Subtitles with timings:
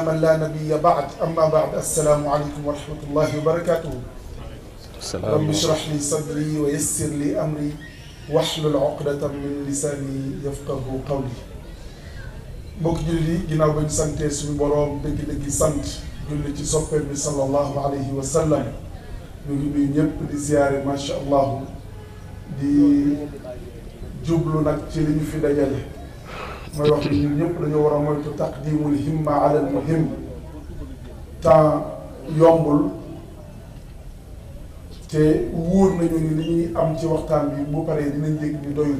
[0.00, 3.90] من لا نبي بعد أما بعد السلام عليكم ورحمة الله وبركاته
[5.14, 7.70] رب اشرح لي صدري ويسر لي أمري
[8.32, 11.34] واحلل عقدة من لساني يفقه قولي
[12.82, 15.86] بوك جولي جيناو بن سانتي سوي بوروم دغ دغ سانت
[16.30, 18.72] جولي تي سوبر بي صلى الله عليه وسلم
[19.48, 21.62] نوي نوي نيب دي زيار ما شاء الله
[22.60, 22.76] دي
[24.26, 25.95] جوبلو نك تي لي ني في دجالي
[26.78, 30.08] mooy wax ni ñun ñëpp dañoo war a moytu taqdimul himma ala al muhim
[31.40, 31.84] temps
[32.38, 32.90] yombul
[35.10, 38.74] te wóor nañu ni li ñuy am ci waxtaan bi bu paree dinañ yëg ni
[38.74, 38.98] doyul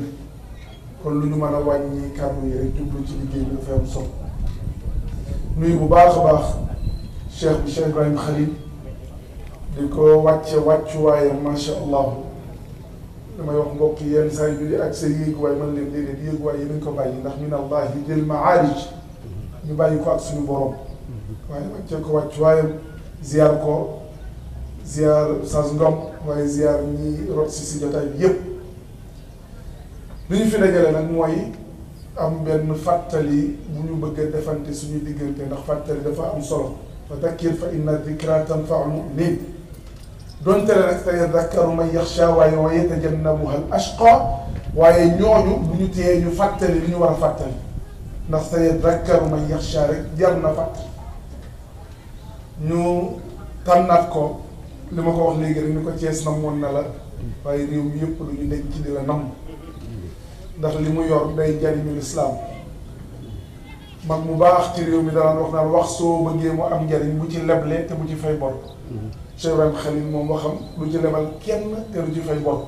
[1.02, 3.86] kon lu ñu mën a wàññi kàddu yi rek jublu ci liggéey bi dafay am
[3.86, 4.10] solo
[5.56, 6.46] nuyu bu baax a baax
[7.36, 8.48] cheikh bi cheikh Ibrahim Khalil
[9.76, 12.06] di ko wàcce wàccuwaayam macha allah.
[13.38, 16.44] damay wax mbokk yenn saa yu di ak sa yéeg waaye man leen déedéet yéeg
[16.44, 18.88] waaye yéen ko bàyyi ndax min allah jël maarij
[19.68, 20.74] ñu bàyyi ko ak suñu borom
[21.50, 22.70] waaye nag cee ko wàcc waayam
[23.22, 24.00] ziar ko
[24.84, 25.94] ziar sans ngom
[26.26, 28.40] waaye ziar ñi rot si si jotaay bi yépp
[30.30, 31.52] li ñu fi dajale nag mooy
[32.16, 36.76] am benn fàttali bu ñu bëgg a defante suñu diggante ndax fàttali dafa am solo
[37.08, 39.55] fa dakkir fa inna dikra tanfa'u mu'min
[40.46, 42.26] دونت لا سيذكر من يخشى
[42.62, 44.12] ويتجنبها الاشقى
[44.78, 47.52] واي نيوني بني تي ني فاتل لي ورا فاتل
[48.30, 50.84] نخ سيذكر من يخشى رك جرنا فاتل
[52.70, 52.82] نو
[53.66, 54.24] تانات كو
[54.94, 56.82] لما كو وخ ليغي نكو تيس نامون نالا
[57.44, 59.22] واي ريو ييب لو ني دنج تي لا نام
[60.60, 62.32] ndax li mu yor day jariñu l'islam
[64.08, 66.82] mag mu baax ci réew mi da lan wax naan wax soo bëggee mu am
[66.86, 68.54] njariñ bu ci leble te bu ci fay bor
[69.38, 72.58] شيرم خليل موم وخم لو جي ليبال كين تيرو جي فاي بول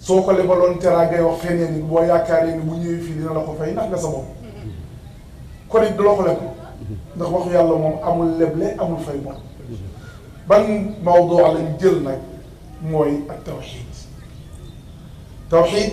[0.00, 3.70] سوكو ليبالون تيرا غاي واخ فيني بو ياكاري ني بو نيوي في دينا لاكو فاي
[3.72, 4.22] ناخ نا سامو
[5.68, 6.46] كون دي لوكو ليكو
[7.16, 9.34] ناخ واخ يالا موم امول ليبل امول فاي بول
[10.48, 12.18] بان موضوع لا نجيل نا
[12.90, 13.86] موي التوحيد
[15.50, 15.92] توحيد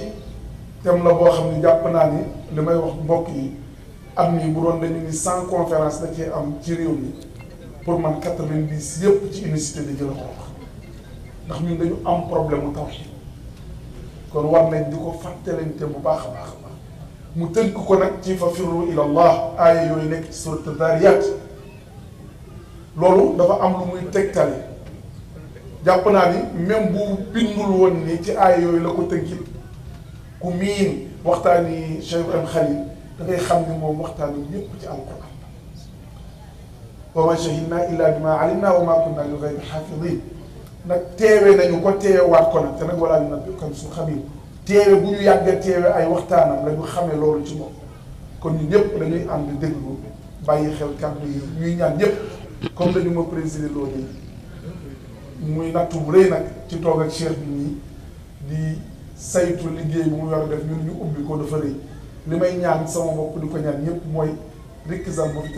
[0.83, 2.21] تم لا بو خامني جابنا ني
[2.55, 3.51] لي ماي واخ بوكي
[4.19, 7.11] امني بودون داني ني سان كونفرنس دا كي ام تي ريوني
[7.83, 10.47] pour man 90 yëpp ci université de jël ko wax
[11.45, 13.07] ndax ñun dañu am problème mu tawxiid
[14.31, 16.75] kon war nañ di ko fàttalante bu baax a baax a baax
[17.35, 21.23] mu tënk ko nag ci fa firu ila allah aaya yooyu nekk ci surat dariyat
[22.95, 24.63] loolu dafa am lu muy tegtale
[25.85, 29.27] jàpp naa ni même bu bindul woon ni ci aaya yooyu la ko tënk
[30.39, 32.79] ku miin waxtaani Cheikh Ibrahim Khalil
[33.19, 35.22] da ngay xam ni moom waxtaani ñëpp ci alquran
[37.15, 40.21] wa ma shahidna illa bima alimna wa ma kunna lil ghaybi hafidin
[40.85, 44.17] nag teewee nañu ko teewaat ko nag te nag wala na kon su xabir
[44.65, 47.69] teewe bu ñu yàggee teewe ay waxtaanam la ñu xamee lool ci moom
[48.39, 49.97] kon ñu ñëpp dañuy ànd di déglu
[50.45, 52.13] bàyyi xel kàddu yi ñuy ñaan ñëpp
[52.73, 54.03] comme dañu ma présider loolu
[55.45, 56.29] muy nattu bu rëy
[56.67, 57.77] ci toog ak cheikh bi
[58.49, 58.79] di
[59.15, 61.75] saytu liggéey bu mu war a def ñun ñu ubbi ko dafa li
[62.25, 64.31] may ñaan sama bopp di ko ñaan ñëpp mooy
[64.87, 65.53] rikk zam bu fi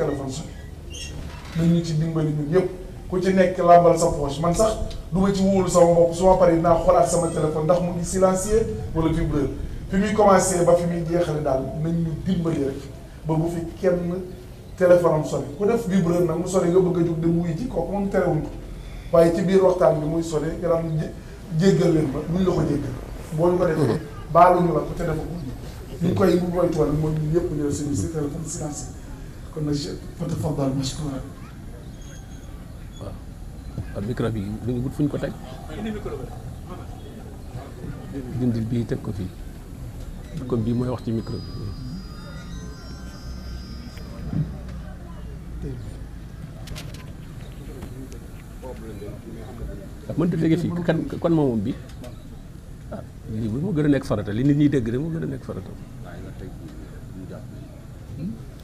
[1.57, 2.69] nañu ci dimbali ñun yëpp
[3.09, 4.75] ku ci nekk làmbal sa poche man sax
[5.11, 8.65] duma ci wóolu sama bopp su ma paree dinaa sama téléphone ndax mu ngi silencier
[8.93, 9.49] wala vibreur
[9.89, 12.81] fi muy commencé ba fi muy jeexale daal nañ ñu dimbali rek
[13.25, 14.23] ba bu fi kenn
[14.77, 17.55] téléphone am sone ku def vibreur nag mu sone nga bëgg a jóg dem wuy
[17.57, 18.49] ji kooku moom terewuñ ko
[19.13, 20.83] waaye ci biir waxtaan bi muy sone nga daan
[21.57, 22.91] jéggal leen ba nuñ la ko jéggal
[23.37, 24.31] boo ñu ko defee mm-hmm.
[24.33, 27.95] baaluñu la ko te dafa ko ñu koy bu moytuwal mooy ñun yëpp ñu suñu
[27.95, 28.91] si téléphone silencieux
[29.53, 31.21] kon nag je fa tafaddal mashkouran
[33.75, 35.33] kon micro bi lu ñu wut fu ñu ko teg
[38.39, 41.51] dindil bii teg ko fii comme bii mooy wax ci micro bi
[48.63, 51.73] waaw mënut a déggee fii kan kon moom bi
[52.95, 53.03] ah
[53.39, 55.43] lii moo gën a nekk farata li nit ñi dégg rek moo gën a nekk
[55.49, 55.69] farata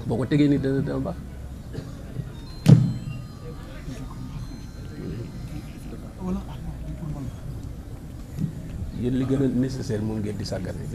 [0.07, 1.17] boo ko tegee nii dana dana baax.
[9.01, 10.85] yéen li gën a nécessaire moom ngeen di sàggane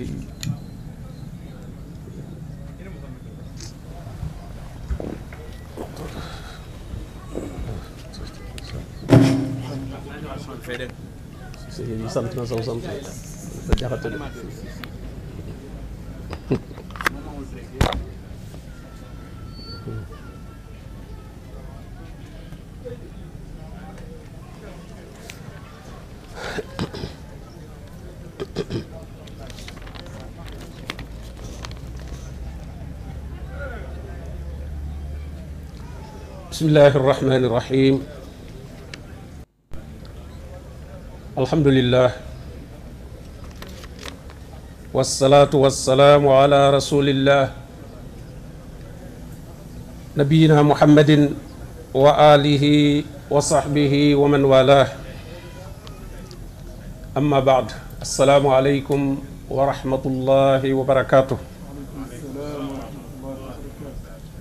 [12.17, 12.85] sant na saw sant
[13.81, 14.19] jaxate de
[36.67, 37.95] بسم الله الرحمن الرحيم
[41.39, 42.11] الحمد لله
[44.91, 47.45] والصلاة والسلام على رسول الله
[50.19, 51.39] نبينا محمد
[51.95, 52.65] وآله
[53.31, 54.87] وصحبه ومن والاه
[57.17, 57.67] أما بعد
[58.03, 59.01] السلام عليكم
[59.55, 61.39] ورحمة الله وبركاته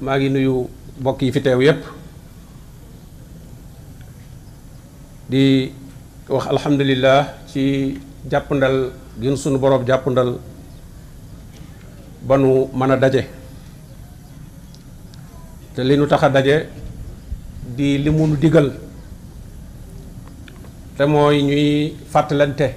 [0.01, 0.65] ما ngi nuyu
[1.21, 1.94] في تاويب
[5.25, 5.73] di
[6.29, 7.97] wax alhamdulilah ci
[8.29, 10.37] jàppandal gin sunu boroom jàppandal
[12.25, 13.25] ba nu mën a daje
[15.73, 16.69] te li nu tax a daje
[17.75, 18.69] di li mu nu digal
[20.97, 22.69] te mooy ñuy fàttalante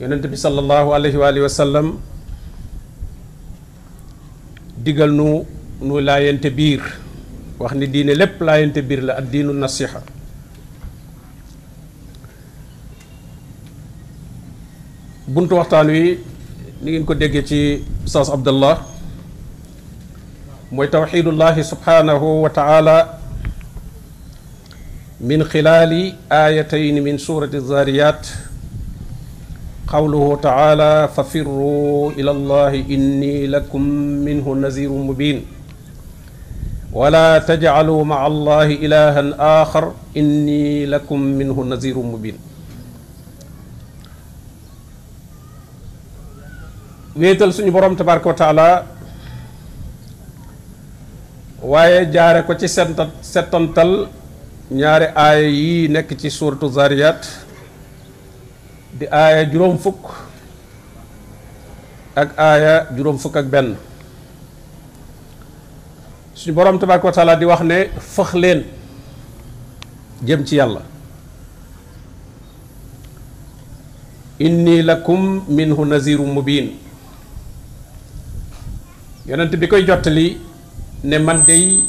[0.00, 2.00] yonent bi sallallahu alayhi wa sallam
[4.84, 5.44] digal nu
[5.84, 7.03] nu laayante biir
[7.64, 10.00] wax ni diine lépp laayante biir la ak diinu nasiha
[15.28, 16.18] buntu waxtaan wi
[16.82, 17.60] ni ngeen ko déggee ci
[18.04, 18.84] saas abdallah
[20.70, 22.96] mooy tawxidullahi subhanahu wa taala
[25.20, 26.02] min xilaali
[26.42, 28.28] aayatayn min surati zariyat
[29.94, 33.80] qawluhu taala fafirru ila allahi inni lakum
[34.28, 35.53] minhu nazirun mubin
[36.98, 39.84] wala tajcalu maa allahi ilahan axar
[40.20, 42.36] inni lakum minhu naziru mubin
[47.20, 48.68] wéetal suñu borom tabaraka wa
[51.72, 53.10] waaye jaare ko ci senta
[54.82, 57.20] ñaari aaya yi nekk ci suuratu zariyat
[59.00, 60.00] di aaya juróom fukk
[62.22, 63.68] ak aaya juróom fukk ak benn
[66.34, 68.64] suñu borom tabaaraka wa di wax ne fëx leen
[70.24, 70.80] jëm ci yàlla
[74.40, 76.74] inni lakum minhu naziru mubin
[79.26, 80.36] yonent bi koy jottali
[81.04, 81.84] ne man dey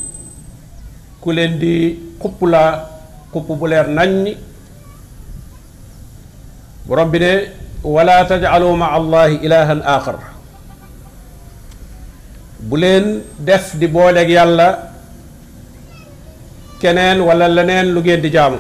[1.20, 2.88] ku leen di xupp laa
[3.34, 4.38] xupp bu leer naññ
[6.88, 7.50] borom bi ne
[7.84, 10.35] wala tajcalu ma allahi ilahan axar
[12.66, 13.06] bu leen
[13.38, 14.68] def di booleek yàlla
[16.82, 18.58] keneen wala leneen lu ngeen di jaamu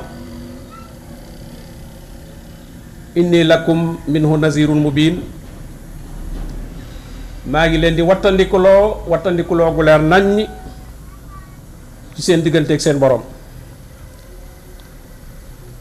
[3.19, 5.17] inni lakum minhu nazirun mubin
[7.49, 10.45] maa ngi leen di wattandikuloo wattandikuloo gu leer naññ
[12.15, 13.21] ci seen digganteeg seen boroom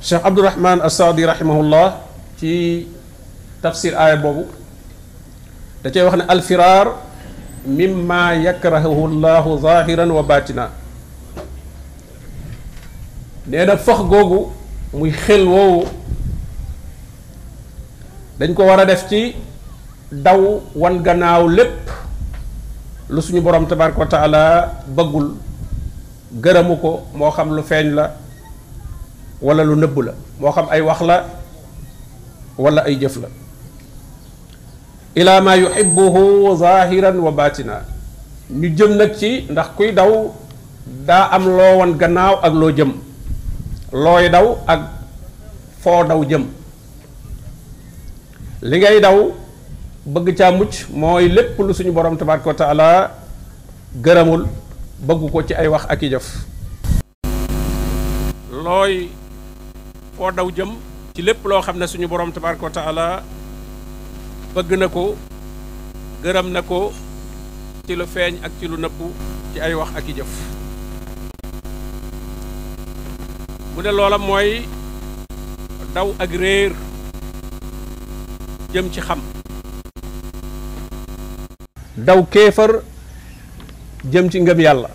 [0.05, 1.97] Cheikh Abdourahman As-Saadi rahimahullah
[2.41, 2.87] ci
[3.62, 4.47] tafsir aaya boobu
[5.85, 6.88] da cay wax ne alfiraar
[7.66, 10.69] mimma yakrahu llahu zahiran wa batina
[13.49, 14.52] nee na fax googu
[14.93, 15.88] muy xel woowu
[18.38, 19.32] dañ ko war a def ci
[20.12, 21.88] daw wan gannaaw lépp
[23.11, 24.43] lu suñu borom tabaraka wa taala
[24.96, 25.28] bëggul
[26.44, 28.12] gërëmu ko moo xam lu feeñ la
[29.43, 31.16] wala lu nëbb la moo xam ay wax la
[32.58, 33.28] wala ay jëf la
[35.22, 37.76] ila ma yuhibbuhu zahiran wa batina
[38.61, 40.11] ñu jëm nag ci ndax kuy daw
[41.08, 42.90] daa am loo wan gannaaw ak loo jëm
[44.04, 44.80] looy daw ak
[45.83, 46.44] foo daw jëm
[48.68, 49.18] li ngay daw
[50.14, 52.88] bëgg caa mucc mooy lépp lu suñu borom tabaraka wa taala
[54.04, 54.42] gërëmul
[55.09, 56.26] bëgg ko ci ay wax ak i jëf
[58.66, 58.94] looy
[60.18, 60.75] foo daw jëm
[61.14, 63.09] ci lépp loo xam ne suñu borom tabaraka wa taala
[64.54, 65.02] bëgg na ko
[66.23, 66.78] gërëm na ko
[67.87, 68.99] ci lu feeñ ak ci lu nëbb
[69.52, 70.32] ci ay wax ak i jëf
[73.75, 74.52] mu ne loola mooy
[75.94, 76.70] daw ak réer
[78.75, 79.23] jëm ci xam
[81.99, 82.73] daw kéefar
[84.11, 84.90] jëm ci ngëm yàlla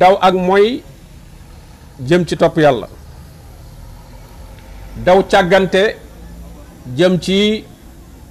[0.00, 0.80] daw ak mooy
[2.08, 2.88] jëm ci topp yàlla
[5.04, 5.84] daw càggante
[6.94, 7.64] jëm ci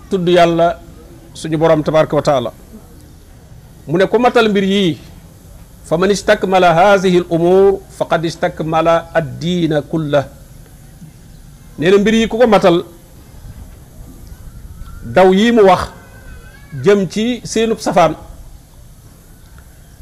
[0.10, 0.80] tudd yàlla
[1.34, 2.52] suñu borom tabaraka wa taala
[3.88, 4.98] mu ne ku matal mbir yii
[5.84, 10.28] fa man istakmala haadihi al umur faqad istakmala addiina kulla
[11.78, 12.84] nee na mbir yi ku ko matal
[15.04, 15.90] daw yii mu wax
[16.84, 18.16] jëm ci seenub safaan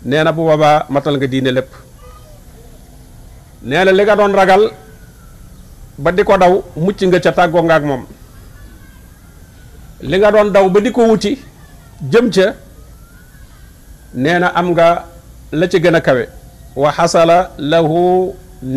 [0.06, 1.72] nee na bu boobaa matal nga diine lépp
[3.64, 4.70] nee na li nga doon ragal
[5.98, 8.06] ba di ko daw mucc nga ca tàggoo nga ak moom
[10.10, 11.32] li nga doon daw ba di ko wuti
[12.12, 12.46] jëm ca
[14.22, 14.88] nee na am nga
[15.60, 16.24] la ci gën a kawe
[16.82, 17.38] wa xasala
[17.72, 18.00] lahu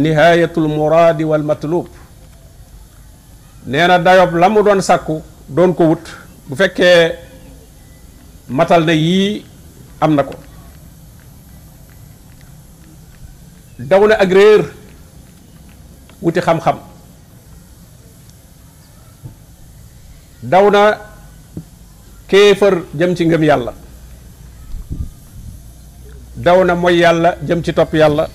[0.02, 1.87] nihayatul muraadi wal matlub
[3.73, 5.16] nee na dayob la mu doon sàkku
[5.54, 6.04] doon ko wut
[6.47, 7.00] bu fekkee
[8.59, 9.42] matal na yii
[10.00, 10.35] am na ko
[13.88, 14.62] daw na ak réer
[16.23, 16.78] wuti xam-xam
[20.52, 20.83] daw na
[22.28, 23.73] kéefër jëm ci ngëm yàlla
[26.37, 28.26] daw na mooy yàlla jëm ci topp yàlla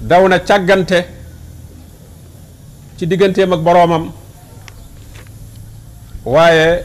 [0.00, 1.00] daw na càggante
[2.96, 4.12] ci digganteem ak boroomam
[6.24, 6.84] waaye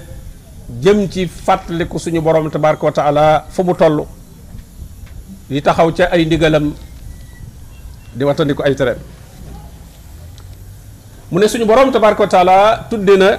[0.82, 4.06] jëm ci fàttaliku suñu borom tabaraka wa taala fu mu toll
[5.50, 6.74] yi taxaw ca ay ndigalam
[8.16, 8.98] di watandiku ay tereem
[11.32, 13.30] mu ne suñu borom tabaraka wa taala tudde na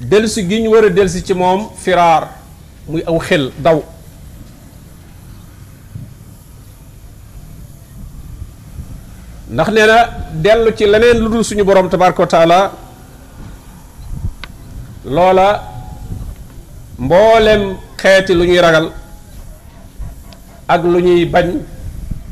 [0.00, 2.28] dellusi gi ñu war a dellusi ci moom firaar
[2.86, 3.82] muy aw xel daw
[9.50, 9.98] ndax nee na
[10.44, 12.60] dellu ci leneen lu dul suñu borom tabaraka wa taala
[15.16, 15.46] loola
[17.04, 17.62] mboolem
[18.00, 18.88] xeeti lu ñuy ragal
[20.74, 21.50] ak lu ñuy bañ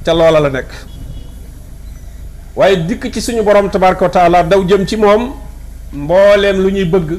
[0.05, 0.71] ca loola la nekk
[2.55, 5.33] waaye dikk ci suñu borom tabaraka wa daw jëm ci moom
[5.93, 7.11] mbooleem lu ñuy bëgg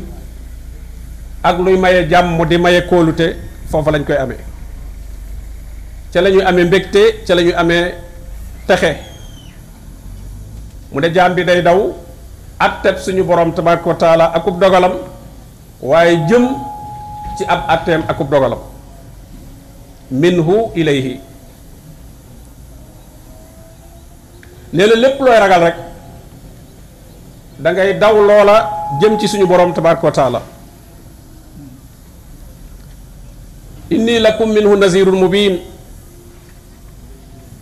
[1.48, 3.28] ak luy maye jàmm di maye kóolute
[3.72, 4.36] foofu lañ koy ame
[6.14, 7.86] ca la ñuy amee mbégte ca lañuy ñuy amee
[8.68, 8.92] texe
[10.92, 11.80] mu ne jaam bi day daw
[12.60, 14.94] atteb suñu boroom tabaaraka wa taala akub dogalam
[15.82, 16.44] waaye jëm
[17.38, 18.60] ci ab atteem akub dogalam
[20.12, 21.14] minhu ilayhi
[24.74, 25.76] nee na lépp looy ragal rek
[27.64, 28.58] da ngay daw loola
[29.02, 30.42] jëm ci suñu borom tabaaraka wa taala
[33.92, 35.60] inni lakum minhu nazirun mubin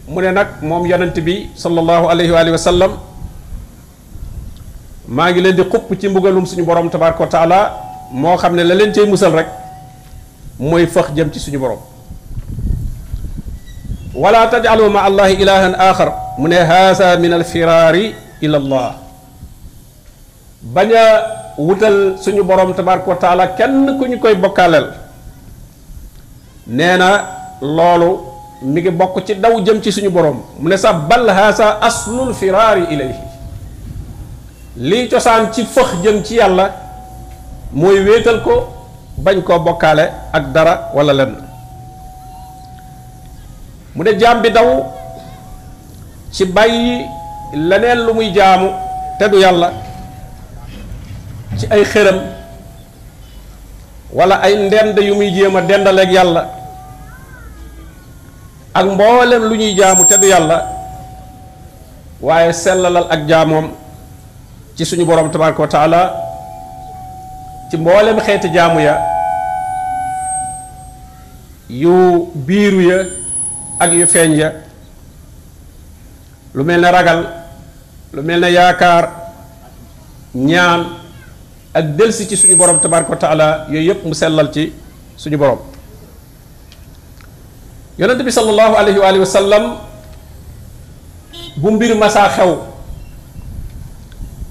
[0.09, 2.91] mune nak mom yonent bi sallallahu alayhi wa alihi wa sallam
[5.07, 7.77] maa ngi len di xop ci mbugalum suñu borom tabaraka taala
[8.11, 9.47] mo xamne la len cay musal rek
[10.59, 11.79] moy fakh jëm ci suñu borom
[14.15, 18.97] wala tajalu ma allah ilahan akhar mune hasa min al firari ila allah
[20.73, 21.05] baña
[21.57, 25.04] wutal suñu borom tabaraka taala kenn kuñ koy bokkaaleel
[26.67, 27.25] nee na
[27.61, 28.19] loolu
[28.61, 32.33] mi ngi bokk ci daw jëm ci suñu boroom mu ne sax bal haasa aslul
[32.33, 33.13] firaari ilayhi
[34.81, 36.71] liy cosaan ci fëx jëm ci yàlla
[37.73, 38.69] mooy wéetal ko
[39.17, 41.35] bañ koo bokkaale ak dara walla lenn
[43.95, 44.85] mu ne jaam bi daw
[46.31, 47.05] ci bàyyi
[47.53, 48.69] leneen lu muy jaamu
[49.19, 49.71] te du yàlla
[51.59, 52.19] ci ay xëram
[54.15, 56.47] wala ay ndend yu muy jéem a dendaleeg yàlla
[58.71, 60.63] ak mboolem lu ñuy jaamu te du yàlla
[62.23, 63.67] waaye sellalal ak jaamoom
[64.79, 66.07] ci suñu borom tabaraka
[67.69, 68.95] ci mboolem xeeti jaamu ya
[71.67, 72.99] yu biiru ya
[73.83, 74.49] ak yu feeñ ya
[76.55, 77.19] lu mel ne ragal
[78.15, 79.11] lu mel na yaakaar
[80.33, 81.03] ñaan
[81.75, 84.71] ak delsi ci suñu borom tabaraka wa yooyu yëpp mu sellal ci
[85.19, 85.59] suñu borom
[87.99, 89.69] yonent bi sallallahu alayhi wa alihi
[91.59, 92.51] bu mbir masaa xew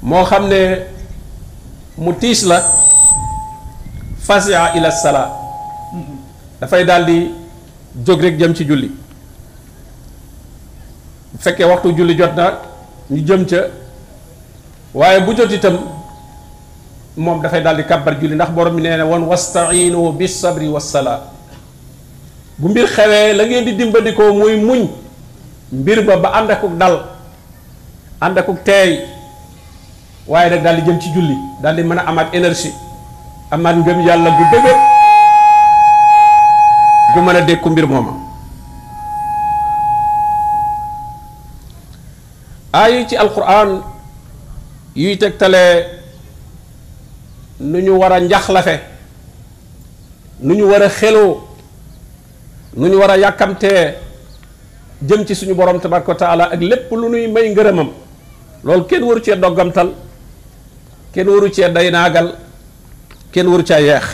[0.05, 0.85] moo xam ne
[1.97, 2.61] mu tiis la
[4.21, 5.33] fasia ila salaa
[6.61, 7.31] dafay daal di
[8.05, 8.93] jóg rek jëm ci julli
[11.33, 12.61] bu fekkee waxtu julli jot na
[13.11, 13.61] ñu jëm ca
[14.93, 15.94] waaye bu jot itam
[17.17, 21.21] da fay dal di kabar julli ndax borom bi won wastainu bi sabri wasalaa
[22.59, 24.89] bu mbir xewé la ngeen di dimbandikoo moy muñ
[25.73, 26.95] mbir ba ba ànd Anda dal
[28.21, 29.07] ànd akuk teey
[30.27, 32.73] waaye nag daal di jëm ci julli dal di mëna am ak énergie
[33.51, 34.77] amaat ngëm yalla gu dëgër
[37.15, 38.11] gu mëna mbir moma
[43.09, 43.83] ci alquran
[45.21, 46.03] tek tale
[47.61, 48.81] nu ñu war a njaxlafe
[50.41, 51.47] nu ñu war a xeloo
[52.77, 53.95] nu ñu war a yàkkamtee
[55.09, 57.91] jëm ci suñu borom tabaraka wa taala ak lépp lu nuy may ngërëmam
[58.65, 59.93] loolu kenn waru cee doggamtal
[61.13, 62.35] kenn waru cee day naagal
[63.31, 64.05] kenn waru caa yeex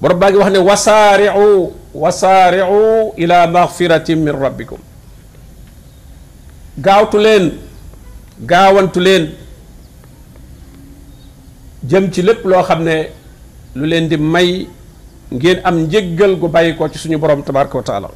[0.00, 4.78] borom baa ngi wax ne wasaariu wasaariu ila magfiratin min rabbikum
[6.78, 7.52] gaawtu leen
[8.40, 9.34] gaawantu leen
[11.86, 13.08] jëm ci lépp loo xam ne
[13.74, 14.66] lu leen di may
[15.32, 18.08] ngeen am njëggal gu bàyyi ko ci suñu borom tabaraka wa taala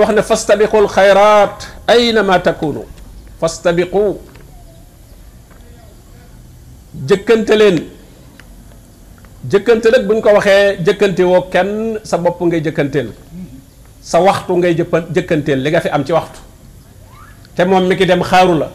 [0.00, 2.80] wax ne fastabiqu alxayrat aynama takunu
[3.40, 4.02] fastabiqu
[7.08, 7.78] jëkkante leen
[9.50, 13.12] jëkkante nag bu ñu ko waxee jëkkantewoo kenn sa bopp ngay jëkkanteel
[14.02, 14.74] sa waxtu ngay
[15.14, 16.38] jëkkanteel li nga fi am ci waxtu
[17.54, 18.68] te moom mi ki dem xaaru la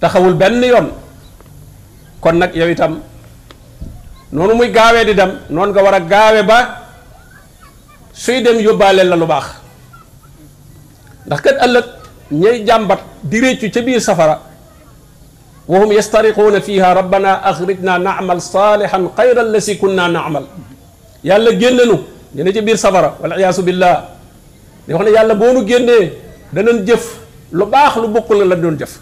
[0.00, 0.88] taxawul benn yoon
[2.22, 3.02] kon nag yow itam
[4.32, 6.58] noonu muy gaawee di dem noonu nga war a gaawe ba
[8.12, 9.46] suy dem yóbbaaleel la lu baax
[11.26, 11.86] ndax kat ëllëg
[12.32, 14.40] ñay jàmbat di réccu ca biir safara
[15.68, 20.44] wahum yastariquuna fiha rabbana axrijna naamal saalihan xayra allasi kunna naamal
[21.22, 21.96] yàlla génnenu
[22.34, 24.04] ñu ne ci biir safara wal iyaasu billah
[24.88, 26.04] di wax ne yàlla boo nu génnee
[26.54, 27.04] danañ jëf
[27.52, 28.98] lu baax lu bokkul la doon jëf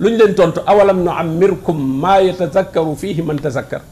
[0.00, 3.82] lu ñu leen tontu awalam nu ammirkum maa yatazakkaru fiihi man tazakkar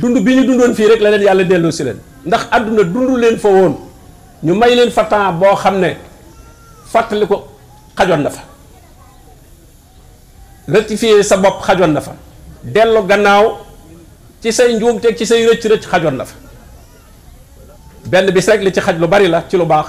[0.00, 1.98] dund bi ñu dundoon fii rek la leen yàlla delloo si leen
[2.28, 3.74] ndax àdduna dund leen fa woon
[4.46, 5.90] ñu may leen fa temps boo xam ne
[6.92, 7.36] fàttali ko
[7.98, 8.42] xajoon na fa
[10.74, 12.12] rectifier sa bopp xajoon na fa
[12.74, 13.44] dellu gannaaw
[14.40, 16.36] ci say njuum teg ci say rëcc rëcc xajoon na fa
[18.10, 19.88] benn bis rek li ci xaj lu bari la ci lu baax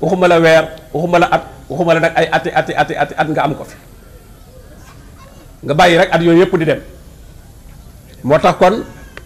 [0.00, 3.28] waxuma la weer waxuma la at waxuma la nag ay ati ati ati ati at
[3.32, 3.76] nga am ko fi
[5.64, 6.80] nga bàyyi rek at yooyu yëpp di dem
[8.24, 8.80] moo tax kon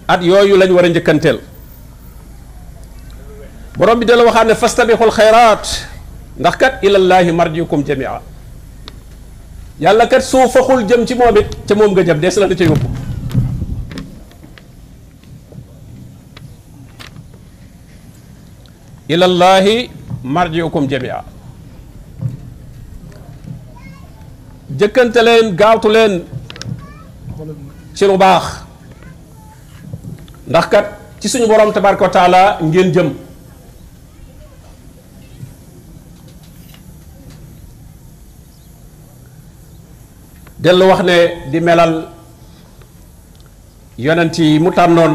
[0.08, 1.38] at yooyu lañ war a njëkkanteel
[3.78, 5.64] borom bi dala waxaat ne fastabiqul xayraat
[6.38, 8.18] ndax kat ilallaahi marjiukum jamia
[9.80, 12.54] yàlla kat soo faxul jëm ci moom it ca moom nga jëm dees la la
[12.54, 12.88] ca yóbbu
[19.08, 19.90] ilallaahi
[20.22, 21.24] marjiukum jamia
[24.70, 26.24] jëkkante leen gaawtu leen
[27.94, 28.44] ci lu baax
[30.48, 30.86] ndax kat
[31.20, 33.10] ci suñu borom tabaraka wa ngeen jëm
[40.62, 41.16] dellu wax ne
[41.50, 42.08] di melal
[43.98, 45.14] yonent yi mu tànnoon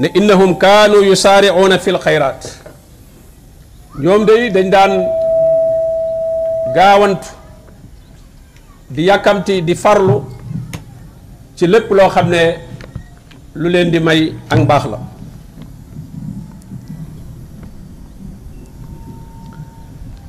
[0.00, 2.42] ne innahum kaanu yusaari'uuna fil xayraat
[4.00, 4.92] ñoom day dañ daan
[6.74, 7.22] gaawant
[8.86, 10.22] di yakamti di farlu
[11.58, 12.42] ci lépp lo xamne
[13.58, 15.00] lu len di may ak bax la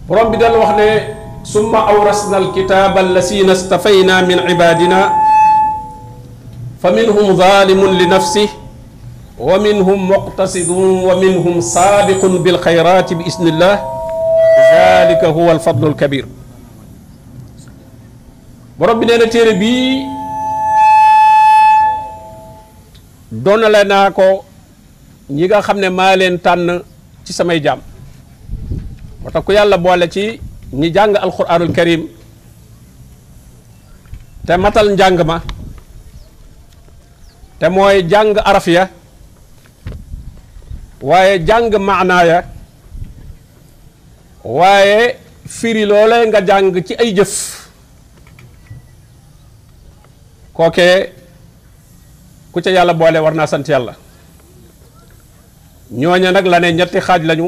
[0.09, 0.89] borom bi dal wax ne
[1.45, 5.13] summa awrasnal kitaba allasina istafayna min ibadina
[6.81, 8.65] faminhum zalimun li nafsihi
[9.37, 10.65] ومنهم مقتصد
[11.05, 13.75] ومنهم سابق بالخيرات بإذن الله
[14.73, 16.25] ذلك هو الفضل الكبير
[18.77, 20.05] borom bi neena téré bi
[23.33, 24.45] donalé donale ko
[25.33, 26.83] ñi nga xamné ma leen tan
[27.25, 27.81] ci samay jam
[29.23, 30.39] motax ku yalla bolé ci
[30.73, 32.05] ñi jang alquranul karim
[34.45, 35.41] té matal jang ma
[37.59, 38.89] té moy jang arafia
[41.01, 42.45] waye jang jàng ya
[44.45, 45.13] waye ya
[45.49, 47.56] firi lolé nga jang ci ay jëf
[50.57, 50.97] kookee
[52.51, 53.93] ku ca yàlla boole war naa sant yàlla
[55.99, 57.47] ñooña nag la ne ñetti xaaj lañu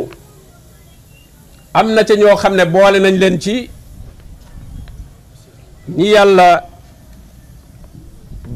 [1.80, 3.56] am na ca ñoo xam ne boole nañ leen ci
[5.98, 6.48] ñi yàlla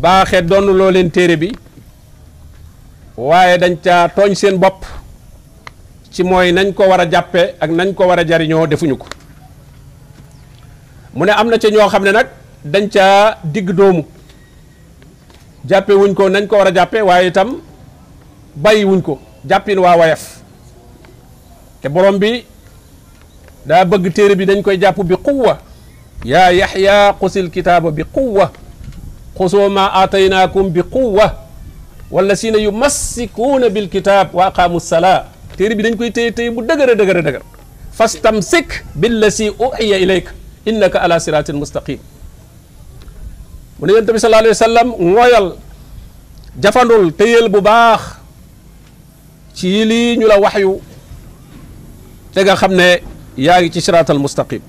[0.02, 1.50] baaxe donn loo leen téere bi
[3.28, 4.80] waaye dañ caa tooñ seen bopp
[6.14, 9.08] ci mooy nañ ko war a jàppe ak nañ ko war a jariñoo defuñu ko
[11.16, 12.28] mu ne am na ca ñoo xam ne nag
[12.72, 13.06] dañ ca
[13.54, 14.04] digg doomu
[15.66, 17.56] jàppe wuñ ko nañ ko wara jàppe waye tam
[18.56, 20.42] bàyyi wuñ ko jàppin wa wayaf
[21.82, 22.44] te borom bi
[23.66, 25.58] da bëgg téré bi dañ koy jàpp bi quwwa
[26.26, 28.52] ya yahya qusil kitaba bi quwwa
[29.38, 31.32] qusu ma ataynakum bi quwwa
[32.12, 35.26] wallasina yumassikuuna bil kitab wa aqaamu salaa
[35.58, 37.42] téré bi dañ koy téy téy bu dëgër dëgër dëgër
[37.94, 40.32] fastamsik billasi uhiya ilayka
[40.68, 42.00] innaka ala siratin mustaqim
[43.84, 45.54] mu ne yonent bi sallallahu alayhi wa sallam
[46.64, 48.02] jafandul téyel bu baax
[49.56, 50.78] ci lii ñu la waxyu
[52.34, 52.88] te nga xam ne
[53.38, 54.62] yaa ngi ci siraatal mustaqim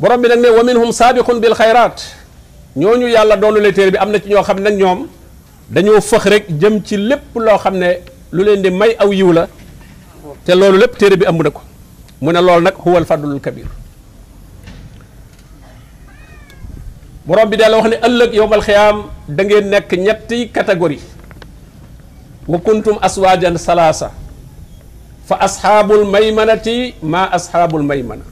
[0.00, 1.96] borom bi nag ne wa minhum saabiqun bil xayraat
[2.76, 5.00] ñooñu yàlla doonu le téer bi am na ci ñoo xam ne nag ñoom
[5.68, 7.90] dañoo fëx rek jëm ci lépp loo xam ne
[8.32, 9.46] lu leen di may aw yiw la
[10.44, 11.60] te loolu lépp téere bi amu na ko
[12.22, 13.66] mu ne loolu nag huwa al fadlul kabir
[17.28, 18.98] borom bi dal wax ni ëllëg yowmal xiyaam
[19.36, 21.00] da ngeen nekk ñetti catégorie
[22.52, 24.08] wa kuntum aswajan salasa
[25.28, 26.78] fa ashabul maymanati
[27.12, 28.24] ma ashabul maymana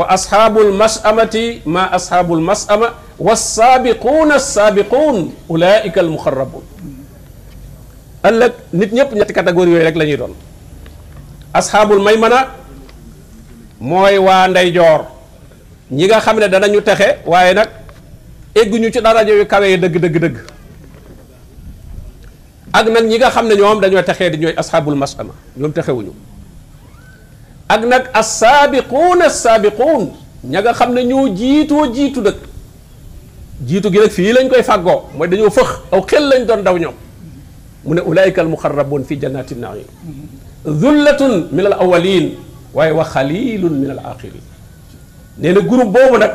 [0.00, 5.16] wa ashabul masamati ma ashabul masama والسابقون السابقون
[5.50, 6.64] اولئك المقربون
[8.28, 10.32] ëlëk nit ñëpp ñetti catégorie yooyu rek la ñuy doon
[11.58, 12.40] asxaabul maymana
[13.90, 15.00] mooy waa ndeyjoor
[15.96, 17.68] ñi nga xam ne danañu texe waaye nag
[18.60, 20.36] egguñu ci daraja yu kawe yi dëgg dëgg dëgg
[22.72, 26.12] ak nag ñi nga xam ne ñoom dañoo texee di ñooy asxaabul masama ñoom texewuñu
[27.68, 30.04] ak nag assaabiquun assaabiquun
[30.52, 32.40] ña nga xam ne ñoo jiitoo jiitu dëkk
[33.66, 36.76] jiitu gi nag fii lañ koy fàggoo mooy dañoo fëx aw xel lañ doon daw
[36.78, 36.94] ñoom
[37.84, 39.90] mu ne ulaayka al muqarrabuun fi jannaati naim
[40.64, 42.26] zullatun min al awalin
[42.72, 44.42] waaye wa xalilun min al axirin
[45.38, 46.32] nee na groupe boobu nag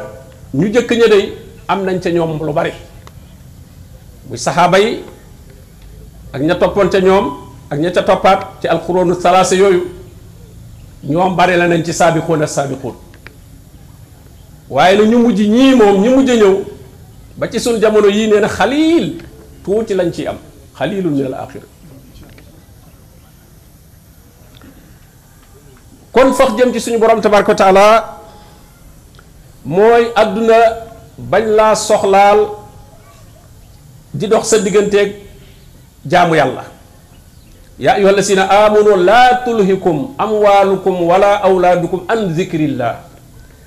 [0.53, 1.25] ñu jëkk ña day
[1.71, 2.73] am nañ ca ñoom lu bari
[4.27, 4.91] muy saxaaba yi
[6.34, 7.25] ak ña toppoon ca ñoom
[7.71, 9.84] ak ña ca toppaat ci alxuróonu salaasa yooyu
[11.07, 12.95] ñoom bari la nañ ci saabixuun ak saabixuun
[14.69, 16.55] waaye lu ñu mujj ñii moom ñu mujj a ñëw
[17.39, 19.05] ba ci suñ jamono yii nee na xaliil
[19.63, 20.38] tuuti lañ ci am
[20.77, 21.47] xaliilun min al
[26.12, 27.86] kon fax jëm ci suñu borom tabaraka wa taala
[29.63, 30.90] mooy àdduna
[31.21, 32.39] bañ la soxlaal
[34.13, 35.15] di dox sa digganteeg
[36.12, 36.63] jaamu yàlla
[37.86, 42.93] ya ayuha alladina amanu la tulhikum amwalukum wala awladukum an dhikrillah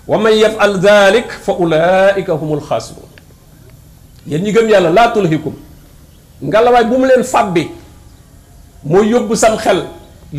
[0.07, 3.09] wa man yaf'al dhalik fa ulaika humul khasirun
[4.27, 5.55] yen ñi gëm yàlla la tulhikum
[6.43, 7.69] ngalawaay bu mu leen fabbi
[8.85, 9.85] mooy yóbbu sam xel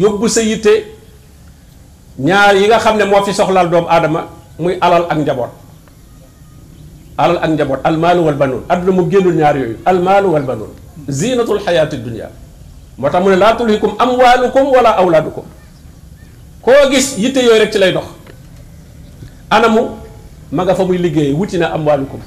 [0.04, 0.73] yóbbu sa yitte
[2.30, 4.28] ñaar yi nga xam ne moo fi soxlaal doomu aadama
[4.60, 5.64] muy alal ak njaboot
[7.17, 9.56] alal ak njabot al mal wal banun aduna mu génnul ñaar
[9.88, 10.69] al mal wal banun
[11.08, 12.28] zinatul hayatid dunya
[12.99, 15.45] moo tax mu ne la tulhikum amwalukum wala awladukum
[16.62, 18.04] ko gis yitte yoy rek ci lay dox
[19.49, 19.91] anamu
[20.51, 22.19] ma nga fa muy liggey wuti na amwaalukum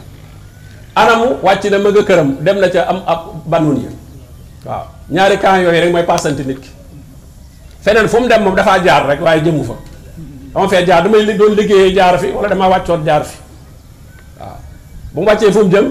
[0.97, 3.91] anamu wàcc na ma nga këram dem na ca am ab banun ya
[4.65, 6.69] waaw ñaari camp yoy rek mooy passante nit ki
[7.85, 9.77] fenen fu mu dem mom dafa jaar rek waye jëmu fa
[10.55, 13.39] dama fee jaar damay doon liggey jaar fi wala dama waccot jaar fi
[15.15, 15.87] bu mu wàccee fu mu jëm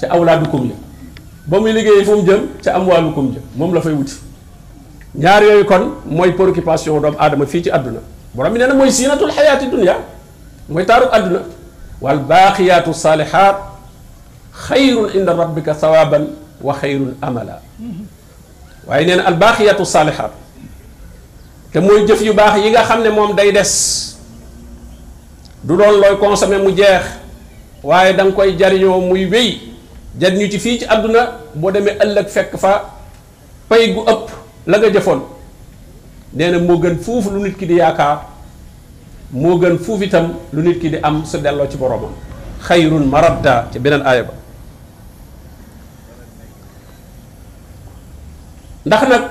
[0.00, 0.74] ca awlaadukum ya
[1.48, 4.14] ba muy liggéeyee fu mu jëm ca amwaalukum ja moom la fay wuti
[5.14, 8.00] ñaar yooyu kon mooy préoccupation doomu aadama fii ci àdduna
[8.34, 9.96] borom bi nee na mooy siinatul xayaati dunia
[10.68, 11.40] mooy taarub àdduna
[12.00, 13.56] wal baaqiyaatu saalihaat
[14.66, 16.28] xayrun inda rabbika sawaaban
[16.60, 17.60] wa xayrun amala
[18.86, 20.32] waaye nee na al baaqiyaatu saalihaat
[21.72, 24.04] te mooy jëf yu baax yi nga xam ne moom day des
[25.64, 27.04] du doon looy consommer mu jeex
[27.82, 29.60] waaye danga koy jariñoo muy wéy
[30.18, 32.90] jariñu ci fii ci àdduna boo demee ëllëg fekk fa
[33.68, 34.30] pay gu ëpp
[34.66, 35.20] la nga jëfoon
[36.34, 38.24] nee moo gën fuuf lu nit ki di yaakaar
[39.30, 42.10] moo gën fuuf itam lu nit ki di am su delloo ci boroomam
[42.68, 44.24] xayrun maradda ci beneen aaya
[48.86, 49.22] ndax nag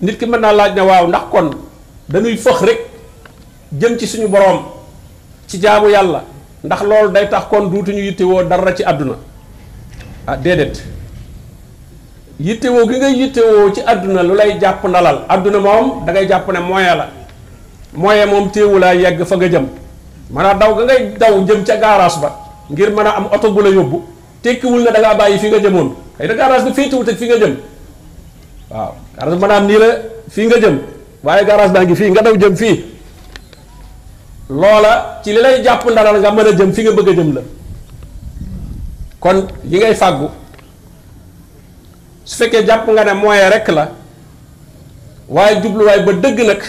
[0.00, 1.50] nit ki mën naa laaj na waaw ndax kon
[2.08, 2.80] dañuy fëx rek
[3.72, 4.75] jëm ci suñu boroom
[5.46, 6.22] ci jaamu yàlla
[6.64, 9.14] ndax loolu day tax kon duutuñu yittewoo dara ci àdduna
[10.26, 10.82] ah déedéet
[12.40, 16.48] yittewoo gi ngay yittewoo ci àdduna lu lay jàpp ndalal àdduna moom da ngay jàpp
[16.52, 17.08] ne moyen la
[17.94, 19.66] moyen moom téewu laa yegg fa nga jëm
[20.30, 22.30] maanaam daw ga ngay daw jëm ca garage ba
[22.70, 24.02] ngir mën a am oto bu la yóbbu
[24.42, 27.38] tekkiwul na da bàyyi fi nga jëmoon xëy na garage bi féetewut ak fi nga
[27.38, 27.56] jëm
[28.70, 29.88] waaw garage bi maanaam nii la
[30.30, 30.78] fii nga jëm
[31.22, 32.95] waaye garage baa ngi fii nga daw jëm fii
[34.48, 37.32] loola ci li lay jàpp la nga mën a jëm fi nga bëgg a jëm
[37.34, 37.40] la
[39.20, 40.28] kon li ngay fàggu
[42.24, 43.88] su fekkee jàpp nga ne moyen rekk la
[45.28, 46.62] waaye jubluwaay ba dëgg nag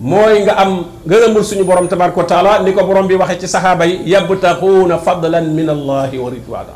[0.00, 3.46] mooy nga am ngërëmul suñu borom tabaaraka wa taala ni ko borom bi waxee ci
[3.48, 6.72] saxaaba yi yabtaxuuna fadlan min allahi wa ridwaana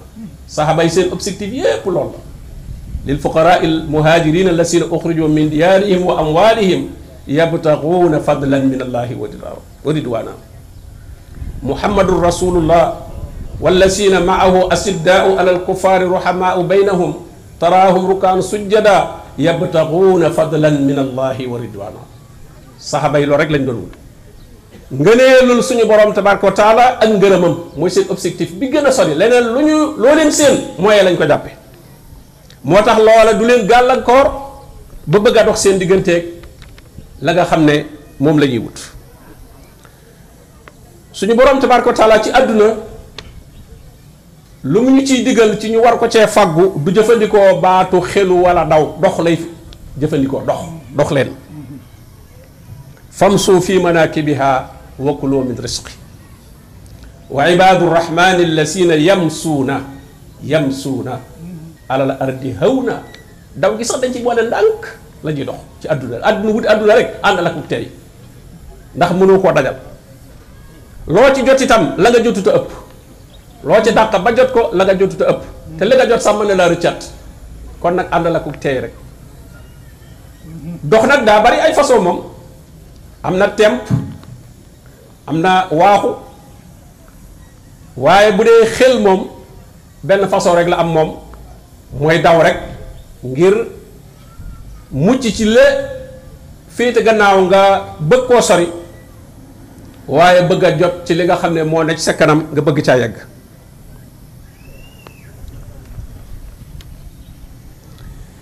[0.46, 2.20] saxaaba seen objectif yépp loolu la
[3.12, 6.88] lil fuqaraa il muhaajiriina allazina uxrijoo min diyaarihim wa amwaalihim
[7.40, 9.08] يبتغون فضلا من الله
[9.84, 10.34] ورضوانا
[11.70, 12.84] محمد رسول الله
[13.64, 17.10] والذين معه أسداء على الكفار رحماء بينهم
[17.62, 18.96] تراهم ركعا سجدا
[19.48, 22.02] يبتغون فضلا من الله ورضوانا
[22.92, 23.90] صحابة لو رك لن دون
[25.00, 29.14] ngeeneelul suñu borom tabaraka wa taala ak ngërëmam mooy seen objectif bi gën a sori
[29.20, 31.50] leneen lu ñu loo leen seen mooyee lañ ko jàppe
[32.68, 34.26] moo tax loola du leen gàllankoor
[35.10, 36.24] ba bëgg a dox seen digganteeg
[37.24, 37.86] la nga xam ne
[38.20, 38.76] moom la ñuy wut
[41.12, 42.64] suñu borom tabaraka wa taala ci àdduna
[44.64, 48.32] lu mu ñu ciy digal ci ñu war ko cee fàggu du jëfandikoo baatu xelu
[48.42, 49.38] wala daw dox lay
[49.98, 50.58] jëfandikoo dox
[50.94, 51.30] dox leen
[53.10, 55.94] famsu fi manakibiha wa kulu min risqi
[57.30, 59.80] wa ibadu rahmani allasina yamsuuna
[60.44, 61.18] yamsuuna
[61.88, 63.02] alal ardi hawna
[63.56, 66.94] daw gi sax dañ ci boole ndànk la ñuy dox ci àdduna àdduna wut àdduna
[66.96, 67.88] rek àndal ak tey
[68.94, 69.74] ndax mënoo koo dajal
[71.08, 72.68] loo ci jot itam la nga jotuta ëpp
[73.64, 75.42] loo ci dàq ba jot ko la nga jotuta ëpp
[75.78, 77.00] te li nga jot sàmm ne laa rëccat
[77.80, 78.94] kon nag àndal ak tey rek
[80.84, 82.20] dox nag daa bari ay façon moom
[83.22, 83.82] am na temp
[85.26, 86.10] am na waaxu
[87.96, 89.24] waaye bu dee xel moom
[90.02, 91.10] benn façon rek la am moom
[91.98, 92.60] mooy daw rek
[93.24, 93.54] ngir
[94.94, 95.60] mucc ci la
[96.70, 97.62] féete gannaaw nga
[97.98, 98.68] bëgg koo sori
[100.06, 102.62] waaye bëgg a jot ci li nga xam ne moo ne ci sa kanam nga
[102.62, 103.16] bëgg caa yegg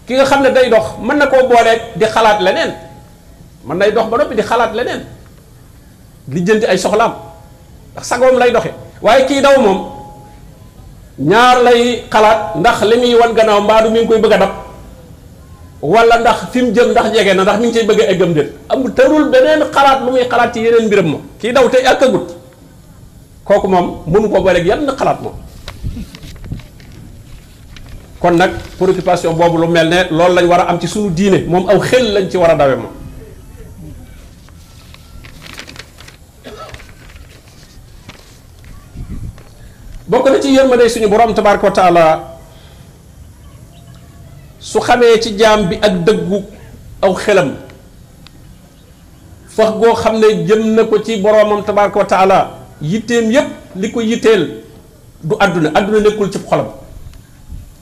[0.07, 2.75] ki nga xam ne day dox mën na koo booleeg di xalaat leneen
[3.65, 5.07] mën nay dox ba noppi di xalaat leneen
[6.29, 7.15] li ay soxlaam
[7.93, 9.88] ndax sagoom lay doxe waaye kii daw moom
[11.19, 14.53] ñaar lay xalaat ndax li muy wan gannaaw mbaadu mi ngi koy bëgg a dab
[15.83, 18.31] wala ndax fi mu jëm ndax jege na ndax mi ngi cay bëgg a eggam
[18.33, 21.83] déet am tërul beneen xalaat lu muy xalaat ci yeneen mbiram ma kii daw tey
[21.83, 22.38] ak agut
[23.42, 25.35] kooku moom mënu ko booleeg yan xalaat moom
[28.23, 31.42] kon nag préoccupation boobu lu mel ne loolu lañ war a am ci suñu diine
[31.51, 32.92] moom aw xel lañ ci war a dawe moom
[40.07, 42.32] bokk na ci yërmande suñu borom tabaaraka wa
[44.62, 46.38] su xamee ci jaam bi ak dëggu
[47.03, 47.51] aw xelam
[49.57, 52.38] fax goo xam ne jëm na ko ci boroomam tabaaraka wa taala
[52.81, 54.62] yitteem yépp li ko yitteel
[55.25, 56.66] du àdduna àdduna nekkul ci xolam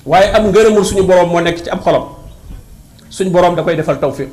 [0.06, 2.04] waaye am ngërëmul suñu boroom moo nekk ci am xolom
[3.10, 4.32] suñu boroom da koy defal tawfiq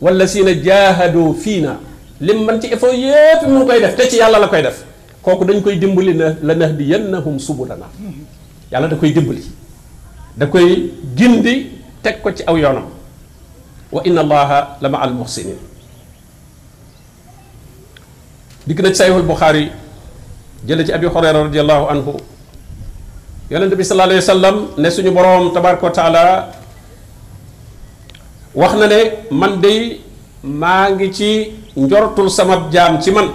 [0.00, 1.78] walla si na jaahadoo fii na
[2.22, 4.82] lim man ci effort yépp mu koy def te ci yàlla la koy def
[5.22, 7.84] kooku dañ koy dimbali na la nahdiyannahum subulana
[8.72, 9.42] yàlla da koy dimbali
[10.36, 10.68] da koy
[11.16, 11.54] gindi
[12.02, 12.88] teg ko ci aw yoonam
[13.94, 15.58] wa inna allaha la ma al muxsinin
[18.66, 19.64] dikk na ci sayxul buxaari
[20.66, 22.14] jële ci abi xurayra radiallahu anhu
[23.52, 26.22] yonente bi sallallahu alayhi wa ne suñu boroom tabaraka wa taala
[28.62, 29.00] wax na ne
[29.40, 29.72] man de
[30.62, 31.28] maa ngi ci
[31.82, 33.30] njortul sama jaam ci man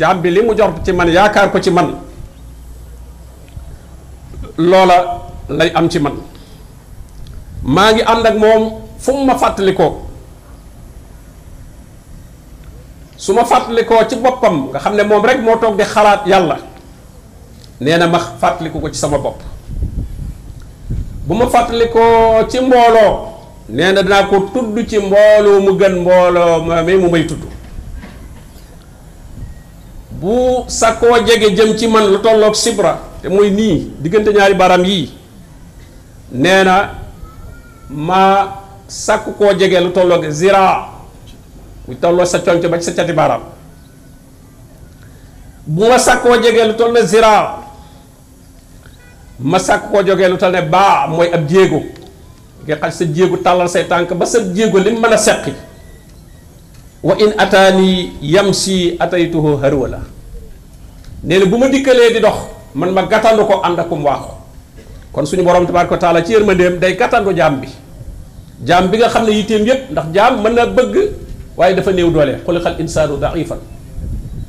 [0.00, 1.88] jaam bi li mu njort ci man yaakaar ko ci man
[4.70, 4.98] loola
[5.56, 6.14] lay am ci man
[7.74, 8.64] maa ngi ànd ak moom
[9.04, 9.92] fu ma fàttalikoo
[13.24, 16.58] su ma fàttalikoo ci boppam nga xam ne moom rek moo toog di xalaat yàlla
[17.80, 19.40] nee ma fàttaliku ko ci sama bopp
[21.26, 23.12] bu ma fàttalikoo ci mbooloo
[23.76, 27.40] nee na dinaa ko tudd ci mbooloo mu gën mbooloo ma mu may tudd
[30.20, 30.34] bu
[30.78, 35.06] sakkoo jege jëm ci man lu tolloog sibra te mooy nii diggante ñaari baram yii
[36.32, 36.74] nee na
[38.08, 38.32] maa
[39.02, 40.62] sàkk koo jege lu tolloog zira
[41.88, 43.12] mu tolloo sa conc ba ci sa cati
[45.66, 47.32] bu ma sàkk koo jege lu toll ne zira
[49.38, 51.80] ma sàkk koo jogee lu toll ne baa mooy ab jéego
[52.66, 55.52] nga xaj sa jéego tàllal say tànk ba sa jéego lim mën a seqi
[57.08, 57.90] wa in ataani
[58.32, 60.00] yamsi ataytuhu harwala
[61.24, 62.36] nee na bu ma dikkalee di dox
[62.74, 64.37] man ma gàttandu ko ànd akum waaxu
[65.12, 67.68] kon suñu borom tabaraka taala ci yërmandeem day kattandu jam bi
[68.64, 70.94] jam bi nga xamne yitem yeb ndax jam man na bëgg
[71.56, 73.58] waye dafa neew doole khal insaanu daifan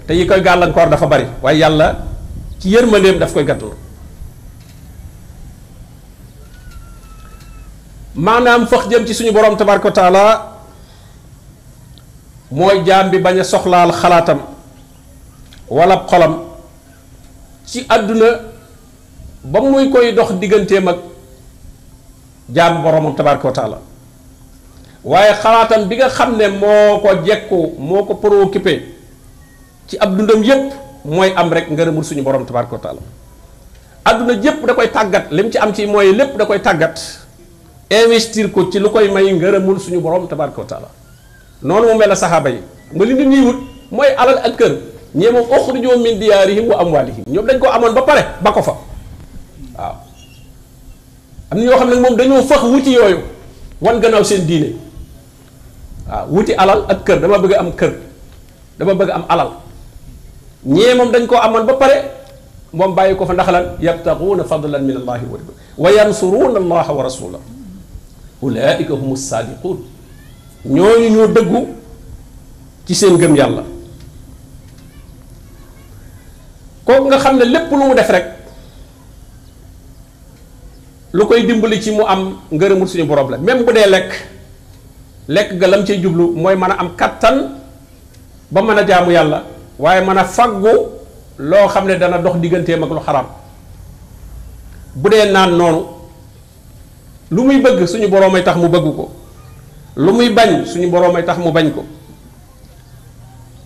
[0.07, 1.95] te yi koy koor dafa bari waye yalla
[2.59, 3.73] ci yërmandeem daf koy gàttul
[8.15, 10.25] manam fakh jëm ci suñu borom tabaraka taala
[12.51, 14.39] moy jam bi baña soxlaal khalatam
[15.69, 16.33] wala xolam
[17.65, 18.48] ci aduna
[19.45, 20.99] ba muy koy dox digganteem ak
[22.51, 23.79] jaam boromam tabaaraka wa
[25.03, 28.83] waaye xalaatam bi nga xam ne moo ko jekku moo ko préoccupé
[29.87, 30.73] ci ab dundam yépp
[31.07, 33.01] mooy am rek ngërëmul suñu borom tabaaraka wa taala
[34.03, 36.99] adduna yépp da koy tàggat lim ci am ci mooy lépp da koy tàggat
[37.89, 40.87] investir ko ci lu koy may ngërëmul suñu borom tabaaraka wa taala
[41.63, 42.59] noonu mu mel la saxaaba yi
[42.91, 44.73] nga li nit ñuy wut mooy alal ak kër
[45.15, 48.59] ñee moom uxrijoo min am wa amwaalihim ñoom dañ ko amoon ba pare ba ko
[48.61, 48.88] fa
[49.79, 49.95] waaw
[51.51, 53.19] am na ñoo xam ne moom dañoo fëx wuti yooyu
[53.81, 54.69] wan gannaaw seen diine
[56.09, 57.93] waaw wuti alal ak kër dama bëgg am kër
[58.79, 59.49] dama bëgg am alal
[60.67, 61.97] ñee moom dañ koo amoon ba pare
[62.75, 66.91] moom bàyyi ko fa ndax lan yabtaxuuna fadlan min allahi wa ridwan wa yansuruuna allaha
[66.93, 67.45] wa rasulahu
[68.41, 69.79] ulaika humu saadiquun
[70.67, 71.59] ñooñu ñoo dëggu
[72.85, 73.63] ci seen gëm yàlla
[76.85, 78.27] kooku nga xam ne lépp lu mu def rek
[81.13, 84.09] lu koy dimbali ci mu am ngërëmul suñu borom la même bu dee lekk
[85.27, 87.57] lekk ga lam cay jublu mooy mën a am kattan
[88.51, 89.43] ba mën a jaamu yàlla
[89.79, 90.69] waaye mën a faggu
[91.37, 93.25] loo xam ne dana dox digganteem ak lu xaram
[94.95, 95.81] bu dee naan noonu
[97.31, 99.09] lu muy bëgg suñu ay tax mu bëgg ko
[99.97, 101.85] lu muy bañ suñu ay tax mu bañ ko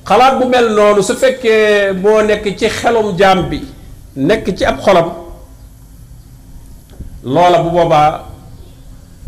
[0.08, 3.60] xalaat bu mel noonu su fekkee moo nekk ci xelum jaam bi
[4.15, 5.22] nekk ci ab xolom
[7.23, 8.09] loola bu boobaa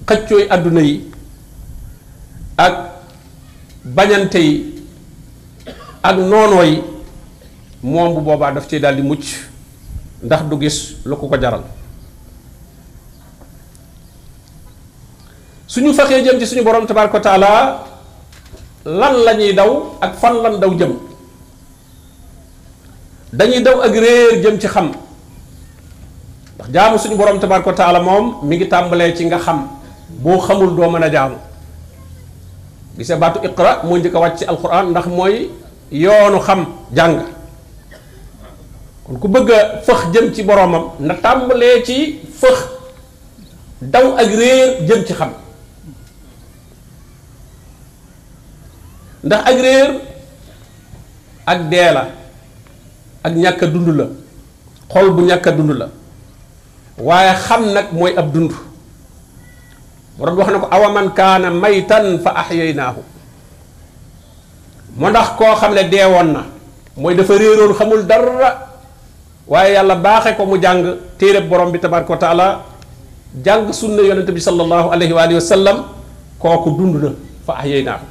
[0.08, 1.03] xëccooy àdduna yi
[2.58, 2.75] ak
[3.84, 4.84] bañante yi
[6.03, 6.84] ak noonoo yi
[7.81, 9.23] moom bu boobaa daf ciy daal di mucc
[10.23, 11.63] ndax du gis lu ko ko jaral
[15.67, 17.79] suñu faxee jëm ci suñu borom tabaaraka wa
[18.84, 20.99] lan la ñuy daw ak fan lan daw jëm
[23.34, 24.91] dañuy daw ak réer jëm ci xam
[26.73, 29.67] jaamu suñu borom tabaraka taala moom mi ngi tàmbalee ci nga xam
[30.23, 31.36] boo xamul doo mën a jaamu
[32.97, 35.49] gisee baatu iqra moo njëkk a wàcc ci alquran ndax mooy
[35.91, 37.21] yoonu xam jàng
[39.06, 42.60] kon ku bëgg a fëx jëm ci boromam na tàmbalee ci fëx
[43.82, 45.30] daw ak réer jëm ci xam
[49.23, 49.89] ndax ak réer
[51.45, 52.08] ak dee la
[53.23, 54.06] ak ñàkk dund la
[54.93, 55.88] xol bu ñàkk dund la
[56.95, 58.55] waaye xam nag mooy ab dund
[60.15, 63.03] borom wax na ko awaman kaana maytan fa ahyaynaahu
[64.95, 66.41] mo ndax koo xam ne deewoon na
[66.95, 68.71] mooy dafa réeroon xamul dara
[69.47, 72.47] waaye yàlla baaxe ko mu jàng téereb borom bi tabaraka wa taala
[73.43, 75.77] jàng sunna yonente bi salallahu alayhi wa alihi wa sallam
[76.39, 77.10] kooku dund na
[77.45, 78.05] fa ahyaynaahu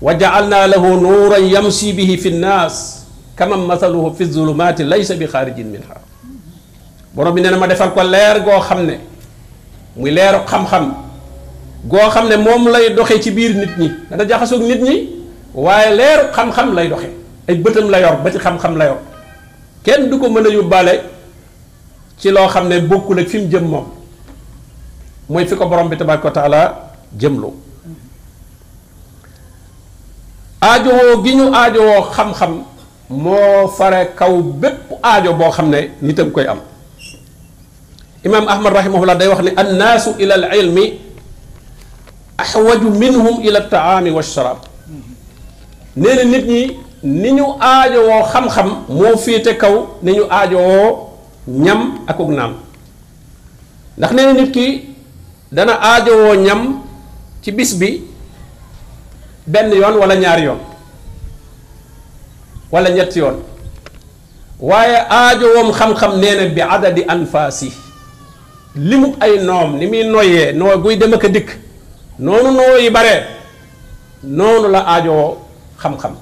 [0.00, 3.04] wa jaalna lahu nuuran yamsi bihi fi nnaas
[3.36, 6.08] kama mathaluhu fi zulumaati laysa bi xaarijin minha
[7.14, 8.96] borom bi nee na ma defal ko leer goo xam ne
[9.98, 10.94] muy leeru xam-xam
[11.86, 14.94] goo xam ne moom lay doxee ci biir nit ñi dana jaxasoog nit ñi
[15.54, 17.10] waaye leer xam-xam lay doxee
[17.48, 18.98] ay bëtam la yor ba ci xam-xam la yor
[19.82, 21.00] kenn du ko mën a yóbbaale
[22.16, 23.86] ci loo xam ne bokkul ak fi jëm moom
[25.28, 26.74] mooy fi ko borom bi tabaaraka wa taala
[27.18, 27.50] jëmlu
[30.62, 32.62] aajowoo gi ñu woo xam-xam
[33.08, 36.58] moo fare kaw bépp aajo boo xam ne nitam koy am
[38.28, 40.84] imaam ahmad rahimahullah day wax ne annaasu ila al ilmi
[42.44, 44.58] axwaju minhum ila taami wa sharaab
[46.02, 46.62] nee nit ñi
[47.22, 50.90] ni ñu aajowoo xam-xam moo féete kaw ni ñu aajowoo
[51.64, 52.54] ñam ak ug naan
[53.96, 54.66] ndax nee nit ki
[55.56, 56.62] dana aajowoo ñam
[57.42, 57.90] ci bis bi
[59.52, 60.58] benn yoon walla ñaari yoon
[62.74, 63.38] wala ñetti yoon
[64.70, 67.60] waaye aajowoom xam-xam nee bi adadi anfaas
[68.76, 71.48] li mu ay noom ni muy noyyee noo buy dem ak dikk
[72.18, 73.26] noonu noo yi baree
[74.22, 75.38] noonu la aajowoo
[75.82, 76.12] xam-xam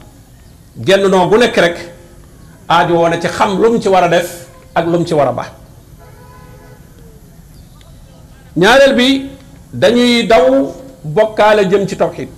[0.87, 1.77] genn noo bu nekk rek
[2.69, 5.45] aajowoo na ci xam lum ci war a def ak lum ci war a ba
[8.57, 9.31] ñaareel bi
[9.73, 10.73] dañuy daw
[11.05, 12.29] bokkaale jëm ci tawxiid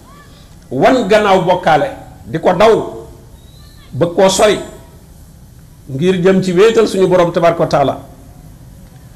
[0.71, 1.89] wan gannaaw bokkaale
[2.27, 3.07] di ko daw
[3.93, 4.59] bëgg koo sori
[5.89, 8.10] ngir jëm ci wéetal suñu borom tabaaraka wa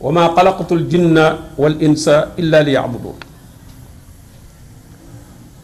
[0.00, 3.14] wa maa xalaqatul jinna wal insa illa li yabudun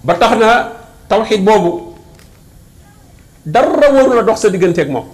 [0.04, 0.48] ba tax na
[1.08, 1.94] tawxid boobu
[3.44, 5.06] dara waru la dox sa digganteeg moom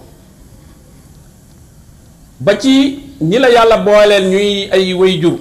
[2.39, 5.39] ba ci ñi la yàlla booleel ñuy ay way jur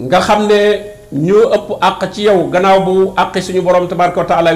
[0.00, 4.26] nga xam ne ñu ëpp àq ci yow gannaaw bu àqi suñu borom tabaraka wa
[4.26, 4.52] taala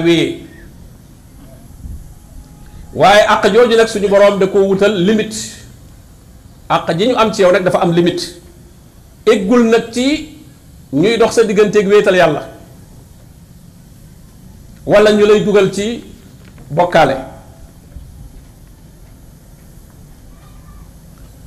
[2.93, 5.33] waaye àq jooju nag suñu boroom da koo wutal limit
[6.69, 8.41] àq ji ñu am ci yow nag dafa am limite
[9.25, 10.29] éggul nag ci
[10.93, 12.47] ñuy dox sa digganteek wéetal yàlla
[14.85, 16.03] wala ñu lay dugal ci
[16.71, 17.15] bokkaale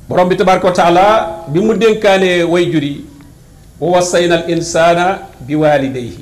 [0.07, 3.10] boroom bi tabaraka wa taala bi mu dénkaanee way jur yi
[3.81, 5.05] wa wassayna al insaana
[5.41, 6.19] bi waalidayhi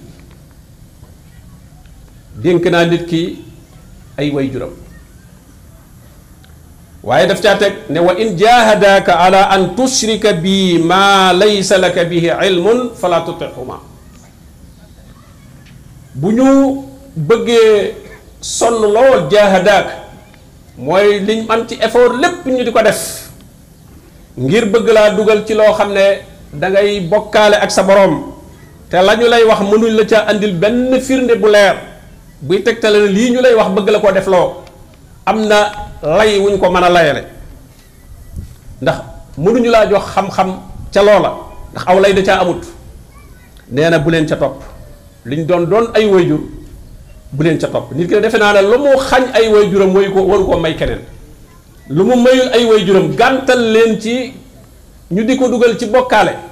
[2.42, 3.22] dénk naa nit ki
[4.18, 4.72] ay way juram
[7.04, 10.56] waaye daf caa teg ne wa in jaahadaaka ala an tushrika bi
[10.92, 13.80] maa laysa laka bihi ilmun fala tutixuma
[16.16, 16.48] bu ñu
[17.18, 17.92] bëggee
[18.40, 19.96] sonn lool jaahadaaka
[20.78, 23.04] mooy liñ am ci effort lépp ñu di ko def
[24.40, 26.29] ngir bëgg laa dugal ci loo xam ne
[26.62, 28.14] dangay bokkaale ak sa boroom
[28.90, 31.76] te la ñu lay wax mënuñ la ca indil benn firnde bu leer
[32.48, 34.48] buy tegtale lii ñu lay wax bëgg la koo def loo
[35.30, 35.60] am na
[36.18, 37.24] lay wuñ ko mën a layale
[38.82, 38.98] ndax
[39.44, 40.50] mënuñu laa jox xam-xam
[40.94, 41.32] ca loola
[41.72, 42.64] ndax aw lay da caa amut
[43.74, 44.56] nee na bu leen ca topp
[45.30, 46.40] liñ doon doon ay wayjur
[47.36, 49.94] bu leen ca topp nit ki ne defe naa ne lu mu xañ ay wayjuram
[49.98, 51.00] wayu ko waru koo may keneen
[51.98, 54.16] lu mu mayul ay wayjuram gàntal leen ci
[55.12, 56.46] ñu diko duggal dugal ci walabaga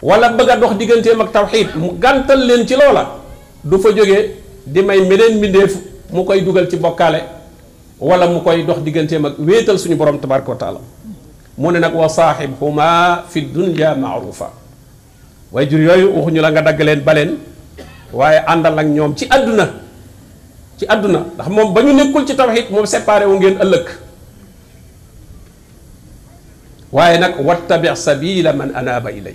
[0.00, 3.20] wala bëgg dox digënté mak tawhid mu gantal leen ci loola
[3.62, 4.32] du fa joggé
[4.66, 5.76] di may meneen mindeef
[6.10, 7.20] mu koy dugal ci bokkaale
[8.00, 10.80] wala mu koy dox digënté mak wétal suñu borom tabaraku taala
[11.60, 12.08] mo ne nak wa
[13.28, 14.48] fi dunya maarufa
[15.52, 17.36] way jur yooyu ñu la nga dagg leen baleen
[18.12, 18.56] waaye ak
[18.86, 19.68] ñom ci aduna,
[20.78, 23.86] ci aduna, ndax mom bañu nekkul ci tawhid mom séparé wu ngeen ëlëk
[26.92, 29.34] waaye nag wattabi sabila man anaba ilay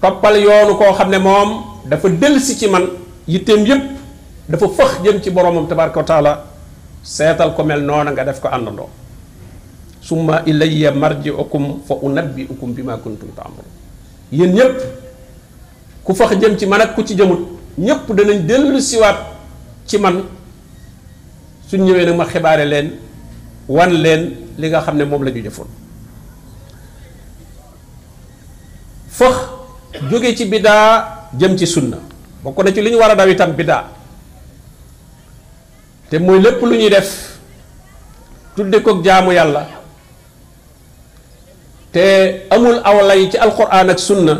[0.00, 2.86] toppal yoonu koo xam ne moom dafa delsi ci man
[3.26, 3.82] yitteem yépp
[4.48, 6.32] dafa fëx jëm ci boromam tabaraka wa taala
[7.02, 8.88] seetal ko mel noona nga def ko àndandoo
[10.00, 13.70] summa ilayya marji'ukum fa unabbi'ukum bima kuntum ta'malun
[14.32, 14.78] Yen ñep
[16.04, 17.40] ku fax jëm ci man ak ku ci jëmut
[17.78, 19.18] ñep danañ delu siwaat
[19.86, 20.22] ci man
[21.68, 22.92] suñ nak ma xibaare leen
[23.66, 25.81] wan len li nga xamne mom lañu jëfoon
[29.22, 29.38] fëx
[30.10, 31.98] jóge ci biddaa jëm ci sunna
[32.42, 33.84] bokk na ci li ñu war a daw itam biddaa
[36.10, 37.10] te mooy lépp lu ñuy def
[38.56, 39.62] tudde koog jaamu yàlla
[41.92, 42.02] te
[42.50, 44.34] amul aw lay ci alxuraan ak sunna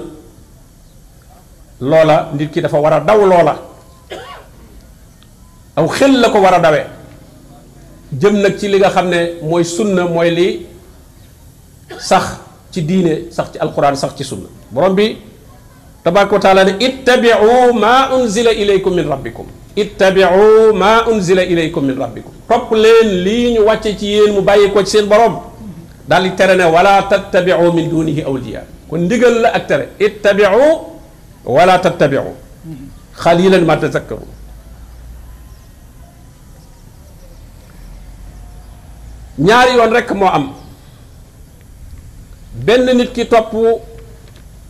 [1.80, 3.54] loola nit ki dafa war a daw loola
[5.78, 6.82] aw xel la ko war a dawe
[8.20, 10.46] jëm nag ci li nga xam ne mooy sunna mooy li
[11.98, 12.24] sax
[12.72, 15.06] ci diine sax ci alquran sax ci sunna borom bi
[16.02, 19.46] tabaraka taala ne ittabiu ma unzila ilaykum min rabbikum
[19.82, 24.72] ittabiu ma unzila ilaykum min rabbikum top leen li ñu wàcce ci yéen mu bàyyi
[24.72, 25.34] ko ci seen borom
[26.08, 30.70] dal di tere ne wala tattabiu min dunihi awliya ko ndigal la ak tere ittabiu
[31.44, 32.24] wala tattabiu
[33.22, 34.26] khalilan ma tazakkaru
[39.38, 40.46] ñaari yoon rek moo am
[42.55, 43.53] benn nit ki topp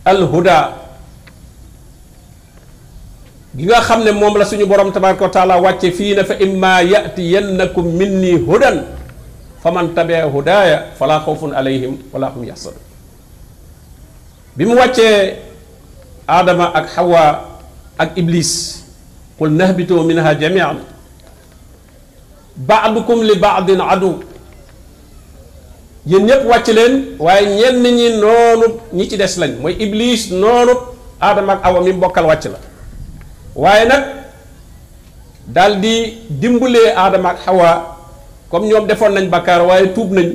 [0.07, 0.79] alhuda
[3.55, 6.33] ki nga xam ne moom la suñu borom tabaraka wa taala wàcce fii na fa
[6.39, 8.83] imma yatiyannakum minni hudan
[9.61, 12.79] fa man tabia hudaaya falaa xawfun alayhim wala hum yaxsanun
[14.55, 15.37] bi mu wàccee
[16.27, 17.25] aadama ak xawa
[17.99, 18.81] ak iblis
[19.37, 20.77] qul nahbitoo minha jamian
[22.57, 24.23] baadukum li baadin adu
[26.05, 30.73] yéen ñëpp wàcc leen waaye ñenn ñi noonu ñi ci des lañ mooy ibliis noonu
[31.21, 32.59] aadama ak awa mi mbokkal wàcc la
[33.55, 34.03] waaye nag
[35.47, 36.47] daldi di
[36.95, 37.97] aadama ak xawa
[38.49, 40.29] comme ñoom defoon nañ bakkaar waaye tuub nañ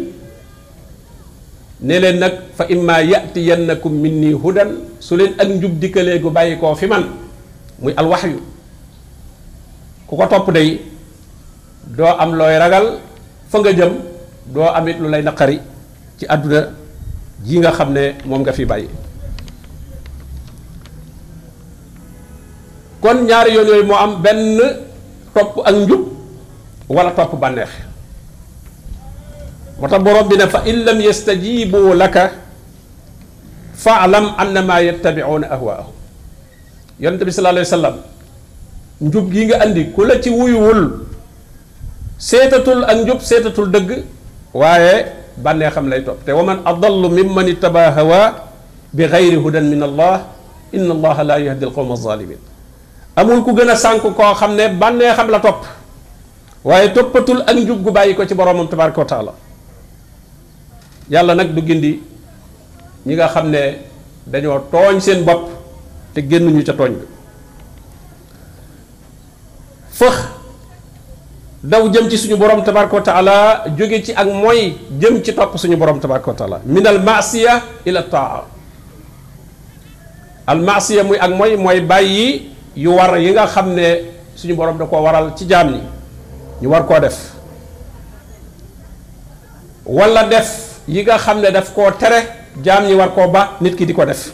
[1.81, 6.57] ne leen nag fa imma yatiyannakum minni hudan su leen ak njub dikkalee gu bàyyi
[6.59, 7.05] koo fi man
[7.79, 7.95] muy
[8.25, 8.41] yu
[10.07, 10.81] ku ko topp day
[11.97, 12.87] doo am looy ragal
[13.51, 14.08] fa nga jëm
[14.49, 15.61] do amit lu lay naqari
[16.17, 16.73] ci aduna
[17.45, 18.89] ji nga xamne mom nga fi baye
[22.99, 24.57] kon ñaar yoon yoy mo am ben
[25.37, 26.05] top ak njub
[26.89, 27.69] wala top banex
[29.79, 32.33] moo borom bi ne fa illam lam yastajibu laka
[33.79, 35.93] faalam annama yattabi'una ahwaahum
[36.99, 37.97] yonente bi sallallahu alayhi wasallam
[39.01, 41.05] njub gi nga andi ku la ci wuyuwul
[42.17, 44.18] setatul ak njub setatul deug
[44.53, 48.49] waaye bànneexam lay topp te waman adallu mimman ittaba hawa
[48.93, 50.23] bi gayri hudan min allah
[50.73, 52.39] inna allaha la yahdi al qawma zalimin
[53.17, 54.65] amul ku gën a sànk koo xam ne
[55.15, 55.65] xam la topp
[56.65, 59.35] waaye toppatul ak njub gu bàyyi ko ci boroomam tabaraka wa
[61.11, 62.01] yàlla nag du gindi
[63.07, 63.79] ñi nga xam ne
[64.27, 65.49] dañoo tooñ seen bopp
[66.15, 67.07] te génnuñu ca tooñ bi
[69.93, 70.38] fëx
[71.69, 75.77] daw jëm ci suñu borom tabaraka taala joge ci ak moy jëm ci top suñu
[75.77, 78.45] borom tabaraka taala min al masiya ila taa
[80.47, 84.01] al masiya muy ak moy moy bayyi yu war yi nga xamne
[84.35, 85.85] suñu borom da ko waral ci jamni ni
[86.63, 87.19] ñu war ko def
[89.85, 90.49] wala def
[90.89, 92.23] yi nga xamne daf ko tere
[92.65, 94.33] jaam war ko ba nit ki di def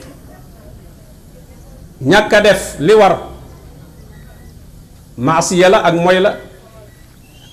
[2.01, 3.19] ñaka def li war
[5.19, 6.54] masiya la ak moy la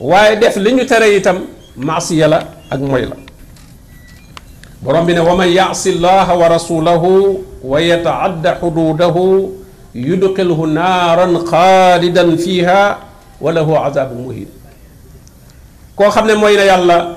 [0.02, 1.42] waaye def li ñu tere itam
[1.78, 2.40] maasiya la
[2.74, 3.16] ak moy la
[4.82, 9.52] borom bi ne wa man yaasi llaha wa rasulahu wa yataadda xuduudahu
[9.94, 12.98] yudxilhu naaran xaalidan fiha
[13.40, 14.48] wa lahu azaabu muhin
[15.96, 17.16] xam ne mooy yàlla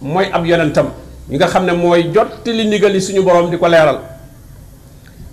[0.00, 0.90] mooy ab yonentam
[1.28, 3.98] ñi nga xam ne mooy jot li ndigal yi suñu borom di ko leeral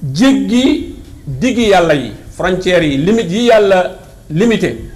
[0.02, 0.96] jéggi
[1.28, 3.92] diggi yàlla yi frontières yi limites yi yàlla
[4.32, 4.87] limité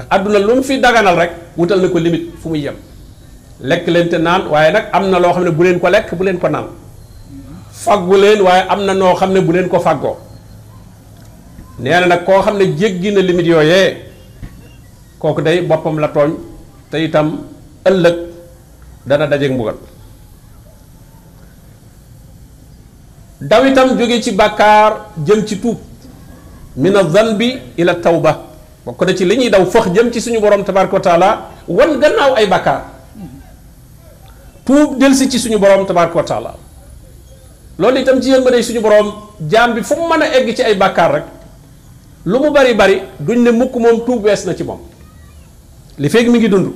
[0.00, 2.74] ndax àdduna lu mu fi daganal rek wutal na ko limit fu muy yem
[3.60, 6.14] lekk leen te naan waaye nag am na loo xam ne bu leen ko lekk
[6.16, 6.66] bu leen ko naan
[7.72, 10.16] faggu leen waaye am na noo xam ne bu leen ko faggoo
[11.80, 13.88] nee na nag koo xam ne jéggi na limite yooyee
[15.18, 16.30] kooku day boppam la tooñ
[16.90, 17.28] te itam
[17.88, 18.16] ëllëg
[19.06, 19.74] dana dajeeg mbugal
[23.40, 24.92] daw itam jóge ci bàkkaar
[25.26, 25.78] jëm ci tuub
[26.76, 27.48] min a zanbi
[28.02, 28.49] taw ba
[28.90, 31.28] bokk na ci li ñuy daw fox jëm ci suñu borom tabaraka wa taala
[31.70, 32.80] wan gannaaw ay bàkkaar
[34.66, 36.52] tuub delsi ci suñu borom tabaraka wa taala
[37.78, 39.08] loolu itam ci yërmande suñu borom
[39.48, 41.26] jaam bi fu mu mën a egg ci ay bàkkaar rek
[42.26, 44.80] lu mu bari bari duñ ne mukk moom tuub wees na ci moom
[46.02, 46.68] li feeg mi ngi dund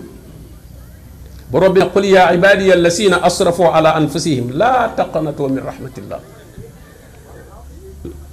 [1.51, 6.21] borom bi qul ya ibadiy allasina asrafu ala anfusihim la taqnatu min rahmatillah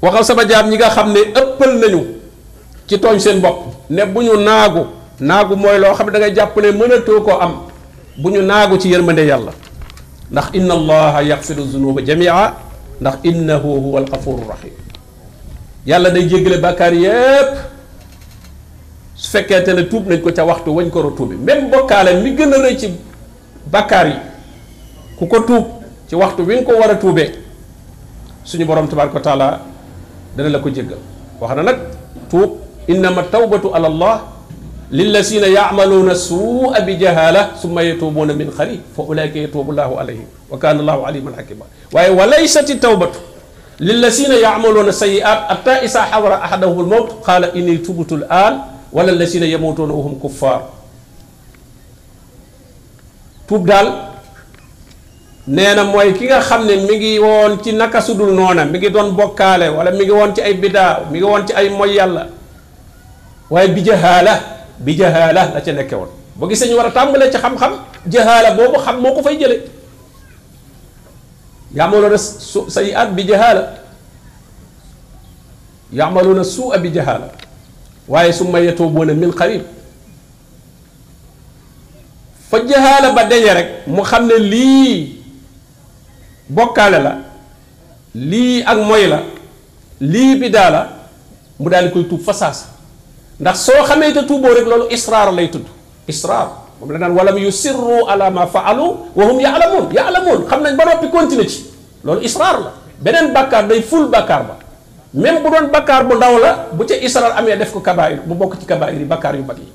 [0.05, 2.01] waxal sama jaam ñi nga xam ne ëppal nañu
[2.91, 4.83] ci togn sen bop ne buñu nagu
[5.23, 7.53] nagu moy lo xam da ngay jàpp ne meuna to ko am
[8.21, 9.51] buñu nagu ci yërmande yàlla
[10.31, 12.53] ndax inna allaha yaghfiru dhunuba jamia
[12.99, 14.73] ndax innahu huwal ghafurur rahim
[15.87, 17.55] yàlla day jéggelé bakkar yépp
[19.15, 22.35] su fekkente ne tuub nañ ko ca waxtu wañ ko ro tuubi même bokalé mi
[22.35, 22.91] gëna a ci
[23.71, 24.17] bakkar yi
[25.17, 25.65] ku ko tuub
[26.09, 27.31] ci waxtu wiñ ko wara a
[28.43, 29.59] suñu borom tabaraka taala
[30.35, 30.97] dana la ko jéggal
[31.39, 31.79] waxna nak nag
[32.29, 32.59] tuub
[32.91, 34.15] إنما التوبة على الله
[34.99, 41.29] للذين يعملون السوء بجهالة ثم يتوبون من خليل فأولئك يتوب الله عليهم وكان الله عليما
[41.37, 41.65] حكيما
[42.21, 43.07] وليست التوبة
[43.87, 48.53] للذين يعملون السيئات حتى إذا حضر أحدهم الموت قال إني تبت الآن
[48.95, 50.61] ولا الذين يموتون وهم كفار
[53.51, 53.89] توب دال
[55.57, 58.77] nee na mooy ki nga xam ne mi ngi woon ci naka sudul noona mi
[58.79, 61.67] ngi doon bokkaale wala mi ngi woon ci ay
[63.51, 67.27] waaye bi jahaala bi jahaala la ca nekke woon boo gisee ñu war a tàmbalee
[67.29, 67.73] ci xam-xam
[68.07, 69.57] jahaala boobu xam moo ko fay jële
[71.75, 73.73] yaamaluuna su say at bi jahaala
[75.91, 77.27] yaamaluuna suu a bi jahaala
[78.07, 79.63] waaye summa yatuubuuna min qarib
[82.49, 85.23] fa jahaala ba deñe rek mu xam ne lii
[86.47, 87.13] bokkaale la
[88.15, 89.19] lii ak moy la
[89.99, 90.81] lii bidaa la
[91.59, 92.79] mu daal di koy tuub fasaasa
[93.41, 95.65] ndax soo xamee te tuuboo rek loolu israr lay tudd
[96.05, 100.77] israr moom la naan walam yusirru ala ma faalu wa hum yaalamuun yaalamuun xam nañ
[100.77, 101.65] ba noppi continue ci
[102.05, 102.71] loolu israr la
[103.01, 104.55] beneen bakkar day ful bakkar ba
[105.17, 108.37] même bu doon bakkar bu ndaw la bu ca israr amee def ko kabaayir mu
[108.37, 109.69] bokk ci kabaayir yi bàkkaar yu mag yi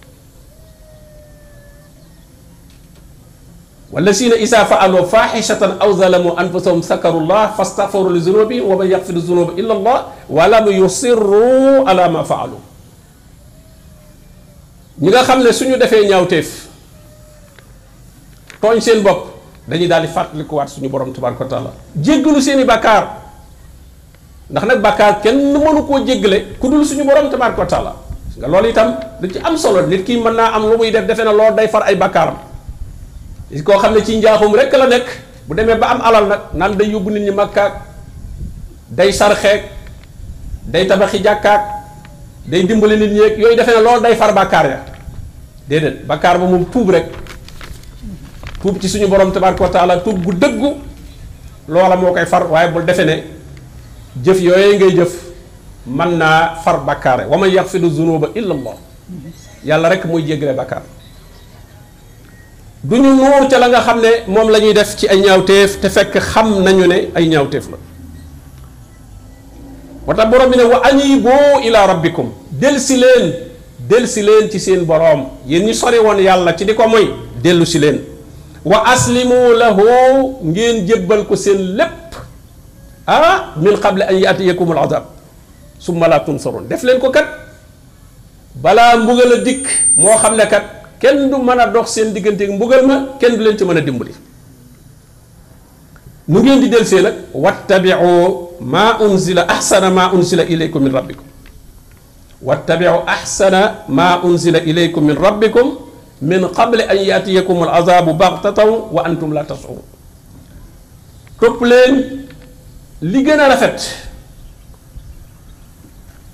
[3.86, 9.72] والذين إذا فعلوا فاحشة أو ظلموا أنفسهم ذكروا الله فاستغفروا لذنوبهم ومن يغفر الذنوب إلا
[9.78, 9.98] الله
[10.30, 12.65] ولم يصروا على ما فعلوا
[14.96, 16.48] ñi nga xam ne suñu defee ñaawteef
[18.60, 19.36] tooñ seen bopp
[19.68, 21.70] dañuy daal di fàttalikuwaat suñu borom tabaraka wa taala
[22.00, 23.20] jéggalu seen i bakkaar
[24.48, 27.92] ndax nag bakkaar kenn mënu koo jéggale ku dul suñu borom tabaraka wa taala
[28.40, 28.88] nga loolu itam
[29.20, 31.68] da ci am solo nit ki mën am lu muy def defe na loolu day
[31.68, 32.32] far ay bakar.
[33.52, 35.06] nit koo xam ne ci njaaxum rek la nekk
[35.46, 37.80] bu demee ba am alal nag naan day yóbbu nit ñi makkaak
[38.88, 39.62] day sarxeeg
[40.64, 41.75] day tabaxi jàkkaak
[42.46, 44.78] day dimbali nit ñeeg yooyu defe ne loolu day far bàkkaar ya
[45.68, 47.06] déedéet bàkkaar ba moom tuub rek
[48.62, 50.74] tuub ci suñu borom tabaraka wa tuub gu dëggu
[51.68, 53.24] loola moo koy far waaye bul defe ne
[54.24, 55.12] jëf yooyu ngay jëf
[55.86, 58.76] man naa far bàkkaare wa man yaxfiru zunuba illa allah
[59.64, 60.82] yàlla rek muy jéggale bàkkaar
[62.84, 65.80] du ñu nuur ca la nga xam ne moom la ñuy def ci ay ñaawteef
[65.80, 67.76] te fekk xam nañu ne ay ñaawteef la
[70.06, 71.34] moo tax borom bi ne wa aniibu
[71.66, 72.26] ila rabbikum
[72.62, 73.26] dellu si leen
[73.90, 77.06] dellu si leen ci seen boroom yéen ñi sori woon yàlla ci di ko moy
[77.42, 77.98] dellu si leen
[78.64, 79.84] wa aslimu lahu
[80.52, 82.14] ngeen jébbal ko seen lépp
[83.06, 85.04] ah min qable an yatiyakum al azab
[85.78, 87.26] summa la tunsaroon def leen ko kat
[88.62, 89.64] balaa mbugal a dikk
[89.96, 90.64] moo xam ne kat
[91.00, 93.80] kenn du mën a dox seen diggante mbugal ma kenn du leen ci mën a
[93.80, 94.14] dimbali
[96.28, 98.22] نجين دي دلسيلة واتبعوا
[98.60, 101.24] ما أنزل أحسن ما أنزل إليكم من ربكم
[102.42, 103.54] واتبعوا أحسن
[103.88, 105.66] ما أنزل إليكم من ربكم
[106.22, 108.60] من قبل أن يأتيكم العذاب بغتة
[108.90, 109.84] وأنتم لا تشعرون
[111.40, 111.94] توبلين
[113.02, 113.46] لي غنا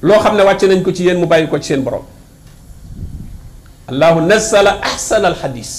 [0.03, 2.01] لو خامنا واتي نانكو سي يين برو
[3.93, 5.72] الله نزل احسن الحديث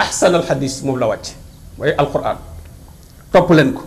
[0.00, 1.34] احسن الحديث مو لا واتي
[1.80, 2.36] واي القران
[3.34, 3.82] topp leen ko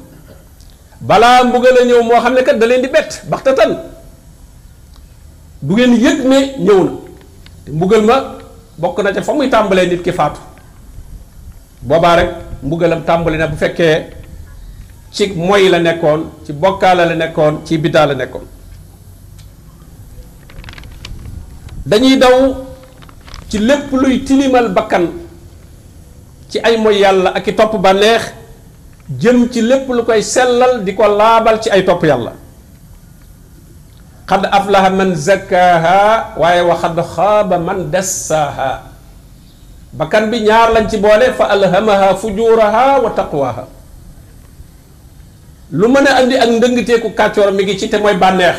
[1.09, 3.71] balaa mbugal a ñëw moo xam ne kat da leen di bett baxtatan
[5.61, 6.91] du ngeen yëg ne ñëw na
[7.75, 8.17] mbugal ma
[8.83, 10.41] bokk na ca fa muy tàmbalee nit ki faatu
[11.87, 12.29] boobaa rek
[12.63, 13.95] mbugalam tàmbali na bu fekkee
[15.15, 18.45] ci moy la nekkoon ci bokkaala la nekkoon ci biddaa la nekkoon
[21.85, 22.35] dañuy daw
[23.49, 25.05] ci lépp luy tilimal bakkan
[26.49, 28.33] ci ay moy yàlla ak i topp bànneex
[29.15, 32.33] jëm ci lépp lu koy sellal di ko laabal ci ay topp yàlla
[34.29, 38.71] xad aflaha man zakkaha waaye wa xad xaaba man dassaha
[39.93, 43.63] bakkan bi ñaar lañ ci boole fa alhamaha fujuraha wa taqwaha
[45.71, 48.57] lu mën andi ak ndëngteeku kàccoor mi ngi ci te mooy bànneex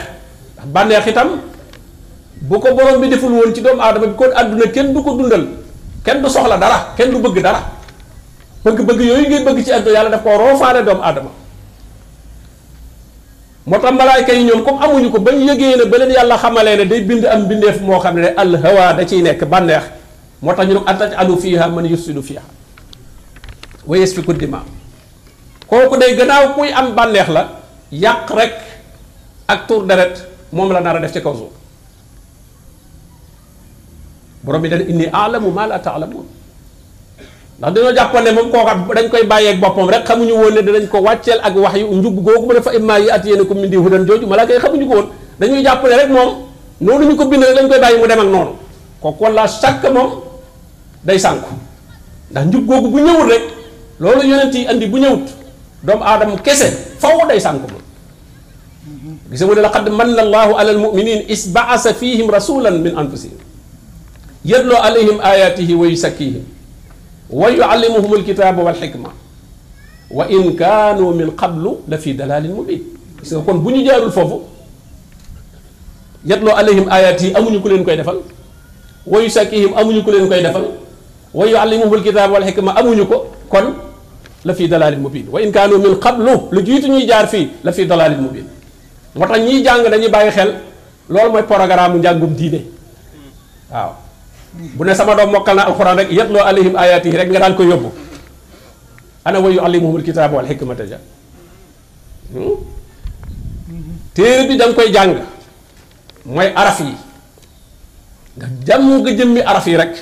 [0.65, 1.29] bànneex itam
[2.49, 4.33] bu ko borom bi deful woon ci doomu aadama bi kon
[4.75, 5.45] kenn du ko dundal
[6.05, 7.77] kenn du soxla dara kenn du bëgg dara
[8.65, 11.31] bëgg-bëgg yooyu ngay bëgg ci àdduna yàlla daf koo roofaale doomu aadama
[13.67, 16.77] moo tax malaayka yi ñoom comme amuñu ko bañ yëgee ne ba leen yàlla xamalee
[16.77, 19.83] ne day bind am bindeef moo xam ne al hawa da ciy nekk bànneex
[20.43, 22.43] moo tax ñu ne ataj alu fiiha man yusidu fiiha
[23.87, 24.63] wa yasfiku dima
[25.67, 27.49] kooku day gannaaw kuy am bànneex la
[27.93, 28.55] yàq rek
[29.47, 30.15] ak tour deret
[30.53, 31.53] moom la nar a def ci kaw suuf
[34.43, 36.25] borom bi dana inni aalamu maa la taalamuun
[37.61, 40.87] ndax dañoo jàppoon ne moom kooka dañ koy bàyyeeg boppam rek xamuñu woon ne danañ
[40.87, 43.77] ko wàcceel ak wax yu njub googu mu dafa immaa yi at yéen ko mindi
[43.77, 45.07] hudan jooju malaaka yi xamuñu ko woon
[45.41, 46.29] dañuy jàpp ne rek moom
[46.81, 48.53] noonu ñu ko bind rek dañ koy bàyyi mu dem ak noonu
[49.03, 50.11] kooku walla sàkk moom
[51.05, 51.49] day sànku
[52.31, 53.43] ndax njub googu bu ñëwul rek
[54.01, 55.27] loolu yonent yi andi bu ñëwut
[55.83, 56.69] doomu aadama kese
[57.03, 62.31] foofu day sànku moom gis mu ne laqad manna allahu ala almuminin is baasa fihim
[62.37, 63.39] rasulan min anfusihim
[64.53, 66.43] yatlu alayhim ayatihi wa yusakkihim
[67.41, 69.11] ويعلمهم الكتاب والحكمة
[70.19, 72.83] وإن كانوا من قبل لفي دلال مبين
[73.29, 74.39] سيكون بني جار الفوفو
[76.31, 78.19] يتلو عليهم آياتي أمون يكولين كي دفل
[79.13, 80.65] ويساكيهم أمون يكولين كي دفل
[81.39, 83.17] ويعلمهم الكتاب والحكمة أمون يكو
[83.53, 83.65] كون
[84.47, 86.27] لفي دلال مبين وإن كانوا من قبل
[86.57, 88.47] لجيت ني جار في لفي دلال مبين
[89.21, 90.51] وطن ني جانغ لني باي خل
[91.15, 92.61] لول موي بروغرام جانغوم ديني
[94.59, 97.63] bu ne sama doom mokkal na alxuraan rek yatloo alayhim ayaatihi rek nga daan ko
[97.63, 97.95] yóbbu
[99.23, 100.99] ana wa yuallimuhumul kitaaba wal hmm?
[104.75, 105.15] koy jàng
[106.27, 106.95] mooy araf yi
[108.39, 109.93] nga jàmm nga jëmmi araf yi rek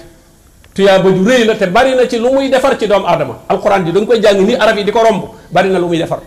[0.73, 3.85] tuyaaba ju rëy la te bari na ci lu muy defar ci doomu aadama alxuraan
[3.85, 6.21] ji da koy jàng nii araf yi di ko romb bari na lu muy defar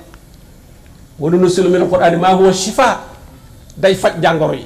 [1.18, 3.02] wa lu mina alxuraani maa huwa shifaa
[3.78, 4.66] day faj jàngoro yi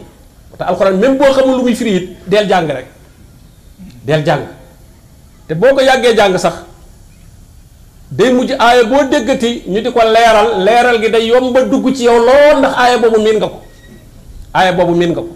[0.59, 2.87] te alxuraan même boo xamul lu muy firi it jàng rek
[4.03, 4.43] del jang
[5.47, 6.67] te boko yagge jang sax
[8.11, 12.03] day mujj aaya bo deggati ñu diko leral leeral leeral gi day yomba dugg ci
[12.03, 13.59] yow lool ndax aaya bobu min nga ko
[14.53, 15.27] aaya bobu min nga ko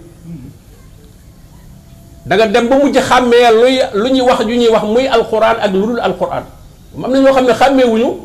[2.27, 3.67] da nga dem ba mujj xamé lu
[4.03, 6.43] lu ñi wax ju ñi wax muy alquran ak lulul alquran
[6.95, 8.19] am na ñoo xamné xamé wuñu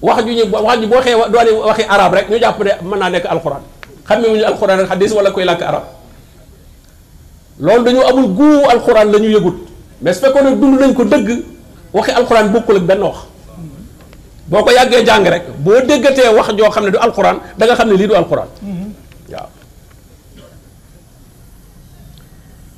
[0.00, 2.98] wax ju ñi wax ju boo xee doone waxi arab rek ñu japp ne man
[3.00, 3.60] na nek alquran
[4.08, 5.82] wuñu alquran ak hadith wala koy lak arab
[7.60, 9.63] loolu dañu amul guu alquran lañu yegut
[10.04, 11.28] mais su fekkoon ne dund nañ ko dëgg
[11.96, 13.18] waxi alxuraan bokkul ak benn wax
[14.52, 17.88] boo ko yàggee jàng rek boo déggatee wax joo xam ne du alxuraan danga xam
[17.90, 18.48] ne lii du alxuraan
[19.32, 19.48] waaw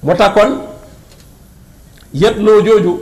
[0.06, 0.50] moo tax kon
[2.22, 2.94] yet jooju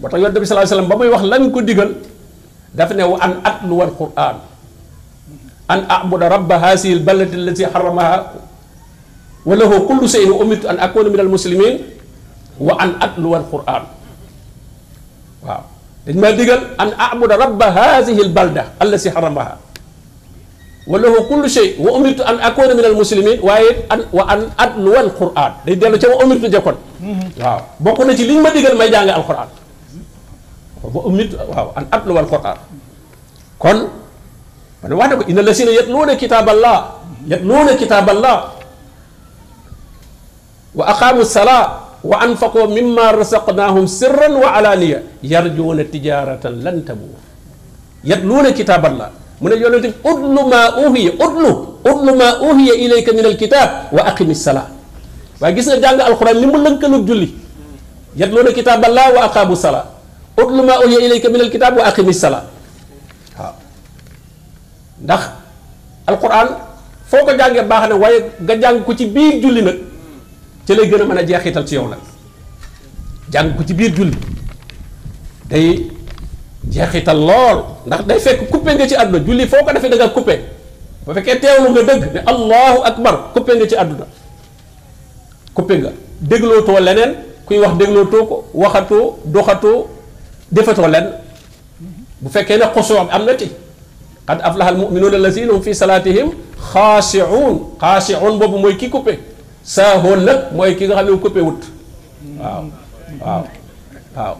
[0.00, 1.90] moo tax yonent bi sallallahu alayhi wasallam ba muy wax lañ ko digal
[2.78, 4.38] dafa ne wa an atluwal quraan
[5.72, 8.18] an abuda rabba hasil balati allati xaramaha
[9.48, 11.76] wa lahu kullu shay'in umirtu an akuna min al muslimin
[12.60, 13.82] wa an atluwa alquran
[15.44, 15.62] waaw
[16.04, 19.54] dañ maa digal an abuda rabba hadihi albalda allati haramaha
[20.92, 25.00] wa lahu kullu shay wa umirtu an akuna min almuslimin waaye an wa an atluwa
[25.06, 26.76] alquran day dellu ca wa umirtu jëkkoon
[27.40, 29.48] waaw bokk na ci liñ ma digal may jàng alquran
[30.96, 32.58] wa umirtu waaw an atluwa alquran
[33.62, 33.80] kon
[34.82, 36.78] man wax ne ko inna lasina yatluuna kitaaballah
[37.32, 38.36] yatluuna kitaaballah
[40.78, 44.98] wa aqaamu salaa wa anfaqoo mimma rasaqnaahum sirran wa alaaniya
[45.32, 47.22] yarjuuna tijaaratan lan tabuur
[48.10, 51.52] yatluuna kitaaballah mu ne yonente bi utlu maa uhiya utlu
[51.90, 54.66] utlu maa uhiya ilayka min alkitaab wa aqimi salaa
[55.42, 57.28] waaye gis nga jàng alxuraan ni mu lënkalug julli
[58.22, 59.86] yatluuna kitaaballah wa aqaamu salaa
[60.42, 62.44] utlu maa uhiya ilayka min alkitaab wa aqimi salaa
[63.38, 63.54] waaw
[65.06, 65.22] ndax
[66.10, 66.48] alxuraan
[67.10, 69.78] foo ko jàngee baax na waaye nga jàng ko ci biir julli nag
[70.66, 71.98] ci lay gën a mën a jeexital ci yow nag
[73.30, 74.12] jàng ko ci biir julli
[75.50, 75.88] day
[76.70, 80.08] jeexital lool ndax day fekk coupé nga ci àdduna julli foo ko defee da nga
[80.08, 80.34] coupé
[81.06, 84.06] bu fekkee teewlu nga dëgg ne allahu akbar coupé nga ci àdduna
[85.54, 85.90] coupé nga
[86.20, 87.12] déglootoo leneen
[87.46, 89.86] kuy wax déglootoo ko waxatoo doxatoo
[90.50, 91.10] defatoo lenn
[92.20, 93.50] bu fekkee ne xosoo am na ci
[94.26, 96.30] qad aflaha almuminuuna si hum fi salatihim
[96.72, 99.18] xaasiuun xaasiuun boobu mooy kii coupé
[99.62, 101.62] sans xool nag mooy ki nga xam ne coupé wut
[102.40, 102.64] waaw
[103.24, 103.42] waaw
[104.16, 104.34] waaw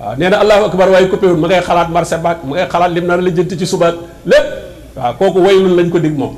[0.00, 2.66] waaw nee na allahu akbar waaye coupé wut mu ngay xalaat marché baak mu ngay
[2.72, 3.94] xalaat lim naan la jënt ci subaak
[4.30, 4.46] lépp
[4.96, 6.34] waaw kooku waylun lañ ko dig moom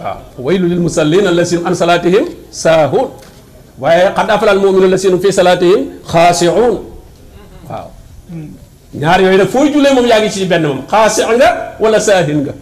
[0.00, 3.08] waaw waylu lil musallin allasin an salatihim saahuun
[3.78, 6.76] waaye xad afalal muminun allasin fi salatihim xaasiuun
[7.70, 7.88] waaw
[9.02, 11.48] ñaar yooyu nag fooy jullee moom yaa ngi ci benn moom xaasi nga
[11.82, 12.52] wala saahin nga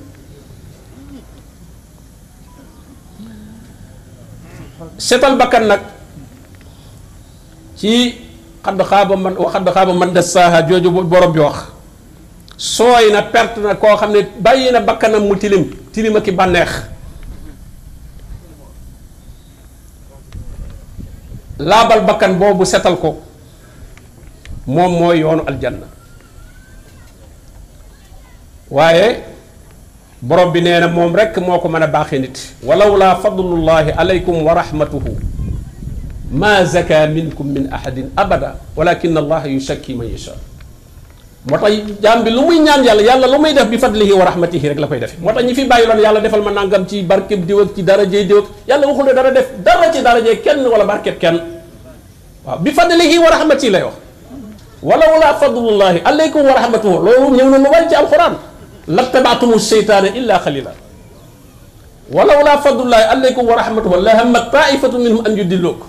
[5.02, 5.82] setal bakkan nag
[7.74, 8.22] ci
[8.62, 11.58] xadd xaaba man xadd xaaba man des saaha jooju borom bi wax
[12.56, 16.70] sooy na perte na koo xam ne bàyyi na bakkanam mu tilim tilima ki bànneex
[21.58, 23.18] laabal bakkan boobu setal ko
[24.70, 25.86] moom mooy yoonu aljanna
[28.76, 29.31] waaye
[30.22, 35.18] borom bi neena mom rek moko meuna baxé nit walaw laa fadlullahi alaykum wa rahmatuhu
[36.30, 40.38] ma zaka minkum min ahadin abada walakin allah yusakki man yasha
[41.50, 44.68] motay jambi jaam lu muy ñaan yàlla yàlla lu muy def bi fadlihi wa rahmatihi
[44.70, 47.34] rek la koy def motay ñi fi bàyyi loon yàlla defal ma nangam ci barke
[47.42, 50.86] diw ak ci darajey diw ak yàlla waxul dara def dara ci darajee kenn wala
[50.86, 51.42] barke kenn
[52.46, 53.96] wa bi fadlihi wa rahmatihi lay wax
[54.86, 58.38] walaw laa fadlullahi alaykum wa rahmatuhu lolu ñëw na lu bari ci alquran
[58.96, 60.72] لاتبعتم الشيطان إلا خليلا
[62.12, 65.80] ولولا فضل الله عليكم ورحمته لهمت طائفة منهم أن يدلوك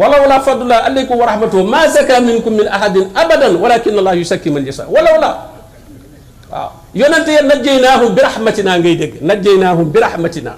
[0.00, 4.62] ولولا فضل الله عليكم ورحمته ما زكى منكم من أحد أبدا ولكن الله يزكي من
[4.68, 5.30] يشاء ولولا
[6.52, 6.70] آه.
[6.94, 10.52] يونتي نجيناهم برحمتنا غيدك نجيناهم برحمتنا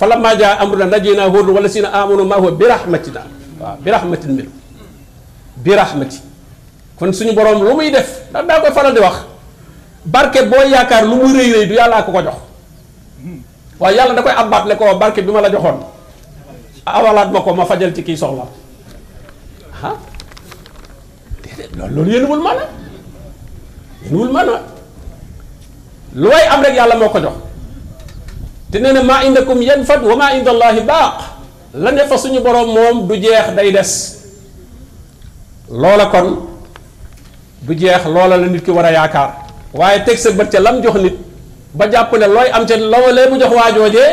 [0.00, 3.22] فلما جاء أمرنا نجيناه هود والذين آمنوا ما هو برحمتنا
[3.62, 3.76] آه.
[3.86, 4.50] برحمة منه
[5.66, 6.20] برحمتي
[6.98, 9.31] كون سني بروم لومي ديف دا كو فالال دي واخ
[10.06, 12.36] barke boo yaakaar lu mu rëy rëy du yàllaa ko ko jox
[13.82, 15.78] waaye yàlla da koy abbaat ne ko barke bi ma la joxoon
[16.86, 18.42] awalaat ma ko ma fajal ci kii soxla
[19.88, 19.96] ah
[21.42, 22.68] déedéet loolu loolu yéenuwul maanaam
[24.02, 24.62] yéenuwul maanaam
[26.22, 27.34] lu way am rek yàlla moo ko jox
[28.70, 31.14] te nee na maa indakum yanfad wa maa indallahi baaq
[31.84, 33.92] la ne fa suñu borom moom du jeex day des
[35.82, 36.28] loola kon
[37.62, 39.30] du jeex loola la nit ki war a yaakaar
[39.72, 41.16] waaye teg sa bët ca lam jox nit
[41.74, 44.12] ba jàpp ne looy am ca lawalee mu jox waajoojee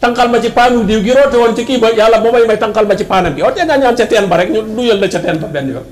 [0.00, 2.58] tankal ma ci paanu diw gi roote woon ci kii ba yàlla boo may may
[2.58, 5.06] tankal ma ci paanam bi ootee ngaa ñaan ca teen ba rek ñu duyal la
[5.08, 5.84] ca teen ba benn yoon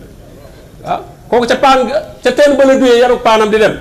[0.84, 1.00] waaw ah,
[1.30, 1.88] kooku ca paan
[2.22, 3.74] ca teen ba la duyee yaruk paanam di dem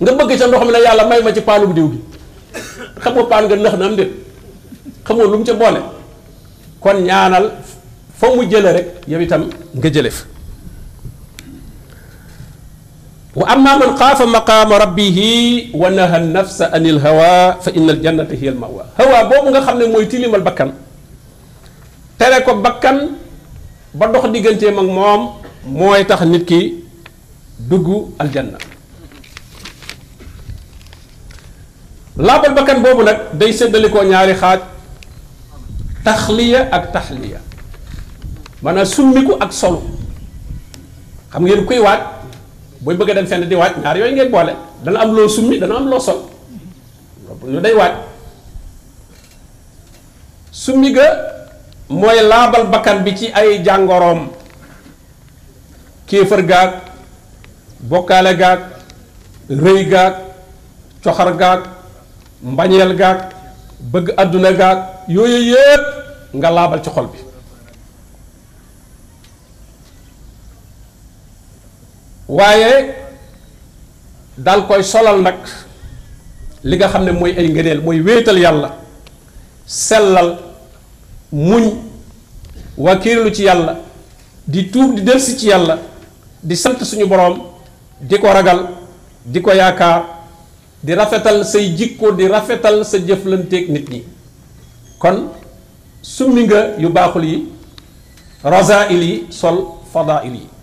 [0.00, 1.98] nga bëgg ca ndox mi ne yàlla may ma ci paanum diw gi
[3.02, 3.94] xamoo paan nga nëx na am
[5.06, 5.80] xamoo lu mu ca boole
[6.82, 7.46] kon ñaanal
[8.18, 9.88] fa mu jële rek yow itam nga
[13.34, 18.54] wa amma man khafa maqama rabbih wa naha an-nafsa anil hawa fa innal jannata hiya
[18.54, 20.70] al-mawa hawa bobu nga xamne moy tilimal bakkan
[22.14, 23.18] tere ko bakkan
[23.90, 26.78] ba dox digënté ak mom moy tax nit ki
[27.58, 28.54] dugg aljanna
[32.14, 33.50] labal bakkan bobu nak day
[33.90, 34.62] ko ñaari xaj
[36.06, 37.42] takhliya ak tahliya
[38.62, 39.82] mana summiku ak solo
[41.34, 42.13] xam ngeen kuy waat
[42.84, 44.52] booy bëgg a dem fenn di waaj ñaar yooyu ngay boole
[44.84, 46.20] dana am loo summi dana am loo sol
[47.52, 47.92] lu day waaj
[50.62, 51.06] summi ga
[52.00, 54.20] mooy laabal bakkan bi ci ay jàngoroom
[56.06, 56.72] kéefër gaag
[57.90, 58.60] bokkaale gaag
[59.62, 60.14] rëy gaag
[61.02, 61.60] coxar gaag
[62.52, 63.18] mbañeel gaag
[63.92, 64.78] bëgg àdduna gaag
[65.14, 65.84] yooyu yëpp
[66.38, 67.20] nga laabal ci xol bi
[72.28, 72.94] waaye
[74.38, 75.36] dal koy solal nag
[76.64, 78.74] li nga xam ne mooy ay ngëneel mooy wéetal yàlla
[79.66, 80.38] sellal
[81.32, 81.74] muñ
[82.76, 83.78] wakiirlu ci yàlla
[84.46, 85.78] di tuub di delsi ci yàlla
[86.42, 87.42] di sant suñu boroom
[88.00, 88.68] di ko ragal
[89.24, 90.02] di ko yaakaar
[90.82, 94.04] di rafetal say jikko di rafetal sa jëflanteeg nit yi
[94.98, 95.28] kon
[96.02, 97.48] summi nga yu baaxul yi
[98.42, 100.53] rasail yi sol fadail yi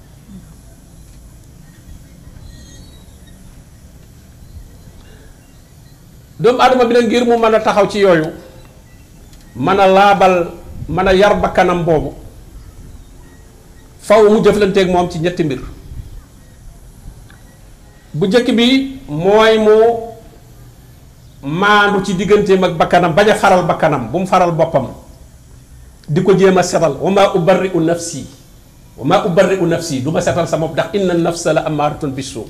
[6.42, 8.30] doomu adama bi nag ngir mu mën a taxaw ci yooyu
[9.66, 10.36] mën a laabal
[10.96, 12.12] mën a yar bakkanam boobu
[14.08, 15.62] faw mu jëflanteeg moom ci ñetti mbir
[18.18, 18.66] bu jëkk bi
[19.24, 19.78] mooy mu
[21.60, 24.88] maandu ci digganteem ak bakkanam bañ a faral bakkanam bu mu faral boppam
[26.14, 28.24] di ko jéem a setal wa maa ubarri'u nafsi
[29.00, 32.44] wa maa ubarri'u nafsi du ma setal sa bopp ndax inna nafsa la amaaratun bisu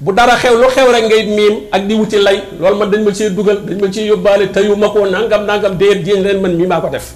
[0.00, 3.02] bu dara xew lu xew rek ngay miim ak di wuti lay loolu man dañ
[3.06, 6.38] ma ciy dugal dañ ma ciy yóbbaale teyu ma ko nangam nangam déet jéem leen
[6.42, 7.06] man mii maa ko def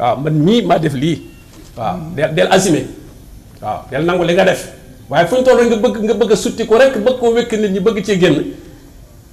[0.00, 1.16] waaw man mii maa def lii
[1.78, 2.82] waaw del del assumer
[3.62, 4.62] waaw del nangu li nga def
[5.10, 7.32] waaye fu ñu toll rek nga bëgg nga bëgg a sutti ko rek bëgg koo
[7.36, 8.34] wékk nit ñi bëgg cee génn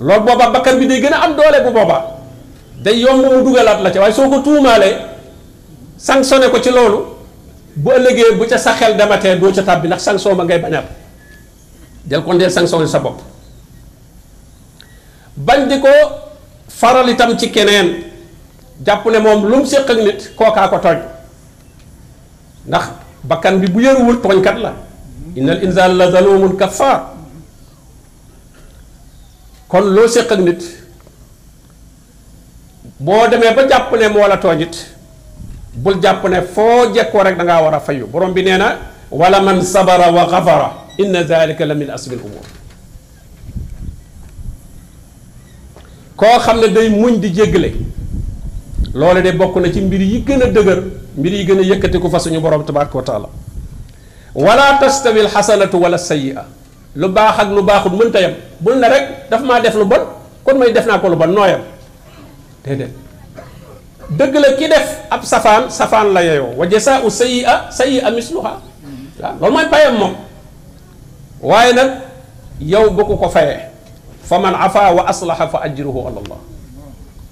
[0.07, 2.01] loolu boobaa bakkan bi day gën a am doole bu boobaa
[2.83, 4.95] day yomb mu dugalaat la ca waaye soo ko tuumaalee
[6.07, 6.99] sanctionné ko ci loolu
[7.83, 11.00] bu ëllëgee bu ca sa xel dematee doo ca tàbbi ndax sanction ma ngay bañaat
[12.03, 13.19] del kon del yi sa bopp
[15.37, 15.87] bañ di ko
[16.67, 18.03] faral itam ci keneen
[18.83, 20.97] jàpp ne moom lu mu nit kookaa ko tooñ
[22.67, 22.89] ndax
[23.23, 24.73] bakkan bi bu yëruwul tooñkat la
[25.35, 27.01] innal insaan la zalumun kafaar
[29.67, 30.59] kon loo séq nit
[32.99, 34.95] boo demee ba jàpp ne moo la tooñ it
[35.73, 38.77] bul jàpp ne foo jekkoo rek da ngaa war a fayu borom bi nee na
[39.11, 42.45] wala man sabara wa xafara إن ذلك لمن أسب الأمور
[46.17, 47.73] كو خامن داي موñ دي جيغلي
[48.93, 50.79] لول دي بوكنا سي مبير يي گنا دگر
[51.17, 53.27] مبير يي گنا يكهتي كو فاسو ني بروم تبارك وتعالى
[54.37, 56.45] ولا تستوي الحسنه ولا السيئه
[56.95, 60.03] لو باخ اك لو باخ مون تيم بول نا رك داف ما ديف لو بون
[60.45, 61.61] كون ماي ديف ناكو لو بون نويام
[62.67, 62.91] ديد
[64.21, 68.61] دگ لا كي ديف اب سفان سفان لا ييو وجساء السيئه سيئه مثلها
[69.19, 70.13] لا لول ماي بايام موم
[71.41, 71.77] وين
[72.61, 73.59] يو بوكو كوفاي
[74.29, 76.37] فمن عفا واصلح فاجره على الله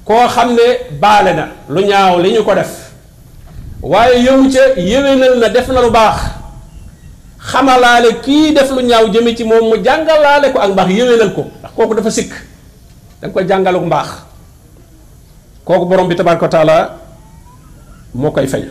[0.05, 0.60] كو خامي
[1.01, 2.89] بالنا لو نياو لي نيو كو ديف
[3.82, 6.18] واي يومتي يوينال نا ديف لو باخ
[7.39, 11.43] خمالال كي ديف لو نياو جيمي تي موم جانغالال كو اك باخ يوينال كو
[11.78, 12.34] كوكو دا فا سيك
[13.22, 14.10] دنج كو جانغالو باخ
[15.66, 16.78] كوكو بروم بي تبارك وتعالى
[18.18, 18.70] موكاي فاي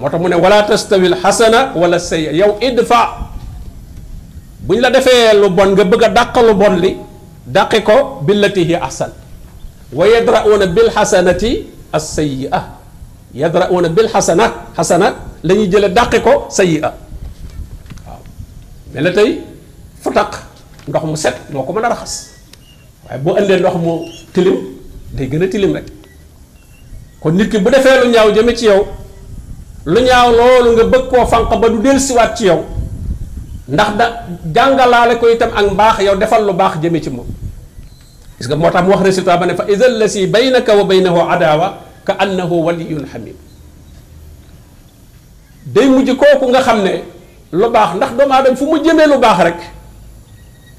[0.00, 3.29] موتا مو ولا تستوي الحسنه ولا السيئه يو ادفع
[4.62, 6.96] bu ñu la defee lu bon nga bëgg a dàq lu bon li
[7.46, 9.10] dàqi ko billati hi ahsan
[9.92, 12.60] wa yadra'una bil xasanati as sayyi'a
[13.34, 16.92] yadra'una bil xasanat xasanat la lañuy jële dàqi ko sayyi'a
[18.06, 18.18] waaw
[18.94, 19.40] mel na tey
[20.02, 20.32] fu taq
[20.88, 22.14] ndox mu set moo ko mën a raxas
[23.08, 23.92] waaye boo indee ndox mu
[24.32, 24.58] tilim
[25.12, 25.86] day gën a tilim rek
[27.20, 28.86] kon nit ki bu defee lu ñaaw jëme ci yow
[29.86, 32.62] lu ñaaw loolu nga bëgg koo fànq ba du siwaat ci yow
[33.70, 34.06] ndax da
[34.54, 37.26] jàngalaale ko itam ak mbaax yow defal lu baax jëme ci moom
[38.38, 40.82] gis nga moo tax mu wax résultat ba ne fa idal la si baynaka wa
[40.84, 43.38] baynahu adawa ka annahu waliyun xamim
[45.70, 47.04] day mujj kooku nga xam ne
[47.54, 49.58] lu baax ndax doomu aadama fu mu jëmee lu baax rek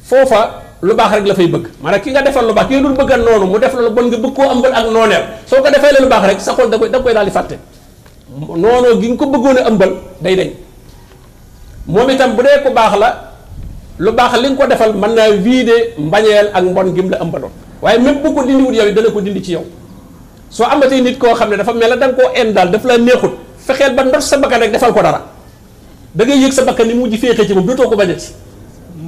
[0.04, 2.92] foofa lu baax rek la fay bëgg maanaam ki nga defal lu baax ki dul
[2.96, 5.72] bëgg noonu mu def la lu bon nga bëgg koo ëmbal ak nooneel soo ko
[5.72, 7.56] defee lu baax rek sa xol da koy da koy daal di fàtte
[8.36, 10.52] noonoo gi nga ko bëggoon a ëmbal day dañ
[11.88, 13.10] moom itam bu dee ku baax la
[13.98, 17.52] lu baax li nga ko defal mën naa de mbañeel ak mbon gim la ëmbaloon
[17.82, 19.66] waaye même bu ko dindiwut yow dana ko dindi ci yow
[20.50, 22.98] soo amatee nit koo xam ne dafa mel ne da koo en daal daf la
[22.98, 23.32] neexut
[23.98, 25.22] ba ndox sa bakkan rek defal ko dara
[26.14, 28.30] da ngay yëg sa bakkan ni mujj féexee ci moom dootoo ko bañati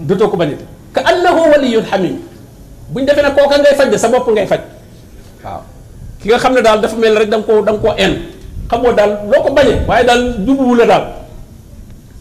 [0.07, 0.63] dootoo ko bañati
[0.93, 2.17] ka annahu waliyun hamim
[2.89, 4.61] bu ñu defee ne kooka ngay faj de sa bopp ngay faj
[5.45, 5.61] waaw
[6.21, 8.09] ki nga xam ne daal dafa mel rek da nga koo da nga
[8.69, 11.03] xamoo daal loo ko bañee waaye daal jubbuwu la daal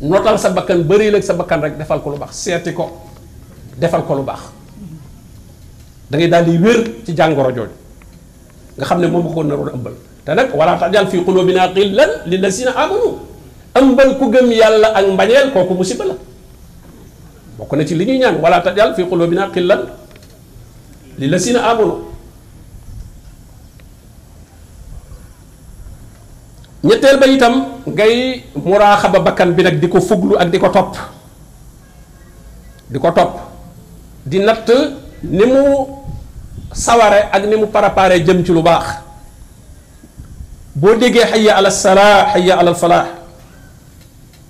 [0.02, 2.90] notal sa bakkan bëreel ak sa bakkan rek defal ko lu baax seeti ko
[3.78, 4.50] defal ko lu baax
[6.10, 7.70] da ngay daal di wér ci jàngoro jooju
[8.76, 9.94] nga xam ne moom nga ko naroon ëmbal
[10.26, 13.10] te nag wala tajal fi qulubina xillan lillazina amanu
[13.78, 16.16] ëmbal ku gëm yàlla ak mbañeel kooku musiba la
[17.62, 19.86] bokk na ci li ñuy ñaan wala tajal fi qulubina xillan
[21.14, 22.10] lillazina amanu
[26.82, 30.98] ñetteel ba itam ngay muraaxaba bakkan bi nag di ko fuglu ak di ko topp
[32.90, 33.32] di ko topp
[34.26, 34.66] di natt
[35.22, 35.86] ni mu
[36.74, 38.86] saware ak ni mu préparé jëm ci lu baax
[40.74, 43.08] boo déggee xayya ala salaa xayya ala falaax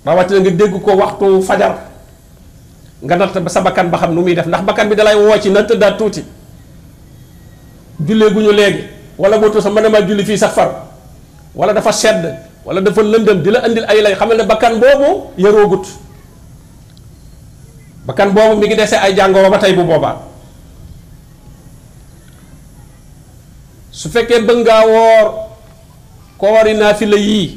[0.07, 1.85] rawatina nga dégg ko waxtu fajar
[3.05, 5.51] nga natt sa bakkan ba xam nu muy def ndax bakkan bi dalay woo ci
[5.53, 6.24] na tëddaat tuuti
[8.01, 8.83] jullee gu ñu léegi
[9.20, 10.91] wala boo sa mën a maa julli fii sax far
[11.59, 12.24] wala dafa sedd
[12.66, 15.09] wala dafa lëndëm di la andil ay lay xamal ne bakkan boobu
[15.44, 15.84] yaroogut
[18.09, 20.14] bakkan boobu mi ngi dese ay jàngoro ba tey bu boobaa
[24.00, 25.26] su fekkee bëgg ngaa woor
[26.42, 27.48] koori naafila yii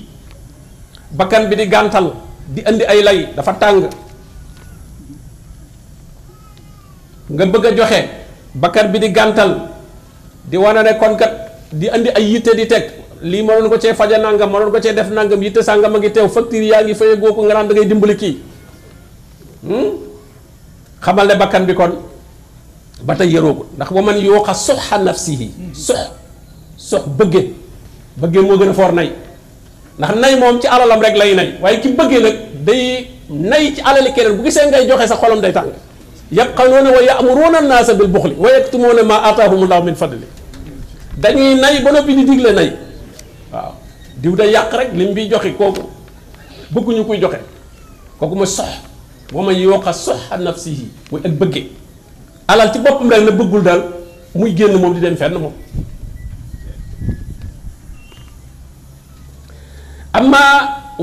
[1.21, 2.09] bakkan bi di gàntal
[2.55, 3.79] di andi ay lay dafa tàng
[7.35, 8.01] nga bëgg a joxe
[8.65, 9.53] bakkan bi di gàntal
[10.49, 11.31] di wane ne kon kat
[11.79, 12.87] di andi ay yitte di teg
[13.31, 16.11] lii mënoon ko cee faja nangam mënoon ko cee def nangam yitte sàngam a ngi
[16.15, 18.35] teew facture yaa ngi fayagoo ko nga naan da ngay dimbali kii
[19.67, 19.87] hmm?
[21.05, 21.93] xamal ne bakkan bi kon
[23.07, 25.49] ba tey yëroogu ndax wa man yooxa soxa nafsihi
[25.85, 26.01] sox
[26.89, 27.41] sox bëgge
[28.21, 29.09] bëgge moo gën a foor nay
[29.97, 32.37] ndax nay moom ci alalam rek lay nay waaye ki bëggee nag
[32.67, 32.85] day
[33.51, 35.71] nay ci alali keneen bu gisee ngay joxe sa xolam day tàng
[36.37, 40.25] yabxaluuna wa ya'muruuna an-naasa bil buxli wa yaktumuuna maa aataahumullahu min fadli
[41.23, 42.71] dañuy nay ba noppi di digle nay
[43.55, 43.73] waaw
[44.21, 45.81] diw day yàq rek lim bi joxe kooku
[46.73, 47.39] bëgguñu kuy joxe
[48.19, 48.69] kooku ma sox
[49.35, 51.67] wa man yooqa soxa nafsihi muy ak bëggee
[52.51, 53.81] alal ci boppam rek na bëggul daal
[54.35, 55.53] muy génn moom di dem fenn moom
[60.19, 60.41] amma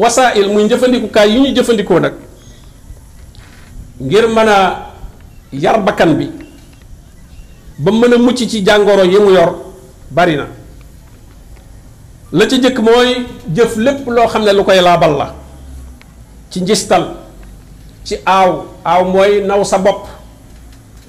[0.03, 2.14] wasail muy jëfandikukaay yu ñuy jëfandikoo nag
[4.07, 4.57] ngir mën a
[5.64, 6.26] yar bakkan bi
[7.84, 9.50] ba mën a mucc ci jàngoro yi mu yor
[10.18, 10.46] bari na
[12.33, 15.35] la ci jëkk mooy jëf lépp loo xam ne lu koy laabal la
[16.51, 17.12] ci njistal
[18.05, 20.09] ci aaw aaw mooy naw sa bopp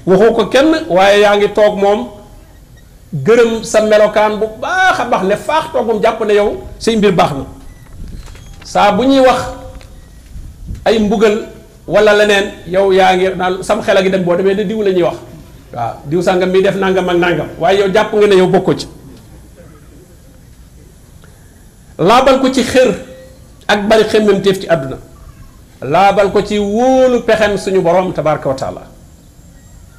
[0.05, 2.07] waxu ko kenn waaye yaa ngi toog moom
[3.26, 7.11] gërëm sa melokaan bu baax a baax ne faax toogum jàpp ne yow say mbir
[7.13, 7.45] baax na
[8.63, 9.41] saa bu wax
[10.86, 11.47] ay mbugal
[11.88, 13.28] wala leneen yow yaa ngi
[13.63, 15.17] sam xel a dem boo demee de diw la ñuy wax
[15.74, 18.74] waaw diw sangam mi def nangam ak nangam waaye yow jàpp nga ne yow bokko
[18.74, 18.88] ci
[21.97, 22.89] laabal ko ci xër
[23.69, 24.97] ak bari xemmemteef ci àdduna
[25.81, 28.81] laabal ko ci wóolu pexem suñu borom tabaraka wa taala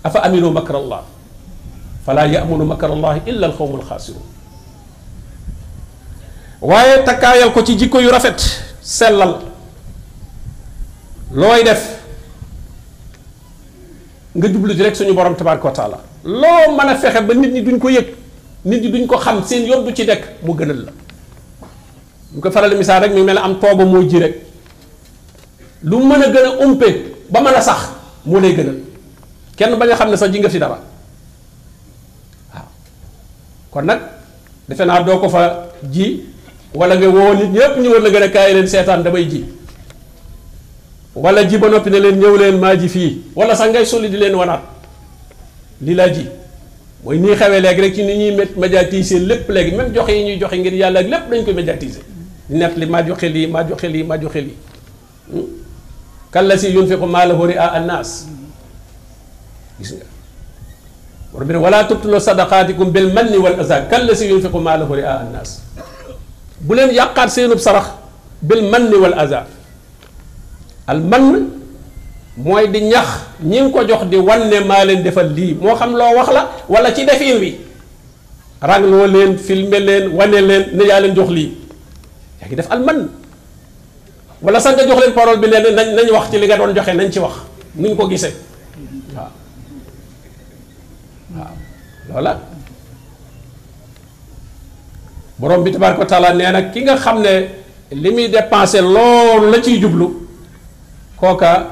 [0.02, 1.02] afa aminu makra allah
[2.04, 4.22] fala yamunu makra allah illa alxawmu alxaasirun
[6.60, 8.42] waaye takkaayal ko ci jikko yu rafet
[8.82, 9.38] sellal
[11.32, 12.02] looy def
[14.34, 17.52] nga jublu ci rek suñu borom tabaraka wa taala loo mën a fexe ba nit
[17.52, 18.06] ñi duñ ko yëg
[18.64, 20.92] nit ñi duñ ko xam seen yoon du ci nekk mu gënal la
[22.34, 24.34] ñu ko faral di misaal rek mi ngi mel ne am tooba moo ji rek
[25.86, 26.86] lu mën a gën a umpe
[27.30, 27.90] ba mën a sax
[28.26, 28.78] moo lay gënal
[29.56, 30.80] kenn bañ a xam ne sax ji nga fi dara
[32.52, 32.68] waaw
[33.70, 34.00] kon nag
[34.68, 36.24] defe naa doo ko fa ji
[36.74, 39.44] wala nga woo nit ñëpp ñu war la gën a kaay leen seetaan damay ji
[41.14, 44.08] wala ji ba noppi ne leen ñëw leen maa ji fii wala sax ngay soli
[44.10, 44.62] di leen wanaat
[45.86, 46.26] lii laa ji
[47.04, 50.38] mooy nii xewee léegi rek ci ni ñuy médiatiser lépp léegi même jox yi ñuy
[50.40, 52.02] joxe ngir yàlla ak lépp dañ koy médiatiser.
[52.50, 54.56] nekk li maa joxe lii maa joxe lii maa joxe lii
[56.30, 58.28] kan la si yunfiqu maalahu ria annaas
[59.80, 60.04] gis nga
[61.32, 64.94] borom bi ne wala tubtulu sadaqaatikum bil manni wal aza kan la si yunfiqu maalahu
[65.00, 65.62] ria annaas
[66.60, 67.88] bu leen yàqaat seenub sarax
[68.42, 69.46] bil manni wal aza
[70.86, 71.48] al mann
[72.36, 73.08] mooy di ñax
[73.40, 76.48] ñi nga ko jox di wanne maa leen defal lii moo xam loo wax la
[76.68, 77.56] wala ci defin wi
[78.60, 81.63] rangloo leen filmer leen wane leen ne yaa leen jox lii
[82.44, 83.08] yaa ngi def al man
[84.42, 87.10] wala sanga jox len parole bi len nañ wax ci li nga don joxe nañ
[87.10, 87.32] ci wax
[87.76, 88.28] nuñ ko gisse
[91.34, 92.36] waaw
[95.38, 97.32] borom bi tabaraka taala neena ki nga xamne
[97.92, 100.08] limi dépenser lool la ci djublu
[101.16, 101.66] koka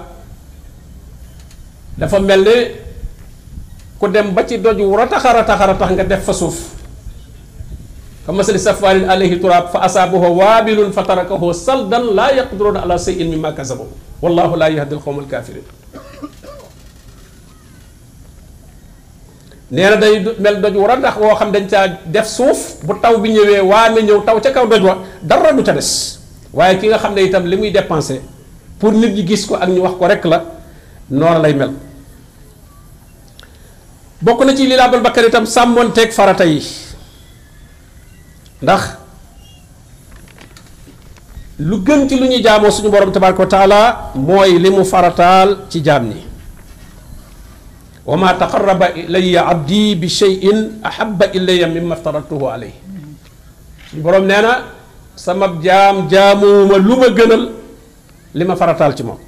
[1.97, 2.81] dafa melni
[3.99, 6.82] ku dem ba ci doju rata khara tax nga def fa suuf
[8.23, 13.87] كمثل صفوان عليه تراب فأصابه وابل فتركه صلدا لا يقدرون على شيء مما كسبوا
[14.23, 15.67] والله لا يهدي القوم الكافرين
[19.73, 22.93] nee na day mel doj war a ndax woo xam dañ caa def suuf bu
[23.03, 24.95] taw bi ñëwee waa na ñëw taw ca kaw doj wa
[25.25, 26.21] dara du ca des
[26.53, 28.21] waaye ki nga xam ne itam li muy dépensé
[28.79, 30.39] pour nit ñi gis ko ak ñu wax ko rek la
[31.09, 31.73] noona lay mel
[34.21, 36.61] bokk na ci li laabal bakkar itam sàmmoon teeg farata yi
[38.63, 38.83] ndax
[41.67, 43.81] lu gën ci lu ñu jaamo suñu borom tabaraka wa taala
[44.15, 46.31] moy limu faratal ci jamni
[48.03, 48.83] وما تقرب
[49.15, 50.43] الي عبدي بشيء
[50.83, 52.75] احب الي مما افترضته عليه
[54.03, 54.53] بروم نانا
[55.15, 57.43] سما جام جامو ما لوما گنال
[58.35, 59.21] لما فرطال تي موم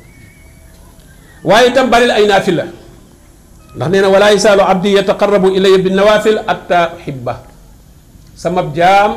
[1.46, 2.66] واي تام بالي اي نافله
[4.10, 7.34] ولا يسال عبدي يتقرب الي بالنوافل حتى احبه
[8.42, 9.12] sama jaam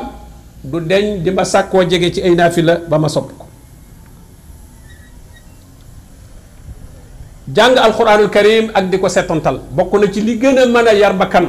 [0.70, 3.44] du deñ di ma sàkkoo jege ci ay naafila ba ma sopp ko
[7.56, 10.94] jàng alquranul karim ak di ko setantal bokk na ci li gën a mën a
[11.02, 11.46] yar bakkan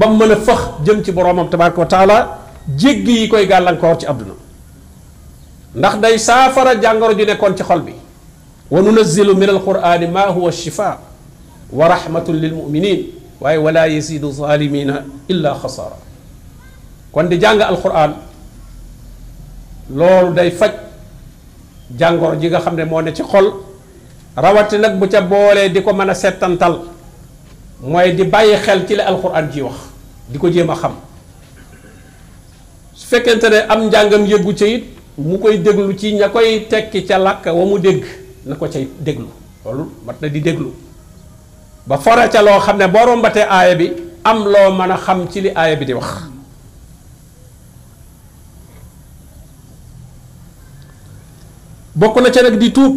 [0.00, 2.18] ba mën a fëx jëm ci boromam tabaraka wa taala
[2.80, 4.34] jéggi yi koy gàllankoor ci àdduna
[5.76, 7.92] ndax day saafara jàngoro ju nekkoon ci xol bi
[8.74, 10.90] wa nunazzilu min alqurani ma huwa shifa
[11.78, 12.98] wa rahmatun lil muminin
[13.40, 15.04] waaye wala yasidu zalimina
[15.34, 16.04] illa xasaara
[17.16, 18.10] kon di jàng alxuraan
[19.98, 20.72] loolu day faj
[21.98, 23.46] jàngoro ji nga xam ne moo ne ci xol
[24.44, 26.74] rawati nag bu ca boolee di ko mën a settantal
[27.92, 29.76] mooy di bàyyi xel ci la alxuraan ji wax
[30.28, 30.92] di ko jéem a xam
[32.98, 34.84] su fekkente ne am njàngam yëggu ca it
[35.16, 38.04] mu koy déglu ci ña koy tekki ca làkk wa mu dégg
[38.44, 39.26] na ko cay déglu
[39.64, 40.70] loolu mat na di déglu
[41.86, 43.90] ba fore ca loo xam ne boo rombatee aaya bi
[44.22, 46.35] am loo mën a xam ci li aaya bi di wax
[52.00, 52.94] bokk na ca nag di tuub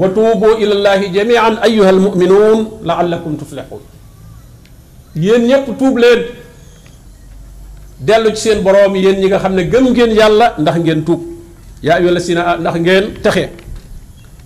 [0.00, 3.80] wa tuubu ilallahi jamian ayuha almuminuun laallakum tuflixuun
[5.26, 6.20] yéen ñépp tuub leen
[8.08, 11.20] dellu ci seen boroom yéen ñi nga xam ne gëm ngeen yàlla ndax ngeen tuub
[11.86, 13.46] yaa ayuha allasina ndax ngeen texe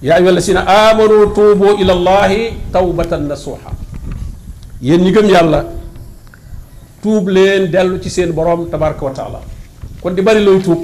[0.09, 2.41] yaa ayuha allasina amanu tuubu ilallahi
[2.79, 3.73] tawbatan nasuha
[4.89, 5.63] yéen ñi gëm yàlla
[7.05, 9.41] tuub leen dellu ci seen boroom tabaraka wa taala
[10.03, 10.83] kon di bari looy tuub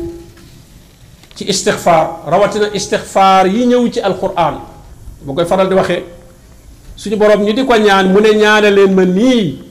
[1.38, 4.58] ci istixfaar rawatina istixfaar yi ñëw ci alquran
[5.22, 6.02] bu koy faral di waxee
[6.98, 9.62] suñu borom ñu di ko ñaan mu ne ñaane leen ma nii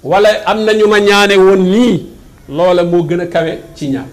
[0.00, 1.96] wala am na ñu ma ñaane woon nii
[2.48, 4.08] loola moo gën a kawe ci ñaan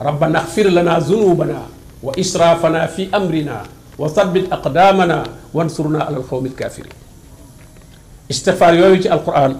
[0.00, 1.68] rabbana xfir lana zunubana
[2.00, 3.60] wa israfana fi amrina
[4.00, 5.22] wa thabbit aqdamana
[5.52, 6.92] wansurna ala alqawmi alkafirin
[8.32, 9.52] istixfaar yooyu ci alquran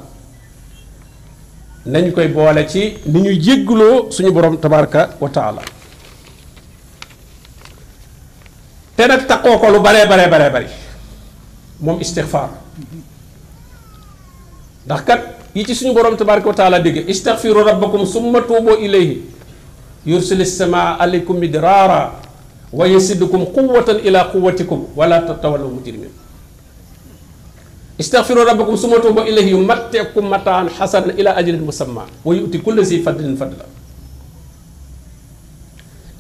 [1.87, 5.63] nañ koy boole ci ni ñu jéggloo suñu borom tabaraka wa taala
[8.97, 10.67] te nag taqoo ko lu bare bare bare bari
[11.81, 12.49] moom istighfar
[14.85, 15.21] ndax kat
[15.55, 19.21] yi ci suñu borom tabaraka wa taala dégg istaghfiru rabbakum summa tuubu ilayhi
[20.05, 22.15] yursil as-samaa alaykum midraara
[22.73, 26.11] wa yasiddukum quwwatan ila quwwatikum wala tatawallaw mujrimin
[27.97, 33.27] استغفروا ربكم ثم توبوا اليه يمتعكم متاعا حسنا الى اجل مسمى ويؤتي كل ذي فضل
[33.41, 33.67] فضلا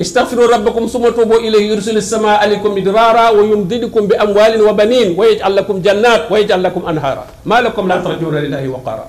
[0.00, 6.32] استغفروا ربكم ثم توبوا اليه يرسل السماء عليكم مدرارا ويمددكم باموال وبنين ويجعل لكم جنات
[6.32, 9.06] ويجعل لكم انهارا ما لكم لا ترجون لله وقارا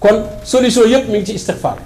[0.00, 1.78] كون سوليسيون يب من استغفار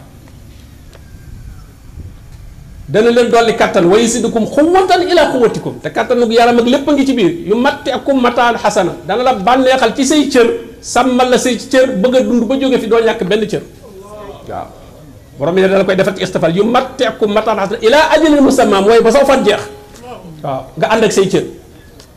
[2.89, 7.05] dana len dolli katan way sidukum quwwatan ila quwwatikum te kattanu yaram ak lepp ngi
[7.05, 11.36] ci bir yu matti akum matal hasana dana la banexal ci sey cieur samal la
[11.36, 13.62] sey cër bëgg dund ba joge fi do ñak ben cieur
[14.49, 14.66] waaw
[15.36, 16.16] borom yi dana koy defal
[16.49, 19.62] ci yu matti akum matal hasana ila ajli musamma mooy ba saw fan jeex
[20.41, 21.45] waaw nga and ak sey cieur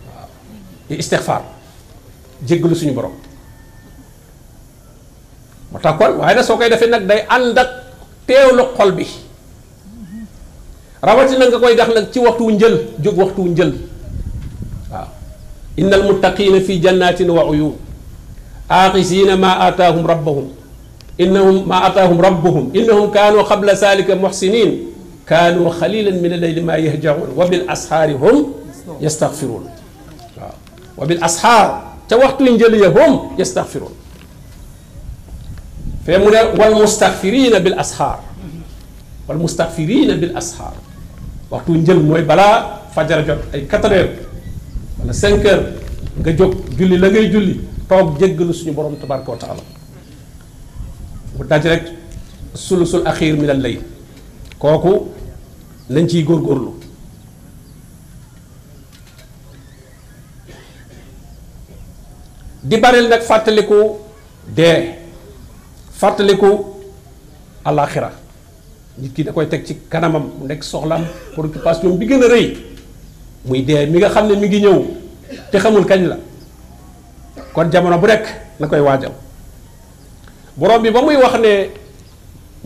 [0.08, 0.24] waaw
[0.96, 1.44] istighfar
[2.48, 3.12] jeglu suñu borom
[5.76, 7.92] moo kon way na sokay nak day andak
[8.24, 9.06] teewlu xol bi
[11.02, 13.74] rawati na nga koy dakh nak ci waxtu njël jóg waxtu njël
[14.94, 15.10] waaw
[15.76, 17.74] inna almuttaqina fi jannatin wa uyun
[18.70, 20.54] aaxisina ma ataahum rabbuhum
[21.18, 24.94] innahum ma ataahum rabbuhum innahum kanu qabla salika muhsinin
[25.26, 28.54] kanu khalilan min al alleyli ma yahjaun wa bil asxaari hum
[29.02, 29.66] yastaxfiruun
[30.98, 33.94] wa bil ashar ta waxtu njël ya hum yastaghfirun
[36.06, 38.20] fee mu ne wal mustaxfirina bil asxaar
[39.28, 40.78] wal mustaxfirina bil asxaar
[41.52, 44.12] waxtu njël mooy balaa fajara jot ay 4 heures
[45.00, 45.38] wala
[46.24, 49.56] nga jóg julli la ngay julli toog jéggalu suñu borom tabaraka wa
[51.38, 51.84] bu daj rek
[52.56, 53.66] sulusul axiir min al
[54.60, 55.08] kooku
[55.90, 56.72] lañ ciy góorgóorlu
[62.64, 63.80] di bareel nag fàttaliku
[64.58, 64.78] dee
[66.00, 66.50] fàttaliku
[67.66, 68.12] alaaxira
[69.00, 71.06] nit ki da koy teg ci kanamam mu nekk soxlaam
[71.36, 72.48] préoccupation bi gën a rëy
[73.48, 74.80] muy dee mi nga xam ne mi ngi ñëw
[75.52, 76.18] te xamul kañ la
[77.54, 78.26] kon jamono bu rekk
[78.60, 79.12] na koy waajal
[80.58, 81.52] borom bi ba muy wax ne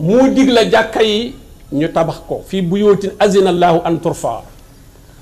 [0.02, 1.34] mu dig la jàkka yi
[1.70, 4.42] ñu tabax ko fii buyutin azina allahu an turfa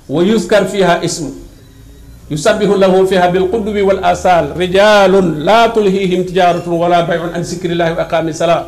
[0.08, 1.30] wa yuskar fiha ismu
[2.32, 7.92] yusabbihu lahu fiha bil qudwi wal asal rijalun la tulhihim tijaratun wala bayun an zikrillahi
[7.96, 8.66] wa aqami salat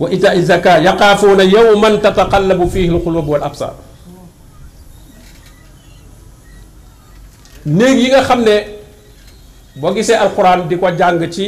[0.00, 3.72] wa itaa zaka yaqaafuuna yawman tataqallabu fiihi alqulub wal absar
[7.78, 8.54] néeg yi nga xam ne
[9.80, 11.46] boo gisee alxuraan di ko jàng ci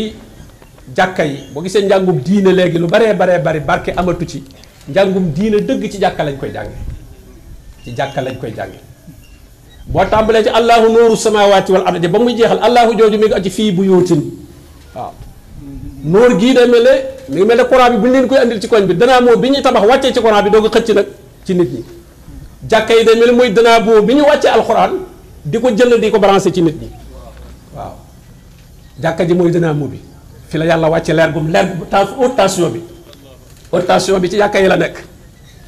[0.98, 4.42] jàkka yi boo gisee njàngum diina léegi lu baree baree bari barke amatu ci
[4.90, 6.76] njàngum diina dëgg ci jàkka lañ koy jànge
[7.84, 8.78] ci jàkka lañ koy jànge
[9.94, 13.34] boo tàmbalee ci allahu nuuru samaawaati wal ardi ba muy jeexal allahu jooju mi ngi
[13.40, 14.22] aji fii buyuutin
[14.94, 15.12] waaw
[16.04, 16.94] nóor gii day mel ne
[17.30, 19.36] mi ngi mel ne courant bi bu leen koy andil ci koñ bi danaa moo
[19.38, 21.06] bi ñuy tabax wàccee ci courant bi doog a xëcc nag
[21.46, 21.82] ci nit ñi
[22.70, 24.98] jàkka yi day mel ne mooy danaa boo bi ñu wàccee alxuraan
[25.44, 26.88] di ko jënd di ko branché ci nit ñi
[27.76, 27.94] waaw
[29.00, 30.00] jàkka ji mooy danaa moo bi
[30.50, 32.82] fi la yàlla wàcce leer gum leer bu haute tension bi
[33.72, 34.96] haute bi ci jàkka yi la nekk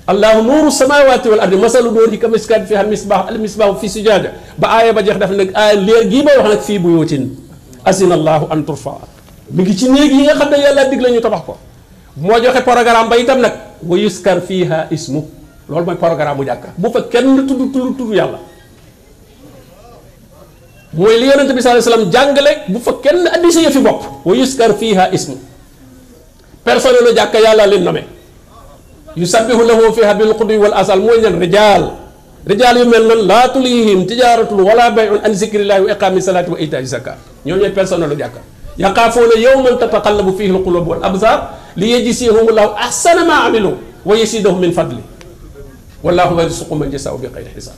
[0.07, 4.33] allahu nuuru samawati wal ardi masalu nóor yi kamiskaatin fiihaa misbaah al misbaahu fii sujaaja
[4.59, 7.25] ba aaya ba jeex daf nag aaya leer gii may wax nag fii bu yóotin
[7.85, 9.14] asina allahu an turfaa
[9.51, 11.59] mi ngi ci neeg yi nga xam ne yàlla dig lañu tabax ko
[12.21, 13.53] moo joxe programme ba itam nag
[13.85, 15.29] wa yuskar fiha ismu
[15.69, 18.41] loolu mooy programme bu jàkka bu fa kenn tudd tudd tudd yàlla
[20.97, 24.01] mooy li yonente bi sallallahu alayhi wasallam jàngale bu fa kenn andi sa yëfi bopp
[24.25, 25.37] wa yuskar fiha ismu
[26.65, 28.05] personnelu jaga yàlla leen nommé
[29.15, 32.01] yusabbihu lahu fiha bil qudwi wal asal mooy ñen rijal
[32.49, 36.57] rijal yu mel non la tulihim tijaratun wala bayun an zikrillahi wa iqami salati wa
[36.57, 37.21] ita'iz zakat
[37.77, 38.09] personne
[38.79, 41.39] يخافون يوما تتقلب فيه القلوب والابصار
[41.81, 43.73] ليجزيهم الله احسن ما عملوا
[44.09, 45.03] ويزيدهم من فضله
[46.05, 47.75] والله يرزق من يشاء بغير حساب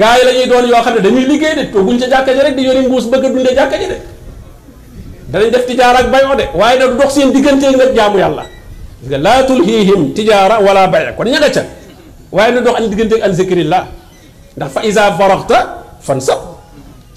[0.00, 2.54] gaay la ñuy doon yoo xam ne dañuy liggéey de tooguñ ca jàkka ji rek
[2.58, 3.98] di yori mbuus bëgg a dundee jàkka ji de
[5.32, 8.44] danañ def tijaara ak bayoo de waaye da dox seen digganteeg nag jaamu yàlla
[9.08, 11.62] nga laa tulhihim tijaara wala baya kon ña nga ca
[12.36, 13.82] waaye na dox an digganteeg an zikrillah
[14.56, 15.58] ndax fa isa faraxta
[16.06, 16.40] fansab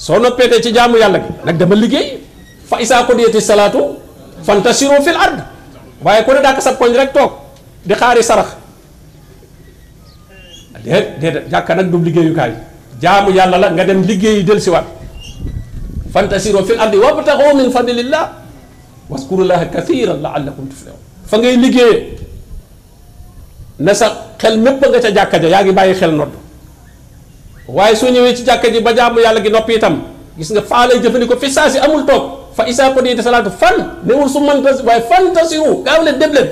[0.04, 2.08] soo noppee noppeetee ci jaamu yàlla gi nag dama liggéey
[2.70, 3.82] fa isaa qudiyati salaatu
[4.48, 5.38] fantasiru fil ard
[6.06, 7.32] waaye ku ne dàkk sab koñ rek toog
[7.88, 8.50] di xaari sarax
[10.84, 12.52] déet déet jàkka nag du liggéeyukaay
[13.04, 14.86] jaamu yàlla la nga dem liggéeyi dellusiwaat
[16.16, 18.26] fantasiru fil ardi wabtaxu min fadlillah
[19.50, 21.00] la kathiran laallakum tuflihun
[21.30, 22.02] fa ngay liggéeyee
[23.84, 24.08] na sa
[24.42, 26.32] xel mépp nga ca jàkka ja yaa ngi bàyyi xel nodd
[27.74, 30.02] waaye soo ñëwee ci jàkka ji ba jàmm yàlla gi noppi itam
[30.38, 32.24] gis nga faa lay jëfandikoo fi saa si amul toog
[32.54, 36.18] fa isaa ko di salaatu fan newul su man tas waaye fan tasiru gaaw leen
[36.20, 36.48] dem leen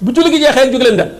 [0.00, 1.10] bu julli gi jeexee jóg leen dem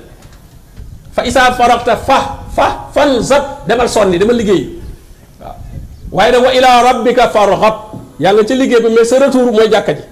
[1.13, 4.67] fa isaa faraqta fa fa fan zab demal sonni dama liggéey
[5.41, 5.55] waaw
[6.13, 7.75] waaye nag wa ilaa rabbika farxab
[8.19, 10.03] yaa nga ci liggéey bi mais sa retour mooy jàkka ji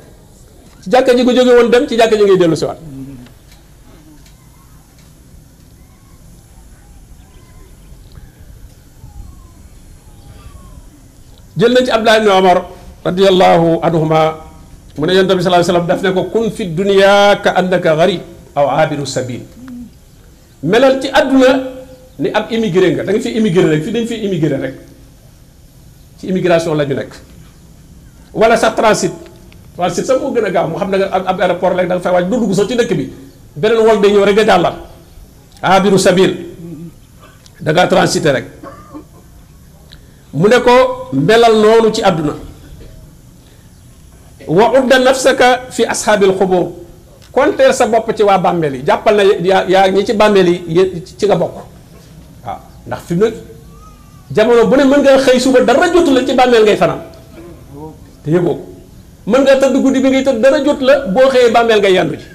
[0.84, 2.78] ci jàkka ji ko jóge woon dem ci jàkka ji ngay dellu si waat
[11.56, 12.58] jël nañ ci Abdullah ibn Omar
[13.06, 14.22] radiyallahu anhuma
[14.98, 17.94] mu ne yonent bi sallallahu alayhi wasallam daf ne ko kun fi dunya ka annaka
[17.94, 18.22] gharib
[21.02, 21.50] ci àdduna
[22.18, 24.74] ni ab nga da fi immigré rek fii dañ fi immigré rek
[26.18, 27.12] ci immigration la ñu nekk
[28.34, 29.14] wala sax transit
[29.78, 30.66] transit sax moo gën a
[31.22, 33.06] ab aéroport rek da nga fay waaj dugg sax ci dëkk bi
[33.54, 34.74] beneen wol day ñëw rek nga jàllat
[35.62, 36.32] abiru sabil
[37.62, 37.86] da ngaa
[38.38, 38.63] rek
[40.34, 40.72] mu ne ko
[41.26, 42.32] melal noonu ci àdduna
[44.50, 46.66] wa udda nafsaka fi ashaabil xubur
[47.32, 51.04] konteel sa bopp ci waa bàmmeel yi jàppal na yaa yaa ñi ci bàmmeel yi
[51.18, 51.54] ci nga bokk
[52.44, 53.26] waaw ndax fi mu
[54.34, 57.00] jamono bu ne mën nga xëy suba dara jotu la ci bàmmeel ngay fanaan
[58.24, 58.58] te yëgoo
[59.30, 62.16] mën nga tëdd guddi bi ngay tëdd dara jot la boo xëyee bàmmeel ngay yandu
[62.16, 62.26] ji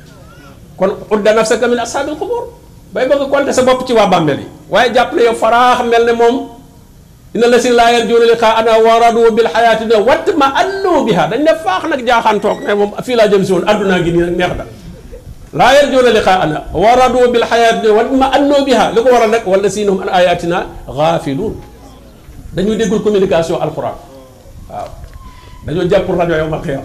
[0.78, 2.46] kon udda nafsaka min ashaabil xubur
[2.94, 6.06] bay bëgg konte sa bopp ci waa bàmmeel yi waaye jàpp na yow faraax mel
[6.08, 6.59] ne moom
[7.36, 12.42] ان الذين لا يرجون لقاءنا ورضوا بالحياه الدنيا وما انوا بها دا نفاخ نك جاخان
[12.42, 12.92] توك نعم.
[13.06, 14.66] في لا جيمسون ادنا غي ني نخدا
[15.54, 20.58] لا يرجون لقاءنا ورضوا بالحياه الدنيا وما انوا بها لو ورا نك والذين هم اياتنا
[21.00, 21.54] غافلون
[22.56, 23.94] دا نيو ديغول كوميونيكاسيون القران
[24.70, 24.88] واو آه.
[25.68, 26.84] دا نيو جاب راديو يوم القيامه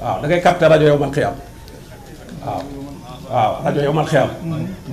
[0.00, 0.16] واو آه.
[0.22, 2.62] دا كاي كابتر راديو يوم القيامه واو آه.
[3.32, 4.30] واو راديو يوم القيامه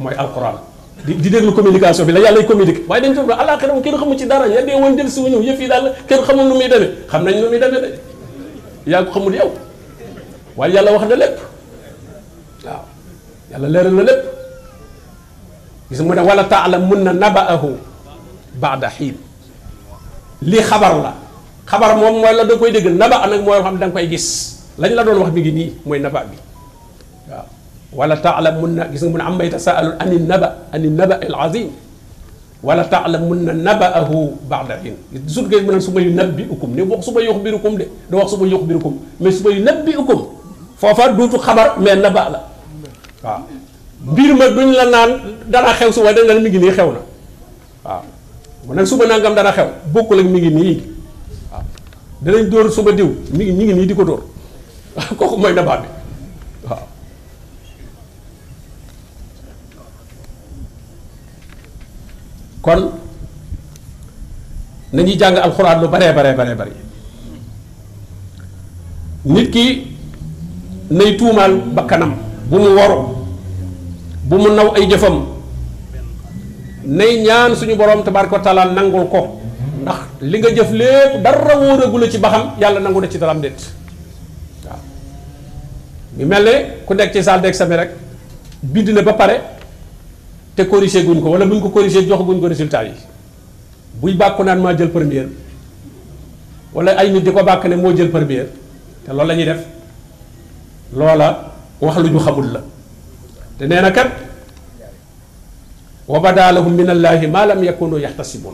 [0.01, 0.55] موي القران
[1.03, 4.47] di di communication bi la yàlla lay communiqué waaye dañ toog àllaaxira moom kenn dara
[4.47, 7.21] ya dee woon jël si wuñu yëf yi daal kenn xamul nu muy demee xam
[7.25, 7.89] nañ nu muy demee de
[8.89, 9.51] yaa ko xamul yow
[10.55, 11.37] waaye yàlla wax na lépp
[12.65, 12.83] waaw
[13.51, 14.23] yàlla leeral na lépp
[15.91, 17.69] gis mu ne wala taalamunna naba'ahu
[18.59, 19.15] ba'da xiin
[20.41, 21.11] lii xabar la
[21.67, 24.27] xabar moom mooy la da koy dégg naba nag mooy xam da nga koy gis
[24.79, 26.37] lañ la doon wax mi ngi nii mooy naba bi
[27.95, 31.67] wala taalamunna gis nga mun am may tasaalun ani naba ani naba al azim
[32.67, 34.19] wala taalamunna nabaahu
[34.51, 34.95] bada hin
[35.35, 38.31] sut ngay mën su may nabbi ukum ne wax su may yuxbirukum de du wax
[38.31, 40.21] su may yuxbirukum mais su may nabbi ukum
[40.81, 42.39] foofa duutu xabar mais naba la
[43.23, 43.41] waaw
[44.11, 45.11] mbir ma duñ la naan
[45.53, 47.01] dara xew suba dañ la mi ngi nii xew na
[47.85, 48.03] waaw
[48.67, 50.75] mu nag suba nangam dara xew bokkul ak mi ngi nii
[51.51, 51.65] waaw
[52.25, 53.07] danañ dóor suba diw
[53.37, 54.21] mi ngi ñi ngi nii di ko dóor
[55.17, 55.89] kooku mooy nabaa bi
[62.65, 62.81] kon
[64.93, 66.71] nañuy jàng alxuraan lu baree baree baree bari
[69.33, 69.65] nit ki
[70.97, 72.13] nay tuumaal bakkanam
[72.49, 72.99] bu mu waru
[74.29, 75.17] bu mu naw ay jëfam
[76.97, 79.21] nay ñaan suñu borom tabaaraka wa taala nangul ko
[79.81, 79.99] ndax
[80.31, 83.41] li nga jëf lépp dara wóoragu la ci baxam yàlla nangu na ci dara am
[83.45, 83.59] déet
[84.65, 84.79] waaw
[86.17, 86.55] mu mel ne
[86.85, 87.91] ku nekk ci saal deeg rek
[88.73, 89.37] bind na ba pare
[90.55, 92.93] te corrigé guñ ko wala buñ ko corrigé jox guñ ko résultat yi
[94.01, 95.27] buy bàkku naan maa jël première
[96.73, 98.45] wala ay nit di ko bàkk ne moo jël première
[99.05, 99.59] te loolu la ñuy def
[100.95, 101.51] loola
[101.81, 102.61] wax lu ñu xamul la
[103.59, 104.09] te nee na kat
[106.07, 108.53] wa bada lahum min allahi ma lam yakunu yahtasibun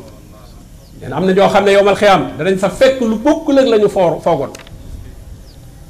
[1.02, 3.68] nee na am na ñoo xam ne yowmal xiyaam danañ fa fekk lu bokkul ak
[3.68, 4.50] la ñu foor foogoon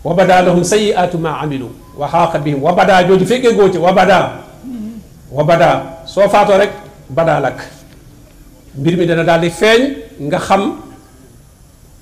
[0.03, 3.77] wa bada lahum sayiatu ma amilu wa xaaqa bihim wa bada jooju fekkee goo ci
[3.77, 4.41] wa bada
[5.31, 6.73] wa bada soo faatoo rek
[7.07, 7.63] badaalak
[8.75, 9.81] mbir mi dana daal di feeñ
[10.27, 10.75] nga xam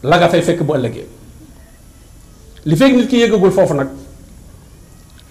[0.02, 1.06] la nga fay fekk bu ëllëgee
[2.66, 3.90] li fekk nit ki yëggagul foofu nag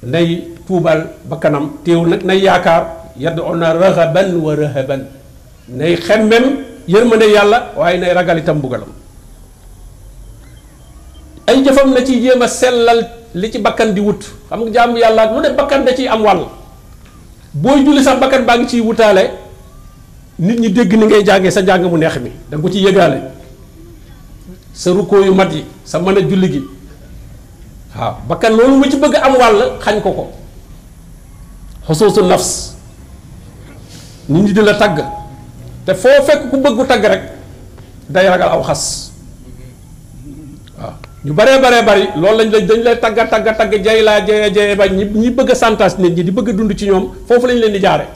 [0.06, 2.84] nay tuubal bakkanam téew teewul nag nay yaakaar
[3.18, 5.02] yadd on na rahaban wa rahaban
[5.74, 8.92] nay xemmem yërmande yàlla waaye nay ragal itam mbugalam
[11.50, 13.02] ay jëfam na ci jéem a sellal
[13.34, 16.22] li ci bakkan di wut xam nga jàmm yàlla lu ne bakkan da ciy am
[16.22, 16.46] wàll
[17.62, 19.22] booy julli sax bakkan baa ngi ciy wutaale
[20.39, 23.18] nit ñi dégg ni ngay jàngee sa njàng mu neex mi da ko ci yëgaale
[24.72, 26.62] sa rukkoo yu mat yi sa mën a julli gi
[27.97, 30.30] waaw bakkan loolu mu ci bëgg am wàll xañ ko ko
[31.86, 32.74] xosuusu nafs
[34.28, 35.05] nit ñi di tagg
[35.85, 37.22] te foo fekk ku bëggu tagg rek
[38.09, 39.07] day ragal aw xas
[41.24, 44.39] ñu bare bare bare loolu lañ lay dañ lay tagga tagga tagga jey la jey
[44.55, 47.59] jey ba ñi ñi bëgg santas nit ñi di bëgg dund ci ñoom foofu lañ
[47.59, 48.07] leen di jaare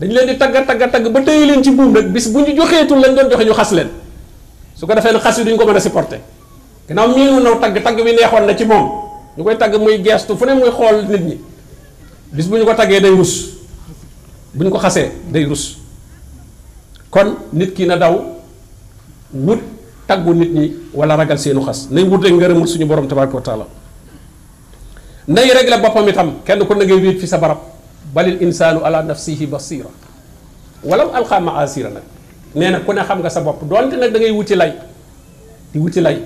[0.00, 2.56] dañ leen di tagga tagga tagga ba tey leen ci buum rek bis bu ñu
[2.56, 3.88] joxeetul lañ doon joxe ñu xas leen
[4.74, 6.20] su ko defee na xas yi duñ ko mën a supporter
[6.88, 8.86] gannaaw ñu naw tagg tagg wi neexoon na ci moom
[9.36, 11.36] ñu koy tagg muy gestu fu ne muy xool nit ñi
[12.32, 13.32] bis bu ñu ko taggee day rus
[14.54, 15.76] bu ñu ko xasee day rus
[17.10, 18.14] kon nit ki na daw
[19.44, 19.60] wut
[20.06, 23.42] taggu nit ñi wala ragal seenu xas nay wut rek ngërëmul suñu borom tabaraka wa
[23.44, 23.66] taala
[25.28, 27.60] nay régler boppam itam kenn ku ne ngay wéet sa barab
[28.12, 29.88] balil insaanu ala nafsihi basira
[30.84, 32.04] walaw alqa maasira nag
[32.54, 34.72] nee na ku ne xam nga sa bopp doonte nag da ngay wuti lay
[35.72, 36.18] di lay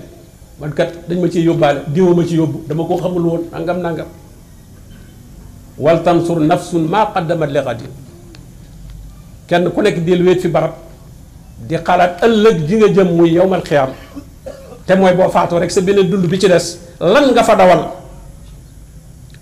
[0.59, 4.09] man dañ ma ci yóbbaale diwa ma ci yóbbu dama koo xamul woon nangam nangam
[5.79, 7.93] wal tansur nafsun maa qaddamat li xadin
[9.47, 10.75] kenn ku nekk del wéet fi barab
[11.59, 13.90] di xalat ëllëg ji nga jëm muy yowmal xiyam
[14.86, 17.90] te mooy boo dulu rek sa bénn dund bi ci des lan nga fa dawal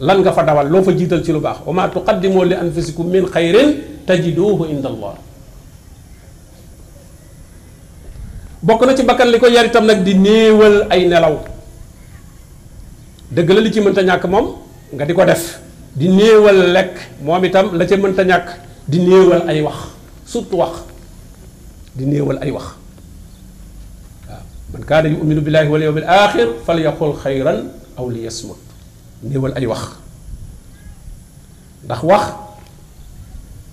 [0.00, 3.04] lan nga fa dawal loo fa jiital ci lu baax wa ma tuqaddimu li anfusikum
[3.08, 3.76] min khairin
[4.08, 5.14] tajiduhu inda allah
[8.64, 11.36] bokk na ci bakkan li ko yar itam nag di néewal ay nelaw
[13.30, 14.56] dëgg la li ci mënta ñàkk moom
[14.96, 15.60] nga di ko def
[15.92, 18.56] di néewal lekk moom itam la ci mënta ñàkk
[18.88, 19.76] di néewal ay wax
[20.24, 20.85] surtout wax
[21.96, 22.76] di néewal ay wax
[24.28, 24.44] waaw
[24.76, 28.60] man kaana yuminu billahi wal yawmil akhir falyaqul khayran aw liyasmut
[29.24, 29.96] néewal ay wax
[31.88, 32.24] ndax wax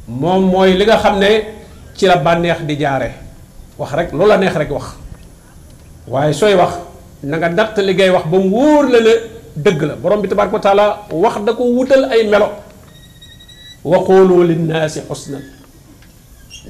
[0.07, 1.29] mom moy li nga xamne
[1.95, 3.11] ci la banex di jaare
[3.77, 4.85] wax rek loola neex rek wax
[6.07, 6.79] waye soy wax
[7.23, 9.13] na nga dat li ngay wax bam wóor la le
[9.55, 12.47] deug la borom bi tabaraka taala wax da ko wutal ay melo
[13.83, 15.43] wa qulu linnaasi xusnan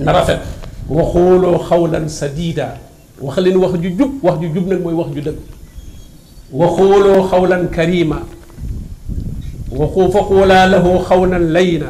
[0.01, 0.41] na rafet
[0.89, 2.75] waxooloo xawlan sadida
[3.23, 5.37] wax leen wax ju jub wax ju jub nag mooy wax ju dëgg
[6.51, 8.19] waxooloo xawlan karima
[9.71, 11.89] waxu faqulaa lahu xawlan layna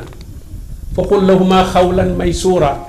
[0.95, 2.85] faqul lahuma xawlan maysura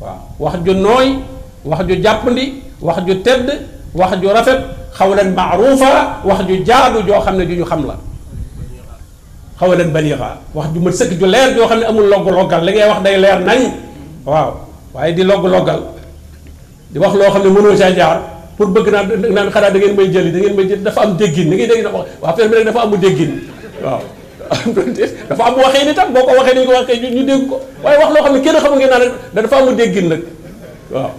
[0.00, 1.18] waaw wax ju nooy
[1.66, 3.48] wax ju jàppandi wax ju tedd
[3.94, 4.60] wax ju rafet
[4.98, 7.96] xawlan maaruufa wax ju jaadu joo xam ne ju ñu xam la
[9.60, 12.70] xawlan baliixa wax ju ma sëkk ju leer joo xam ne amul logg loggal li
[12.72, 13.58] ngay wax day leer nañ
[14.24, 15.80] waaw waaye di logg-loggal
[16.90, 18.18] di wax loo xam ne mënoo saa jaar
[18.56, 21.16] pour bëgg naa naan xanaa da ngeen may jëli da ngeen may jëli dafa am
[21.16, 23.30] déggin da ngay dégg dafa waa affaire bi rek dafa amu déggin
[23.82, 24.00] waaw
[25.30, 27.98] dafa am waxee ni tam boo ko waxee ni ko waxee ñu dégg ko waaye
[28.02, 30.22] wax loo xam ne kenn xamul ngeen naan da dafa amu déggin nag
[30.90, 31.10] waaw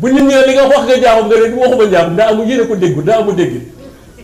[0.00, 2.64] bu nit ñi li nga wax nga jaaxum nga ne waxuma jaaxum daa amu yéene
[2.66, 3.62] ko déggu daa amu déggin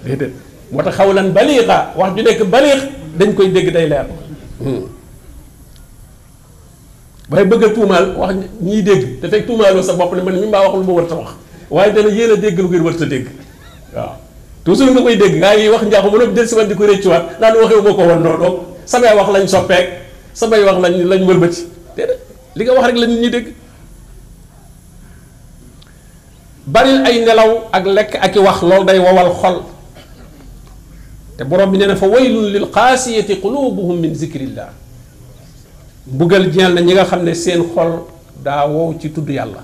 [0.05, 0.33] déedéet
[0.73, 2.81] moo tax xawlan baliixa wax ju nekk baliix
[3.19, 4.07] dañ koy dégg day leer
[4.65, 4.98] hmm.
[7.31, 8.35] waaye bëgg a tuumaal wax
[8.65, 11.07] ñiy dégg te fekk tuumaaloo sa bopp ne man mi mbaa wax lu ma war
[11.07, 11.31] ta wax
[11.71, 13.27] waaye dana yéen a dégg lu ngeen war ta dégg
[13.95, 14.13] waaw
[14.65, 16.85] toujours nga koy dégg ngaa ngi wax njaaxu mën a del si man di ko
[16.89, 18.51] réccuwaat naan waxee moo ko woon noonu
[18.87, 19.87] samay wax lañ soppeek
[20.35, 21.61] samay wax lañ lañ wëlbati
[21.97, 22.21] déedéet
[22.57, 23.47] li nga wax rek lañu nit ñi dégg
[26.67, 29.59] bari ay nelaw ak lekk ak i wax loolu day wowal xol
[31.37, 34.73] te borom bi nee na fa waylun lil qaasiyati qulubuhum min zikrillah
[36.13, 38.05] mbugal ñeel na ñi nga seen xol
[38.43, 39.63] da wo ci tuddu yalla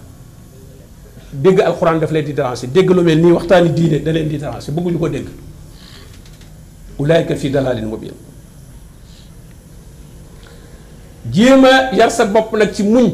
[1.33, 4.37] dégg alquran daf lay di déranger dégg lu mel ni waxtani diine da leen di
[4.37, 5.29] déranger bëggu ñuko dégg
[6.99, 8.13] ulaika fi dalalin mubin
[11.33, 13.13] jema yar sa yakin, nak ci muñ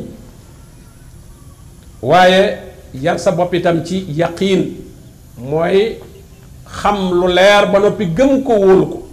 [2.03, 2.59] waaye
[2.95, 4.73] yar sa bop itam ci yaqin
[5.39, 5.99] moy
[6.67, 9.10] xam lu leer ba nopi gëm ko wul ko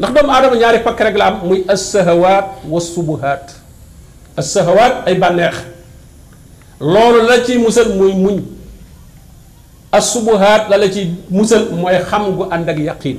[0.00, 3.50] ndax doomu aadama ñaari pakk rek la am muy assahawaat wa subuhaat
[4.42, 5.56] assahawaat ay bànneex
[6.94, 8.38] loolu la ci musal muy muñ
[10.00, 11.04] assubuhaat la la ciy
[11.38, 13.18] musal mooy xam gu ànd ak yaqiin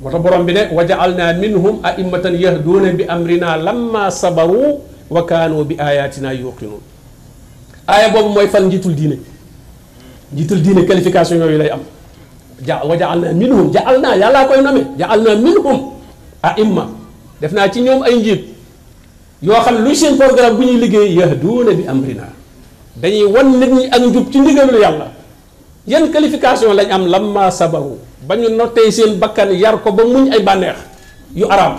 [0.00, 4.62] moo tax borom bi ne wa jaalna minhum a'immatan yahduuna bi amrina lamma sabaru
[5.14, 6.80] wa kaanu bi ayatina yuqinuun
[7.94, 9.16] aaya boobu mooy fan njiitul diine
[10.34, 11.84] njiitul diine qualification yooyu lay am
[12.68, 15.78] ja wa jaal naa minhum jaal yàllaa koy nome jaal naa minhum
[16.48, 16.84] a imma
[17.40, 18.42] def naa ci ñoom ay njiit
[19.48, 22.26] yoo xam luy seen programme bu ñuy liggéey yahduuna bi amrina
[23.02, 25.06] dañuy wan nit ñi ak njub ci ndigalul yàlla
[25.92, 27.96] yan qualification lañ am lamma sabaru
[28.28, 30.78] ba ñu nottee seen bakkan yar ko ba muñ ay bànneex
[31.40, 31.74] yu araam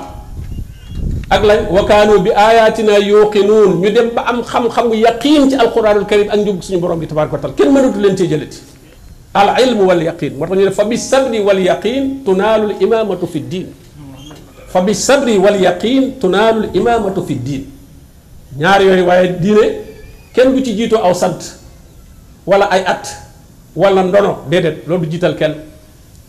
[1.36, 6.28] ak lañ wakaanu bi ayatina yuqinuun ñu dem ba am xam-xamu yaqiin ci alquranul karim
[6.34, 8.73] ak njub suñu borom bi tabaraka wa kenn mënatu leen cee jëlati
[9.34, 13.26] al ilmu wal yaqin moo tax ñu fa bi sabri wal yaqin tunaalu l imamatu
[13.26, 13.66] fi din.
[14.70, 17.66] fa bi sabri wal yaqin tunaalu l imamatu fi din.
[18.62, 19.66] ñaar yooyu waaye diine
[20.34, 21.42] kenn du ci jiitu aw sant
[22.46, 23.10] wala ay at
[23.76, 25.56] wala ndono déedéet loolu du jiital kenn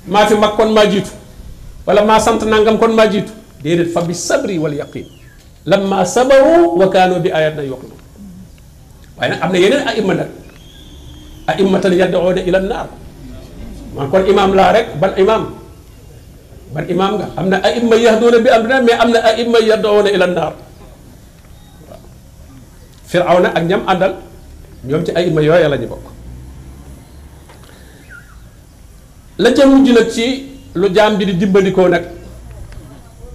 [0.08, 1.10] maa fi mag kon maa jiitu
[1.86, 3.32] wala maa sant nangam kon maa jiitu
[3.62, 5.04] déedéet fa bi sabri wal yaqin
[5.66, 7.92] lamma sabaru wa kaanu bi ayatina yuqinu
[9.18, 10.30] waaye nag am yeneen ay iman nag
[11.50, 12.86] aimmatan yad'una ila an-nar
[13.94, 15.42] man kon imaam laa rek ban imaam
[16.74, 20.24] ban imaam nga am na aimma yahduuna bi amrina mais am na aimma yad'una ila
[20.28, 20.52] an-nar
[21.88, 22.00] waaw
[23.10, 24.12] firawna ak ñam àndal
[24.88, 26.06] ñoom ci aimma yooya la ñu bokk
[29.44, 30.26] la ca mujj nag ci
[30.80, 32.04] lu jaam ji di dimbandikoo nag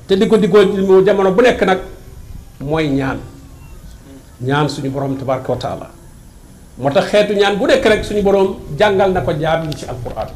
[0.07, 1.79] te di ko di ko jamono bu nekk nag
[2.71, 3.19] mooy ñaan
[4.47, 5.89] ñaan suñu borom tabaraka wa
[6.79, 9.85] moo tax xeetu ñaan bu nekk rek suñu boroom jàngal na ko jaam yi ci
[9.85, 10.31] alquran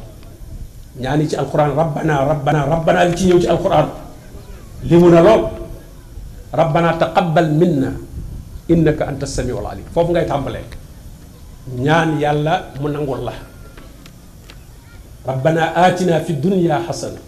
[1.00, 3.88] ñaan yi ci alquran rabbana rabbana rabbana li ci ñëw ci alquran
[4.84, 5.42] li mun a lool
[6.52, 7.96] rabbana taqabbal minna
[8.68, 10.64] innaka anta samiul alim foofu ngay tàmbalee
[11.80, 13.32] ñaan yàlla mu nangul la
[15.24, 17.20] rabbana aatina fi dunya xasana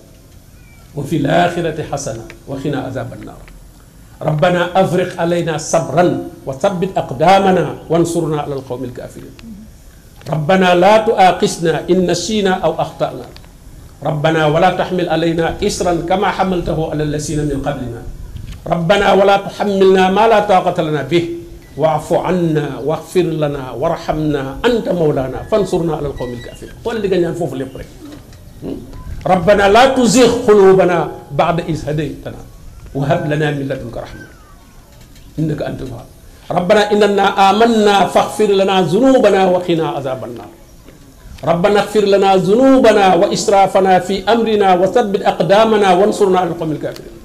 [0.95, 3.56] wa fi l axirati xasana wa xina azaban naar
[4.23, 6.05] ربنا أفرق علينا صبرا
[6.47, 9.35] وثبت أقدامنا وانصرنا على القوم الكافرين
[10.33, 13.27] ربنا لا تؤاخذنا إن نسينا أو أخطأنا
[14.03, 18.03] ربنا ولا تحمل علينا إسرا كما حملته على الذين من قبلنا
[18.67, 21.29] ربنا ولا تحملنا ما لا طاقة لنا به
[21.77, 27.53] واعف عنا واغفر لنا وارحمنا أنت مولانا فانصرنا على القوم الكافرين قل لي جنان فوف
[29.27, 32.41] ربنا لا تزيغ قلوبنا بعد إذ هديتنا
[32.97, 34.27] وهب لنا من لدنك رحمة
[35.39, 36.09] إنك أنت الوهاب
[36.59, 40.51] ربنا إننا آمنا فاغفر لنا ذنوبنا وقنا عذاب النار
[41.51, 47.17] ربنا اغفر لنا ذنوبنا وإسرافنا في أمرنا وثبت أقدامنا وانصرنا على القوم الكافرين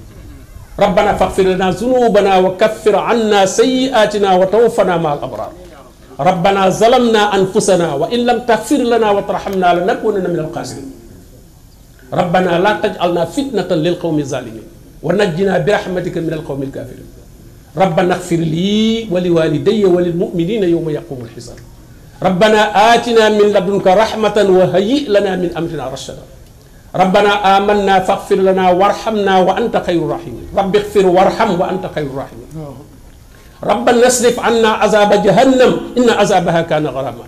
[0.83, 5.51] ربنا فاغفر لنا ذنوبنا وكفر عنا سيئاتنا وتوفنا مع الأبرار
[6.29, 10.89] ربنا ظلمنا أنفسنا وإن لم تغفر لنا وترحمنا لنكونن من الخاسرين
[12.19, 14.63] ربنا لا تجعلنا فتنة للقوم الظالمين
[15.03, 17.09] ونجنا برحمتك من القوم الكافرين
[17.77, 21.57] ربنا اغفر لي ولوالدي وللمؤمنين يوم يقوم الحساب
[22.23, 22.61] ربنا
[22.93, 26.25] آتنا من لدنك رحمة وهيئ لنا من أمرنا رشدا
[27.01, 32.49] ربنا آمنا فاغفر لنا وارحمنا وأنت خير الراحمين رب اغفر وارحم وأنت خير الراحمين
[33.63, 37.25] ربنا اصرف عنا عذاب جهنم إن عذابها كان غراما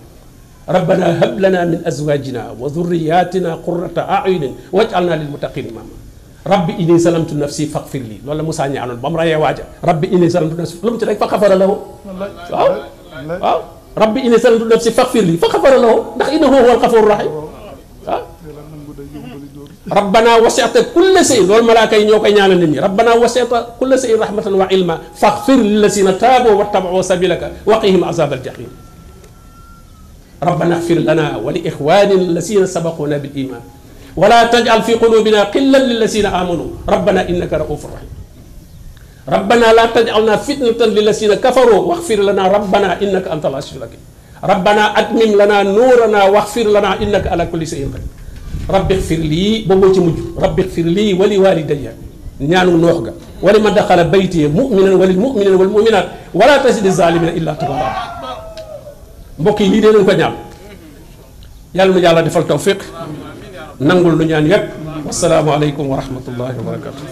[0.70, 6.03] ربنا هب لنا من أزواجنا وذرياتنا قرة أعين واجعلنا للمتقين إماما
[6.44, 10.30] ربي إني سلمت نفسي فاغفر لي لولا موسى ني انون بام رايي واجا ربي إني
[10.30, 13.60] سلمت نفسي لم تي فغفر له واو
[13.98, 17.32] ربي إني سلمت نفسي فاغفر لي فغفر له داخ انه هو الغفور الرحيم
[19.92, 24.96] ربنا وسعت كل شيء لول ملائكه نيوكاي نيانا نيني ربنا وسعت كل شيء رحمه وعلما
[25.16, 28.68] فاغفر للذين تابوا واتبعوا سبيلك وقهم عذاب الجحيم
[30.44, 33.62] ربنا اغفر لنا ولاخواننا الذين سبقونا بالايمان
[34.16, 38.12] ولا تجعل في قلوبنا قلا للذين امنوا ربنا انك رؤوف رحيم
[39.36, 44.02] ربنا لا تجعلنا فتنه للذين كفروا واغفر لنا ربنا انك انت العزيز الحكيم
[44.52, 48.08] ربنا اتمم لنا نورنا واغفر لنا انك على كل شيء قدير
[48.76, 51.86] رب اغفر لي بوبو تي مجو رب اغفر لي ولي والدي
[52.48, 53.14] نيانو نوخغا
[53.46, 56.06] ولما دخل بيتي مؤمنا وللمؤمنين والمؤمنات
[56.40, 57.90] ولا تزد الظالمين الا تبارا
[59.40, 60.34] مبوكي لي دي نكو نيام
[61.78, 63.33] يالنا يالا ديفال توفيق امين
[63.88, 64.68] nangul lu ñaan yépp
[65.08, 67.04] wasalaamualeykum wa rahmatullahi wa barakatu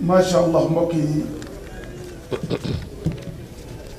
[0.00, 1.24] macha allah mbokk yi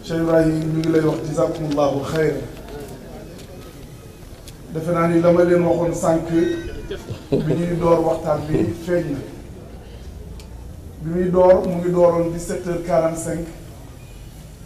[0.08, 2.36] Cheikh Ibrahim ñu ngi lay wax jazakumullahu xayr
[4.74, 6.28] defe naa ni la ma leen waxoon sànq
[7.46, 9.18] bi ñuy door waxtaan bi feeñ na
[11.04, 13.57] bi muy door mu ngi dooroon 17 heures 45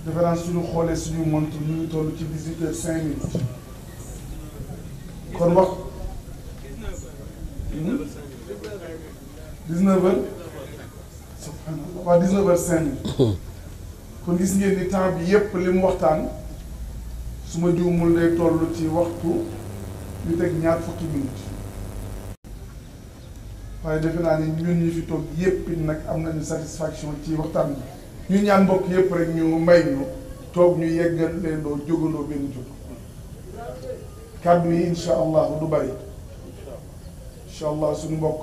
[0.06, 3.38] defe suñu xoolee suñu montre ñu ngi toll ci dix-huit heures cinq minutes
[5.34, 5.70] kon wax
[7.72, 7.98] hmm?
[9.70, 10.24] dix-neuf heures
[11.40, 13.36] subhanallah cinq minutes hmm.
[14.26, 16.28] kon gis ngeen ni temps bi yépp li waxtaan
[17.46, 19.46] suma ma juumul day toll ci waxtu
[20.28, 21.44] ñu teg ñaar fukki minutes
[23.86, 27.76] waaye defe naa ni ñun ñu fi toog yépp nag am nañu satisfaction ci waxtaan
[27.76, 27.82] bi
[28.32, 30.06] ñu ñaan mbokk yëpp rek ñu may ñu
[30.54, 32.64] toog ñu yeggal leen doo jógandoo benn jóg
[34.44, 35.90] kàddu yi incha allahu du bari
[37.46, 38.42] incha allah suñu mbokk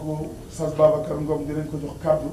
[0.57, 2.29] sas Babacar Ngom dinañ ko jox kàddu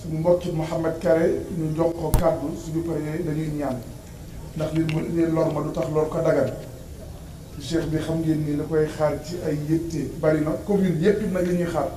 [0.00, 1.28] suñu mbokki Mouhamed Kare
[1.58, 3.76] ñu jox ko kàddu suñu paree dañuy ñaan
[4.56, 4.82] ndax li
[5.16, 6.50] li lor ma du tax lor ko dagal
[7.66, 11.18] cheikh bi xam ngeen ni la koy xaar ci ay yëtte bari na commune yëpp
[11.32, 11.90] nag li ñuy xaar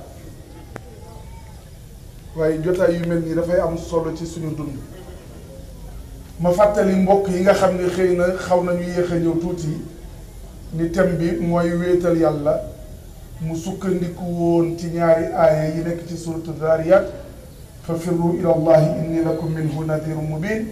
[2.36, 4.76] waaye jotaay yu mel nii dafay am solo ci suñu dund
[6.40, 9.68] ma fàttali mbokk yi nga xam ne xëy na xaw nañu yéex a ñëw tuuti
[10.74, 12.60] ni thème bi mooy wéetal yàlla
[13.40, 17.04] mu sukkandiku woon ci ñaari aaya yi nekk ci suratu Dariyat
[17.84, 20.66] fa firru ila allahi inni lakum minhu nadirun mubin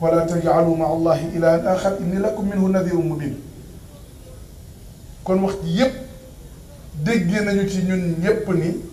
[0.00, 3.36] wala tajcalu maa allahi ilahan axar inni lakum minhu nadirun mubin
[5.24, 5.94] kon wax ji yépp
[7.04, 8.91] déggee nañu ci ñun ñépp ni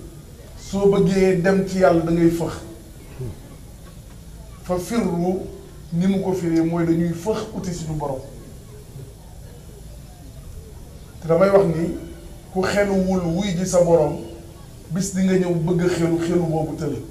[0.70, 2.58] soo bëggee dem ci yàlla da fëx
[4.68, 5.32] fa firru
[5.92, 8.20] ni mu ko firee mooy dañuy fëx uti suñu boroom
[11.22, 11.88] te damay wax ni
[12.54, 14.20] ku xeluwul wuy ji sa borom
[14.94, 17.02] bis di nga ñëw bëgg xelu xelu boobu tële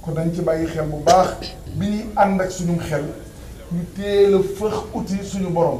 [0.00, 3.04] kon dañ ci bàyyi xel bu baax bi ñuy ànd ak suñu xel
[3.70, 5.78] ñu teel fëx uti suñu boroom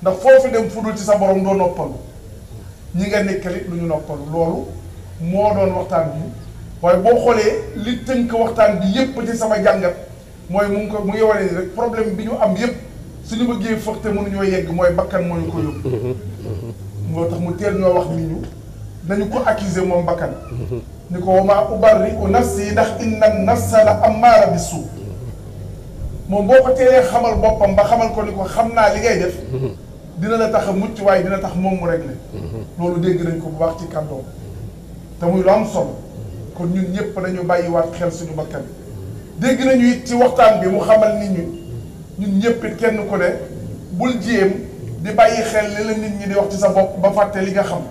[0.00, 1.94] ndax foofu dem fudul ci sa borom doo noppalu
[2.96, 4.81] ñi nga nekkalit lu ñu noppalu loolu
[5.22, 6.20] moo doon waxtaan bi
[6.82, 7.54] waaye boo xoolee
[7.84, 9.94] li tënk waxtaan bi yépp ci sama jàngat
[10.50, 12.74] mooy mu ko mu ngi waree rek problème bi ñu am yépp
[13.28, 16.16] suñu bëggee fëxte mënuñoo yegg mooy bakkan moo ñu ko yóbbu
[17.12, 18.36] moo tax mu teel ñoo wax nit ñu
[19.08, 20.30] nañu ko accuser moom bakkan
[21.10, 24.84] ni ko wama ubarri u nafsi ndax inna nafsa la ammaara bi suu
[26.28, 29.18] moom boo ko teelee xamal boppam ba xamal ko ni ko xam naa li ngay
[29.18, 29.70] def mm-hmm.
[30.20, 32.64] dina la tax a mucc waaye dina tax moom mu réglé mm-hmm.
[32.78, 34.24] loolu dégg nañ ko bu baax ci kàddoom
[35.22, 35.90] te muy lu am solo
[36.56, 38.62] kon ñun ñëpp nañu bàyyiwaat xel suñu bakkan
[39.38, 41.46] dégg nañu it ci waxtaan bi mu xamal nit ñi
[42.18, 43.38] ñun ñëpp it kenn ku ne
[43.92, 44.50] bul jéem
[45.00, 47.52] di bàyyi xel li la nit ñi di wax ci sa bopp ba fàtte li
[47.52, 47.82] nga xam.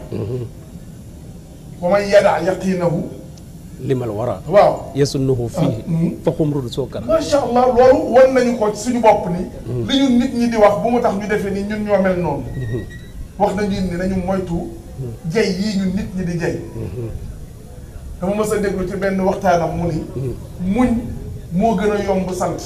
[1.81, 3.03] wa man yadaa yaqiinahu
[3.79, 4.41] limal wara.
[4.47, 5.57] waaw yasunnahu fii.
[5.57, 6.11] Ah, hmm.
[6.23, 7.05] fa xumrul sookara.
[7.05, 9.39] macha allah loolu wan nañu ko suñu bopp ni
[9.71, 9.87] hmm.
[9.89, 12.19] li ñu nit ñi di wax bu mu tax ñu defee ni ñun ñoo mel
[12.19, 12.43] noonu.
[12.55, 12.81] Hmm.
[13.39, 14.79] wax nañu ni nañu moytu.
[15.29, 16.57] jay yii ñu nit ñi di jay
[18.19, 20.05] dama mës déglu ci benn waxtaanam mu ni
[20.61, 20.89] muñ
[21.51, 22.61] moo gën a yomb sant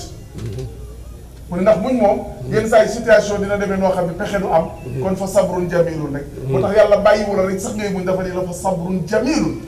[1.50, 2.18] mu ne ndax muñ moom
[2.52, 4.66] yenn saa yi situation dina demee noo xam ne pexe du am
[5.02, 8.24] kon fa sabrun jamilun rek moo tax yàlla bàyyiwu la rek sax ngay muñ dafa
[8.24, 9.62] ne la fa sabrun jamilun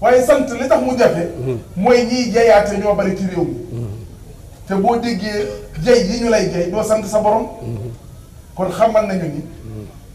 [0.00, 1.28] waaye sant li tax mu jafe
[1.76, 3.86] mooy ñiy jayaate ñoo bari ci réew mi
[4.66, 5.46] te boo déggee
[5.84, 7.46] jay yi ñu lay jay doo sant sa borom
[8.54, 9.42] kon xamal nañu ni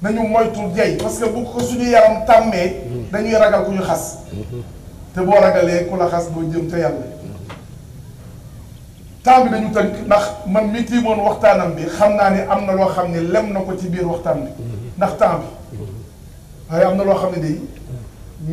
[0.02, 2.78] nañu moytu jey parce que bu ko suñu yaram tamé
[3.12, 4.20] dañuy ragal kuñu xass
[5.14, 7.06] te bo ragalé ku la xas boo jëm té yàlla
[9.24, 12.86] tam bi dañu tënk ndax man mi ti tiimoon waxtanam bi xamna ni amna lo
[12.94, 14.50] xamni lem nako ci biir waxtan bi
[14.98, 15.42] ndax tam
[15.72, 15.78] bi
[16.70, 17.62] ay amna lo xamni xam day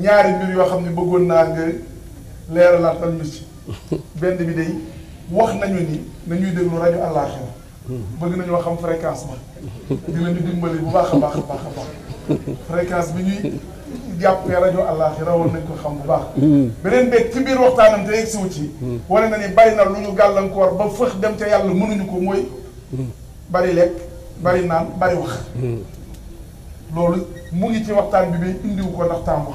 [0.01, 3.45] ñaari mbir yo xamni bëggon na nga nga tan ñu ci
[4.19, 4.75] benn bi day
[5.31, 7.54] wax nañu ni nañuy déglu rajo àllaaxira
[7.89, 9.35] bëgg nañoo xam fréquence ba
[10.09, 11.90] dinañu dimbali bu baax a baax a baax a baax
[12.70, 13.52] fréquence bi ñuy
[14.20, 16.69] jàppee rajo àllaaxira woon nañ ko xam bu baax hmm.
[16.82, 19.01] beneen beeg ci biir waxtaanam te yegg siwu ci hmm.
[19.09, 22.16] wane na ni bari na lu ñu gàllankoor ba fëx dem ca yàlla mënuñu ko
[22.20, 22.48] mooy
[22.94, 23.09] hmm.
[23.51, 23.93] bari lekk
[24.43, 25.32] bari naan bari wax
[26.94, 29.52] loolu mu ngi ci waxtaan bi bay indiwu ko ndax temps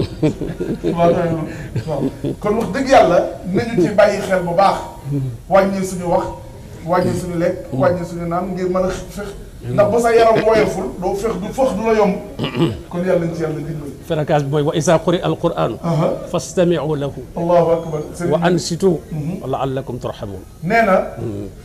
[0.92, 1.48] maa doyalul
[1.88, 2.04] waaw
[2.42, 3.20] kon wax dëgg yàlla
[3.54, 4.78] nañu ci bàyyi xel bu baax
[5.48, 6.26] wàññi suñu wax
[6.90, 9.28] wàññi suñu lekk wàññi suñu naan ngir mën a fex
[9.72, 12.14] ndax ba sa yaram woyoful doo fex du fox du la yomb
[12.92, 15.72] kon yàlla nañ ci yàlla dimbali fracas bi mooy wa isa quri al quran
[16.32, 18.02] fastamiu lahu allahu akbar
[18.34, 18.92] wa ansitu
[19.48, 20.96] laallakum turhamun nee na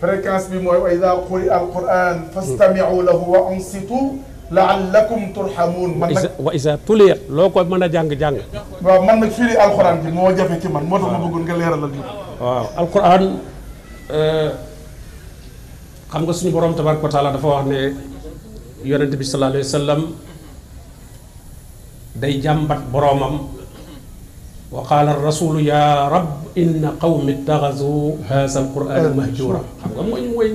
[0.00, 3.98] fréquence bi mooy wa isa quri al quran fastamiu lahu wa ansitu
[4.50, 4.74] la
[5.34, 6.30] turhamuun man nag
[7.28, 8.36] loo ko mën a jàng-jàng
[8.82, 11.54] waaw man nag firi alxuraan bi moo jafe ci man moo tax ma bëggoon nga
[11.56, 12.02] leeralal ñu
[12.40, 13.38] waaw alxuraan
[14.14, 14.50] euh,
[16.10, 17.92] xam nga suñu boroom tabaraka wa taala dafa wax ne
[18.84, 20.02] yonent bi sallallahu alayhi wa sallam
[22.14, 23.40] day jàmbat boroomam
[24.70, 30.50] wa qaala rasulu ya rab inna qawmi ittaxasu haza alqurana mahjura xam nga mooy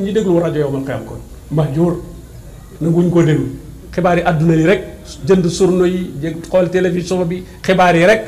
[3.14, 3.52] ko déglu
[3.92, 4.82] xibaar yi àdduna yi rek
[5.28, 8.22] jënd surno yi xool télévision bi xibaar yi rek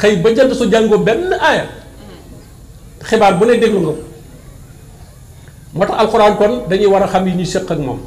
[0.00, 1.64] xëy ba jënd su jàngoo benn aaya
[3.08, 4.02] xibaar bu ne déglu nga ko
[5.74, 8.00] moo tax alxuraan kon dañuy war a xam yi ñu séq ak moom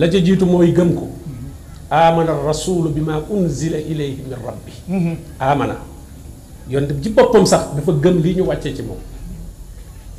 [0.00, 1.06] la ca jiitu mooy gëm ko
[2.00, 5.16] amana rasulu bi ma unzila ilayhi min rabbi mhm.
[5.40, 5.76] amana
[6.72, 8.98] yoon ci boppam sax dafa gëm li ñu wàccee ci moom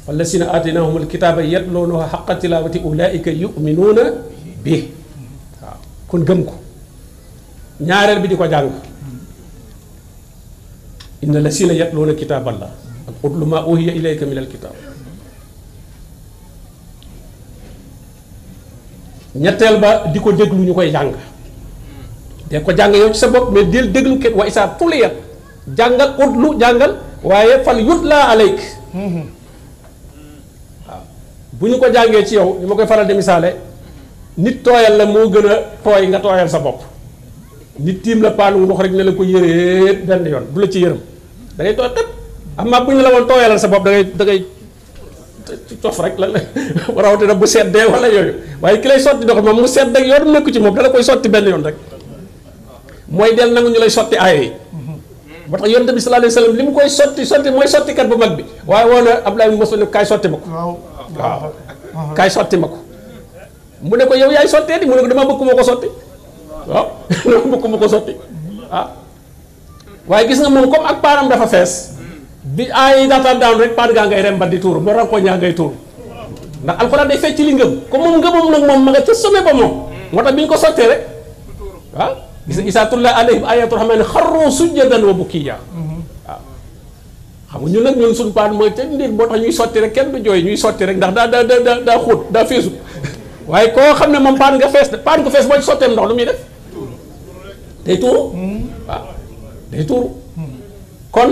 [0.07, 4.03] wallasina aataynahum alkitaaba yatluunahu xaqa tilaawati ulaika yuminuuna
[4.63, 4.75] bi
[5.63, 5.77] waaw
[6.09, 6.53] kon gëm ko
[7.89, 8.69] ñaareel bi di ko jàng
[11.25, 12.71] inna lasina yatluuna kitaaballah
[13.27, 14.75] utlu maa uhiya ilayka min alkitaab
[19.45, 21.11] ñetteel ba di ko déglu ñu koy jàng
[22.49, 25.13] de ko jàng yow ci sa bopp mais del déglu kenn wa isaa tuliyat
[25.77, 26.93] jàngal utlu jàngal
[27.31, 28.27] waaye fal yut laa
[31.59, 33.49] buñu ko jàngee ci yow ni ma koy faral di misaale
[34.41, 35.55] nit tooyal la moo gën a
[35.85, 36.79] tooy nga tooyal sa bopp
[37.79, 40.79] nit tiim la paanu wax rek ne la ko yëree benn yoon du la ci
[40.83, 40.97] yërëm
[41.55, 41.89] da ngay tooy
[42.57, 44.39] amma bu ñu la woon tooyalal sa bopp da ngay da ngay
[45.81, 46.27] tof rek la
[47.29, 50.25] na bu seddee wala yooyu waaye ki lay sotti dox moom mu sedd ak yoon
[50.33, 51.75] nekk ci moom dala koy sotti benn yoon rek
[53.15, 54.51] mooy del nangu ñu lay sotti aaya yi
[55.49, 58.15] ba tax yonte bi sallallahu alayhi wasallam lim koy sotti sotti mooy sotti kat bu
[58.23, 60.49] mag bi waaye woon abdoulaye mosal kaay sotti ma ko
[62.17, 62.79] kay soti mako
[63.83, 65.43] ma ko mu ne ko yow yaay soti di mu ne ko dama bëgg ko
[65.47, 66.85] waaw
[67.29, 67.87] dama bëgg ko
[68.73, 68.85] ah
[70.09, 71.93] waaye gis nga mom comme ak param dafa fess
[72.43, 75.53] bi ay data down rek par gangay rem rembat di tuur boo rankoo ñaa ngay
[75.55, 75.73] tuur
[76.63, 79.43] ndax alcorane day fecc li ngeum ko mom ngëmam nak mom ma nga ci sommet
[79.45, 81.01] ba moom mota biñ ko sottee rek
[81.93, 82.11] ah
[82.47, 85.59] gis nga isaatullah alayhim ayatu rahman kharru sujadan wa bukiya
[87.53, 90.11] xam ñu nak ñun suñ paan mo te ndir bo tax ñuy soti rek kenn
[90.11, 92.71] du joy ñuy soti rek ndax da da da da xut da feesu
[93.47, 96.13] waye ko xamne mom paan nga fess paan ko fess boo ci sotem ndox lu
[96.17, 96.39] muy def
[96.73, 96.85] hmm.
[97.85, 99.01] ah, day tour waaw
[99.71, 100.03] day tour
[101.13, 101.29] kon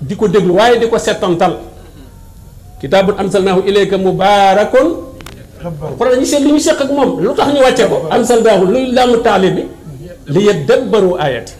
[0.00, 1.54] diko deglu waye diko setantal
[2.80, 4.88] ko settantal ansalnahu ilayka mubarakun
[5.98, 9.16] kon dañu seet li ñu seq ak mom lutax ñu wacce ko ansalnahu lu laamu
[9.26, 9.62] talibi
[10.30, 11.52] li yadabbaru ayati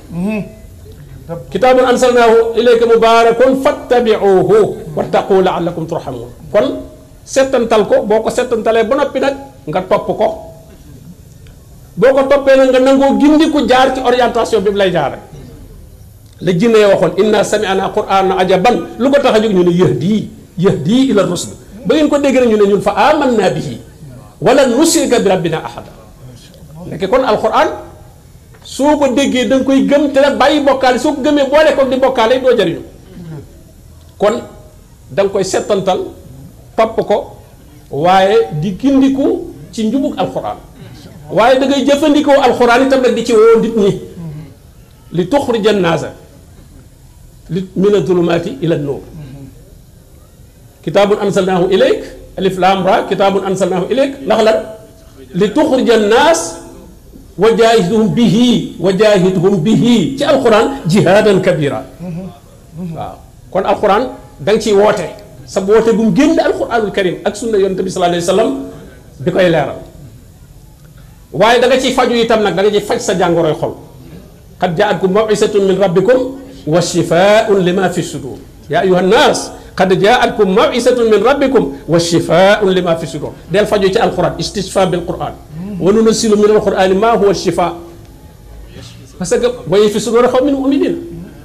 [1.27, 4.59] kitaabun ansalnahu ilayka mubarakun fattabi'uhu
[4.98, 6.86] wattaqu la'allakum turhamun kon
[7.35, 9.35] setantal ko boko setantale setantalee nopi nak
[9.66, 10.28] nga top ko
[12.03, 15.12] boko topé nak nga nango gindi ku jaar ci orientation bi lay jaar
[16.47, 20.16] la jinné ya waxon inna sami'na qur'ana ajaban lu ko taxaju ñu ne yahdi
[20.66, 21.55] yahdi ila rusul
[21.86, 23.77] ba ngeen ko dégg ñu ne ñun fa amanna bihi
[24.47, 25.90] wala nusyrika bi rabbina ahada
[26.86, 27.69] nek kon alquran
[28.66, 31.70] soo ko déggee da nga koy gëm te la bàyyi bokal soo ko gëmee boole
[31.78, 32.82] ko di bokkaale doo jariñu
[34.18, 34.43] kon
[35.10, 36.02] da nga koy settantal
[36.76, 37.18] topp ko
[37.90, 40.56] waaye di kindiku ci njubug alquran
[41.30, 43.93] waaye da ngay jëfandikoo alquran itam rek di ci woo nit ñi
[45.12, 46.10] li tuxrija naasa
[47.48, 49.01] li mina adulumaati ila nuur
[50.82, 52.02] kitabun ansalnahu ilayk
[52.38, 54.59] alif lam ra kitabun ansalnahu ilayk ndax lan
[55.38, 56.65] li tuxrija naas
[57.43, 58.37] وجاهدهم به
[58.81, 59.85] وجاهدهم به
[60.19, 61.85] ci alquran jihaadan kabira
[62.97, 63.17] waaw
[63.53, 64.03] kon alquran
[64.41, 65.05] da nga ciy woote
[65.45, 68.51] sa woote bu mu génn alquranul karim ak sunna yonente bi sallallahu alayhi wa sallam
[69.21, 69.81] di koy leeral
[71.41, 73.75] waaye da nga ciy faju itam nag da nga ciy faj sa jàngoroy xol
[74.61, 76.19] qad jaatkum mawisatun min rabbikum
[76.73, 78.41] wa shifaun lima fi sudur
[78.73, 79.41] ya ayuha nnas
[79.77, 85.35] قد جاءتكم موعظة من ربكم والشفاء لما في الصدور ديال فاجو القرآن استشفاء بالقرآن
[85.81, 87.73] wa nunazzilu mina al-qur'ani ma huwa shifa
[89.19, 90.97] parce que wa yashfi sudur qawmin mu'minin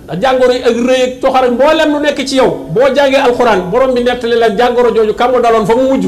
[0.08, 3.16] ndax jàngoro yi ak rëy ak toxar ak mboolem lu nekk ci yow boo jàngee
[3.28, 6.06] alxuraan borom bi nettali la jàngoro jooju kam nga daloon fa mu mujj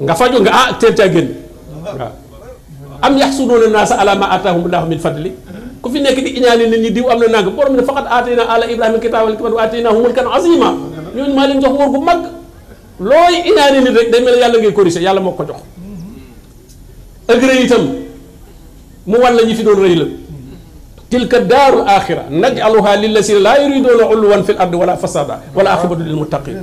[0.00, 1.28] nga faju nga ah teel caa génn
[1.84, 2.08] waaw
[3.02, 5.32] am yaxsuduuna naasa ala ma ataahum allahu min fadli
[5.84, 7.86] ku fi nekk di iñaane nit ñi diw am na nang borom bi ne
[10.36, 10.74] azima
[11.16, 12.20] ñooñu maa jox nguur gu mag
[13.00, 15.60] looy iñaane nit rek day mel yàlla ngay corrigé yàlla moo ko jox
[17.30, 17.84] اغري تام
[19.06, 20.02] مو وان لا ني في دون ريل
[21.10, 26.58] تلك الدار الاخره نجعلها للذين لا يريدون علوا في الارض ولا فسادا ولا عاقبه للمتقين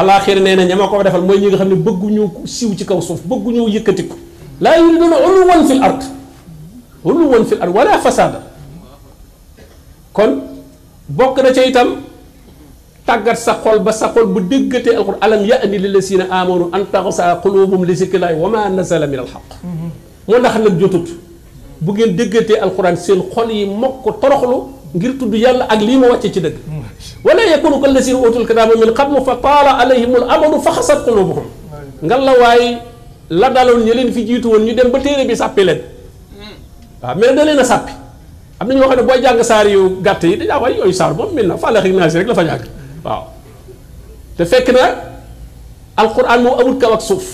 [0.00, 3.50] الاخر نينا نيما كو ديفال موي نيغا خامني بوجو نيو سيو تي كاو سوف بوجو
[3.50, 4.16] نيو ييكاتيكو
[4.64, 6.02] لا يريدون علوا في الارض
[7.06, 8.40] علوا في الارض ولا فسادا
[10.16, 10.30] كون
[11.18, 11.88] بوك نتا تام
[13.08, 17.26] tàggat sa xol ba sa xol bu déggatee alxuraan alam yaani lillazina amanu an taxsa
[17.44, 19.44] qulubuhum li zikrillahi wa ma nazala min alxaq
[20.28, 21.06] moo ndax nag jotut
[21.86, 24.58] bu ngeen déggatee alxuraan seen xol yi mokk toroxlu
[24.96, 26.56] ngir tudd yàlla ak lii ma wàcce ci dëgg
[27.26, 31.46] wala yakunu kallazina utul kitaaba min qablu fa taala alayhim al amadu fa xasat qulubuhum
[32.06, 32.70] ngal la waaye
[33.40, 35.80] la daloon ñi leen fi jiitu woon ñu dem ba téere bi sàppi leen
[37.02, 37.92] waaw mais da leen a sàppi
[38.60, 41.12] am na ñoo xam ne booy jàng saar yu gàtt yi dañaa waay yooyu saar
[41.18, 42.60] moom mel na fàllaxi naasi rek la fa jàng
[43.08, 43.24] waaw
[44.36, 44.82] te fekk na
[46.02, 47.26] alquran moom amul kaw ak suuf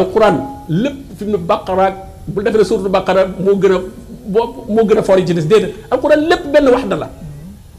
[0.00, 0.36] alquran
[0.82, 1.94] lépp fi mu ne baqaraak
[2.32, 3.78] bu defee suuratu baqara moo gën a
[4.32, 7.08] boo moo gën a fort yi ci des déedéet alquran lépp benn wax da la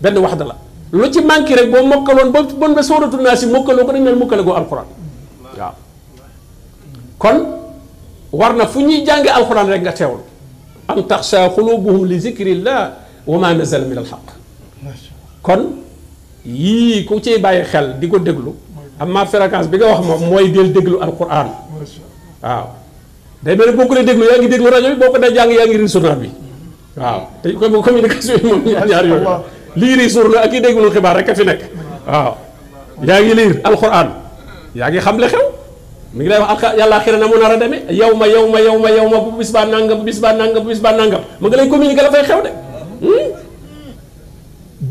[0.03, 0.55] benn wax da la
[0.99, 4.03] lu ci manqué rek boo mokkaloon ba bon ba suuratu naas yi mokkaloo ko dañ
[4.07, 4.87] naan mokkale goo alquran
[5.57, 5.73] waaw
[7.23, 7.37] kon
[8.39, 10.23] war na fu ñuy jàngee alquran rek nga teewlu
[10.91, 12.81] an taxsha xulubuhum li zikrillah
[13.29, 14.25] wa ma nazala min alxaq
[15.47, 15.61] kon
[16.47, 18.55] yii ku ciy bàyyi xel di ko déglu
[18.99, 21.51] am amma fréquence bi nga wax moom mooy del déglu alquran
[22.39, 22.63] waaw
[23.43, 25.51] day mel ni boo ko dee déglu yaa ngi déglu rajo bi boo ko jàng
[25.51, 26.29] yaa ngi riir journal bi
[26.95, 29.31] waaw te comme communication yi moom ñaar ñaar yooyu
[29.75, 31.61] lii riir journal ak yi déglu xibaar rek a fi nekk
[32.07, 32.31] waaw
[33.03, 34.07] yaa ngi liir alquran
[34.75, 35.43] yaa ngi xam le xew
[36.15, 38.45] mi ngi lay wax alqa yàlla xira na mu nar a demee yow ma yow
[38.47, 40.79] ma yow ma yow ma bu bis baa nangam bu bis baa nangam bu bis
[40.79, 42.39] baa nangam ma nga lay communiquer la fay xew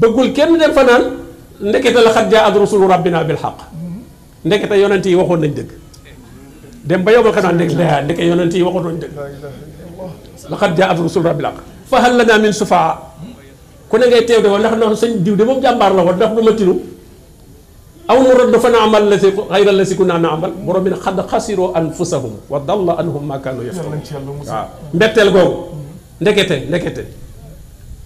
[0.00, 0.28] de hmm?
[0.36, 1.25] kenn dem fa naan
[1.60, 3.58] ndekete la xat jaa rasul rabbina bil haqq
[4.44, 5.70] ndekete yonent yi waxoon nañ dëgg
[6.84, 9.12] dem ba yowmal xanaa ndek la ndek yonent yi waxoon nañ dëgg
[10.50, 11.56] la xat jaa rasul rusulu rabbil xaq
[11.88, 12.80] fa hal lana min sufa
[13.88, 16.16] ku ne ngay teew de woon ndax ndax sëñ diw de mom jambar la woon
[16.16, 16.74] ndax du tinu
[18.08, 20.04] aw mu rad fa na'mal la si xayra la si ku
[20.66, 24.02] borom bi khad khasiru anfusahum wa dalla anhum ma kanu yaftaroon
[24.92, 25.52] mbettel gog
[26.20, 27.04] ndekete ndekete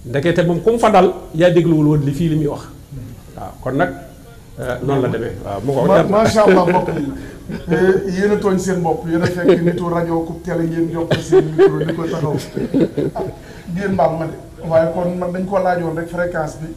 [0.06, 2.62] ndekete mom kum fa dal yaa dégluwul won li fi limi wax
[3.40, 3.92] waaw kon nag
[4.60, 8.82] euh, noonu la demee waaw mu ko macha allah mbokk yi yéen a tooñ seen
[8.84, 12.02] bopp yéen a fekk nitu rajo ku télé ngeen jox ko seen micro ni ko
[12.04, 12.34] taxaw
[13.74, 16.68] ngeen mbaam ma de waaye kon man dañ koo laajoon rek fréquence bi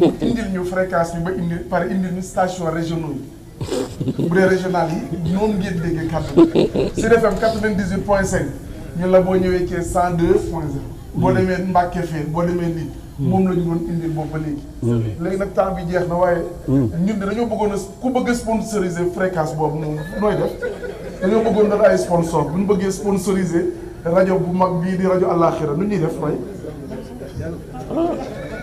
[0.00, 3.14] mu indil ñu fréquence bi ba indi par indi ñu station régionaux
[4.06, 4.88] yi bu dee régional
[5.24, 6.30] yi noonu ngeen déggee kàddu
[7.00, 8.42] Sud FM 98 point 5
[8.98, 10.82] ñu la boo ñëwee cee 102 point 0
[11.14, 12.74] boo demee Mbàkke fee boo demee
[13.18, 14.62] moom la ñu doon indil boobu ba léegi.
[15.20, 16.42] léegi nag temps bi jeex na waaye.
[16.68, 20.52] ñun de dañoo bëggoon a ku bëgg a sponsoriser fréquence boobu moom nooy def
[21.22, 23.64] dañoo bëggoon def ay sponsor bu ñu bëggee sponsoriser
[24.04, 26.34] rajo bu mag bii di rajo àllaaxira nu ñuy def ray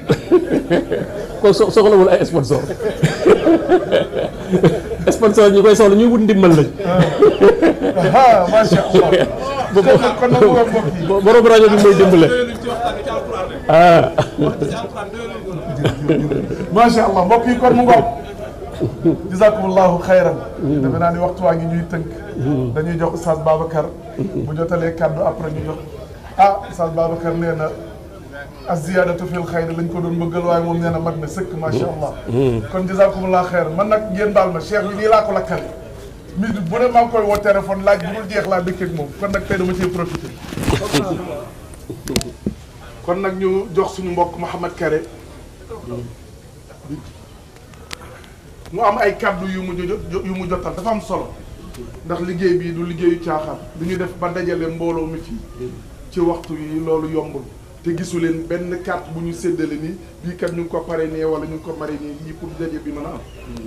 [1.41, 2.61] kon so soxlawul ay sponsor
[5.11, 6.65] sponsor ñu koy soxla ñuy wut ndimbal lañ.
[8.15, 9.11] Ah, macha allah.
[11.43, 12.27] rajo bi mooy dimbale.
[13.69, 14.09] ah.
[16.71, 18.05] macha allah mbokk yi kon mu ngoog.
[19.29, 20.37] jazakumullahu xayran.
[20.61, 22.05] defe naa ni waxtu waa ngi ñuy tënk.
[22.75, 23.85] dañuy jox Oustaz Babacar.
[24.17, 25.79] bu jotalee kàddu après ñu jox.
[26.37, 27.69] ah Oustaz Babacar nee na
[28.67, 31.57] as ziyaadatu fil xayri lañ ko doon bëggal waaye moom nee na mat na sëkk
[31.59, 32.13] macha allah.
[32.71, 35.61] kon jazakumullahu xayran man nag ngeen baal ma cheikh bi nii laa ko lakkal.
[36.37, 39.07] mi bu ne maa koy woo téléphone laaj bu dul jeex laa dëkk ak moom
[39.19, 40.27] kon nag tey dama cee profité.
[43.05, 44.99] kon nag ñu jox suñu mbokk Mouhamed Kare
[48.71, 51.27] mu am ay kàddu yu mu yu mu jotal dafa am solo
[52.05, 55.39] ndax liggéey bii du liggéeyu caaxaan du ñu def ba dajalee mbooloo mi fii
[56.11, 57.41] ci waxtu yi loolu yombul
[57.83, 61.23] te gisu leen benn carte bu ñu seddale nii bii kat ñu ko pare nee
[61.23, 63.19] wala ñu ko mari nii lii pour daje bi mën a am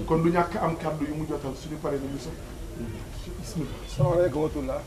[0.07, 2.33] kon du ñàkk am kàddu yu mu jotal suñu pare ni ñu sax
[3.39, 4.81] bismillah salaamaaleykum wa rahmatullah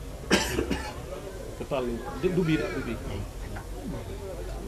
[2.92, 3.00] du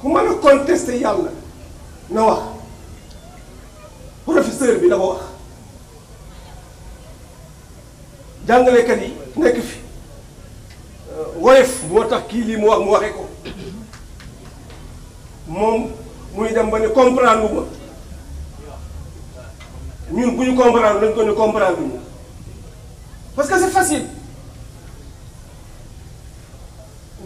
[0.00, 1.32] ku mën a contesté yàlla
[2.10, 2.40] na wax
[4.24, 5.22] professeur bi dafa wax
[8.46, 9.08] jàngalekat yi
[9.42, 9.78] nekk fi
[11.10, 13.24] euh, woyof moo tax kii lii mu wax mu waxee ko
[15.48, 15.88] moom
[16.34, 17.64] muy dem ba ne comprendre ma
[20.12, 21.98] ñun bu ñu comprendre lañ ko ne comprendre ñu
[23.34, 24.06] parce que c'est facile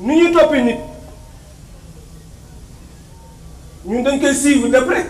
[0.00, 0.80] ni ñuy toppee
[3.84, 5.06] ñun dañ koy suivre de près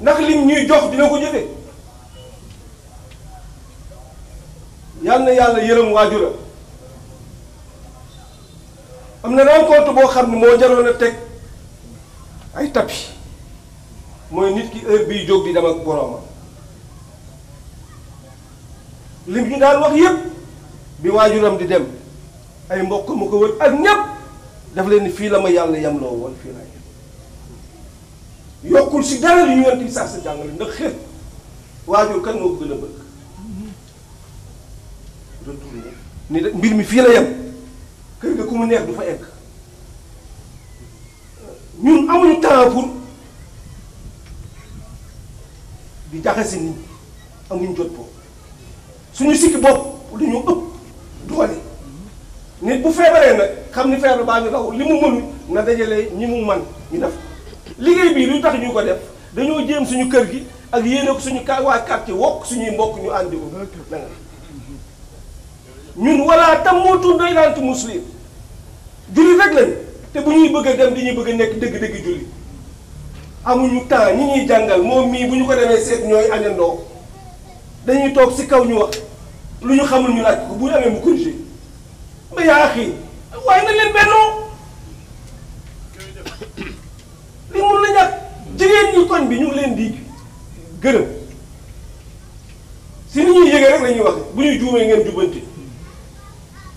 [0.00, 1.46] ndax lim ñuy jox dina ko jëfee
[5.02, 6.30] yal na yàlla yërëm waajura
[9.22, 11.14] am na rencontre boo xam ne moo jaroon a teg
[12.56, 13.10] ay tapis
[14.30, 16.20] mooy nit ki heure bii jóg di dem ak boroomam
[19.28, 20.18] lim ñu daan wax yépp
[20.98, 21.86] bi waajuram di dem
[22.70, 24.02] ay mbokk mu ko wër ak ñépp
[24.74, 26.68] daf leen ni fii la ma yàlla yamloo woon fii laay
[28.68, 30.92] yokkul si dara li ñu leen di sax sa jàngale nga xëy
[31.86, 32.72] waajur kan moo ko gën
[35.48, 35.50] a
[36.30, 37.26] ni de mbir mi fii la yem
[38.20, 39.20] kër ga ku mu neex du fa egg
[41.82, 42.88] ñun amuñu temps pour
[46.22, 46.76] jaxase nit
[47.50, 48.12] amuñu jot boobu
[49.12, 49.84] suñu sikki bopp
[50.18, 50.60] dañoo ëpp
[51.28, 51.58] doole
[52.62, 56.08] nit bu feebaree nag xam ni feebar baa ngi raw li mu mënul na dajale
[56.16, 56.60] ñi mu man
[56.90, 57.23] ñu def.
[57.78, 58.96] liggéey bii lu tax ñu ko def
[59.34, 62.96] dañoo jéem suñu kër gi ak yéene ko suñu ka waa quartier wokk suñuy mbokk
[63.02, 63.96] ñu àndi ko
[65.96, 68.00] ñun walla tam moo tundoy laantu muslim
[69.14, 69.70] julli rek lañ
[70.12, 72.26] te bu ñuy bëgg a dem dañuy bëgg a nekk dëgg-dëgg julli
[73.44, 76.78] amuñu temps ñi ñuy jàngal moom mii bu ñu ko demee seet ñooy àndandoo
[77.86, 79.02] dañuy toog si kaw ñu wax
[79.62, 81.34] lu ñu xamul ñu laaj ko bu ñu amee mu corrigé
[82.46, 82.92] yaa xii
[83.46, 84.53] waaye na leen bennoo
[87.84, 88.14] la jàpp
[88.58, 89.94] jigéen ñi koñ bi ñu leen di
[90.82, 91.06] gërëm
[93.12, 95.42] si ni ñuy yëgee rek lañuy ñuy wax bu ñuy juumee ngeen jubbanti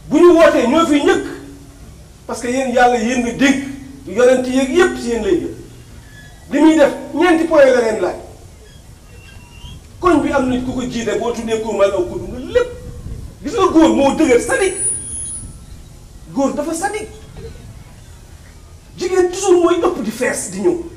[0.09, 1.23] bu ñu wootee ñoo fi ñëkk
[2.27, 3.63] parce que yéen yàlla yéen nga dégg
[4.07, 5.53] yonent yeeg yépp si yéen lay jël
[6.51, 8.15] li muy def ñeenti point la leen laaj
[9.99, 12.69] koñ bi am nañ ku ko jiite boo tuddee ko mal aw ko nga lépp
[13.43, 14.75] gis nga góor moo dëgër sadik
[16.33, 17.07] góor dafa sadik
[18.99, 20.96] jigéen toujours mooy ëpp di fees di ñëw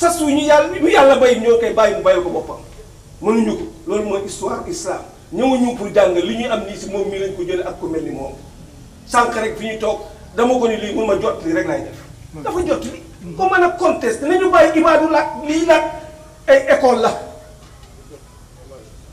[0.00, 2.56] sas su ñu yàlla bu yàlla bay ñoo koy bàyyi mu bàyyi ko boppam
[3.20, 5.02] mënuñu ko loolu mooy histoire islam
[5.32, 7.86] ñëwuñu pour jàng li ñuy am nii si moom mii lañ ko jëlee ak ku
[7.86, 8.32] ni moom
[9.06, 9.98] sànq rek fi ñu toog
[10.34, 12.00] dama ko lii mun ma jot li rek laay def
[12.32, 12.42] hmm.
[12.42, 12.98] dafa jot li
[13.36, 15.84] ko mën a contesté nañu bàyyi ibaadu laa lii laaj
[16.48, 17.12] ay école la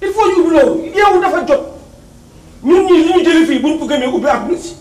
[0.01, 1.63] il faut ñu loolu yow dafa jot
[2.63, 4.77] ñun ñii li ñu jëlee fii buñ ko gëmee ubbi àdduna si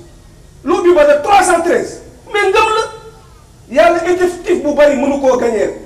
[0.64, 1.98] lu ubbi ba de 313
[2.32, 5.82] mais ngëm la yàlla effectif bu bari mënu koo gañeel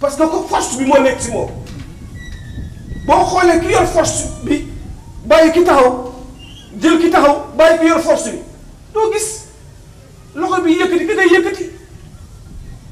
[0.00, 1.50] parce que ko force bi moo nekk si moom
[3.06, 4.62] boo xoolee ki yor force bi
[5.28, 5.92] bàyyi ki taxaw
[6.80, 8.40] jël ki taxaw bàyyi ki yor force bi
[8.94, 9.28] doo gis
[10.34, 11.68] loxo bi yëkkati ki yëkkati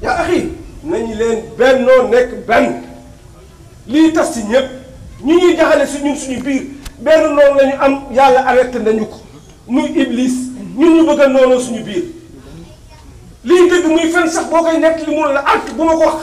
[0.03, 0.45] yaa axi
[0.83, 2.77] nañu leen bennoo nekk benn
[3.89, 4.69] lii tas ci ñëpp
[5.25, 6.63] ñu ñuy jaxale suñu suñu biir
[7.01, 9.17] benn noonu lañu am yàlla arrêté nañu ko
[9.67, 10.37] muy iblis
[10.77, 12.03] ñun ñu bëgg a noonoo suñu biir
[13.43, 16.21] lii dëgg muy fen sax boo koy nekk li la ak bu ma ko wax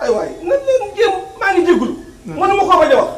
[0.00, 1.94] ay waay nan leen jéem maa ngi jégalu.
[2.24, 3.10] mënuma ko bañ a wax.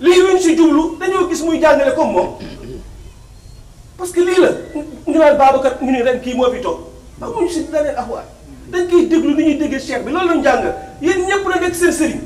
[0.00, 2.34] lii luñ si jublu dañoo gis muy jàngale comme moom.
[3.98, 4.48] parce que lii la
[5.06, 6.80] ñu naan Babacar ñu ne ren kii moo fi toog
[7.20, 8.24] amuñu si leneen ak waay
[8.72, 10.64] dañ koy ni ñuy déggee cheikh bi loolu lañ jàng
[11.02, 12.20] yéen ñëpp na nekk seen sëriñ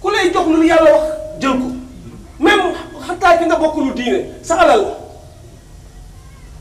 [0.00, 1.04] ku lay jox lu yàlla wax
[1.40, 1.66] jël ko
[2.38, 2.74] même
[3.06, 4.86] xataa ki nga bokk lu diine sa alal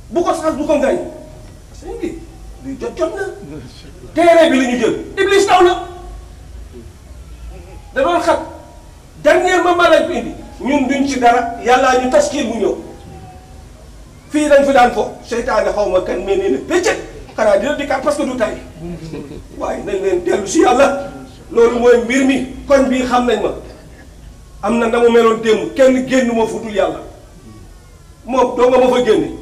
[0.10, 0.98] bu ko sax du ko ngañ
[1.78, 2.18] sëñ bi
[2.65, 3.30] luy jot jot na.
[4.15, 5.82] terrain bi la jël Iblis taw na.
[7.94, 8.40] da doon xat
[9.24, 12.76] dernier ma malaj bi indi ñun duñ ci dara yàllaa ñu taskil bu ñëw
[14.32, 16.98] fii dañ fi daan fo seytaane xaw ma kan mel ni ne bëccëg
[17.38, 18.57] xanaa dina dikkaat parce que du tay
[19.57, 21.10] waaye nañ leen dellu si yàlla
[21.52, 23.52] loolu mooy mbir mi koñ bii xam nañ ma
[24.64, 26.99] am na na mu meloon démb kenn génn ma fu dul yàlla
[28.26, 29.38] moom doo ma fa génne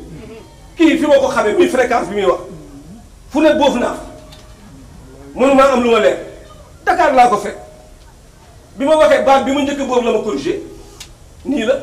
[0.78, 2.42] kii fi ma ko xamee muy fréquence bi muy wax
[3.30, 3.98] fu ne boofu naaf
[5.36, 6.18] mënu maa am lu ma leer
[6.84, 7.58] Dakar laa ko fekk
[8.78, 10.62] bi ma waxee baat bi mu njëkk boobu la ma corrigé
[11.46, 11.76] nii la.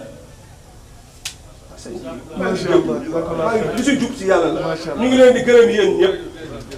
[2.38, 4.94] macha allah li si jub si yàlla la.
[4.96, 6.16] mu ngi leen di gërëm yéen ñëpp.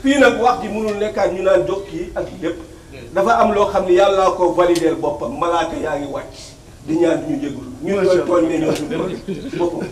[0.03, 2.59] fii nag wax ji mënul nekkaat ñu naan jox kii ak lépp.
[3.15, 6.35] dafa am loo xam ne yàllaa ko valideel boppam malaaka yaa ngi wàcc.
[6.87, 7.73] di ñaan ñu jégalu.
[7.85, 9.89] ñu ñooy tooñ ne ñoo ñu boppam.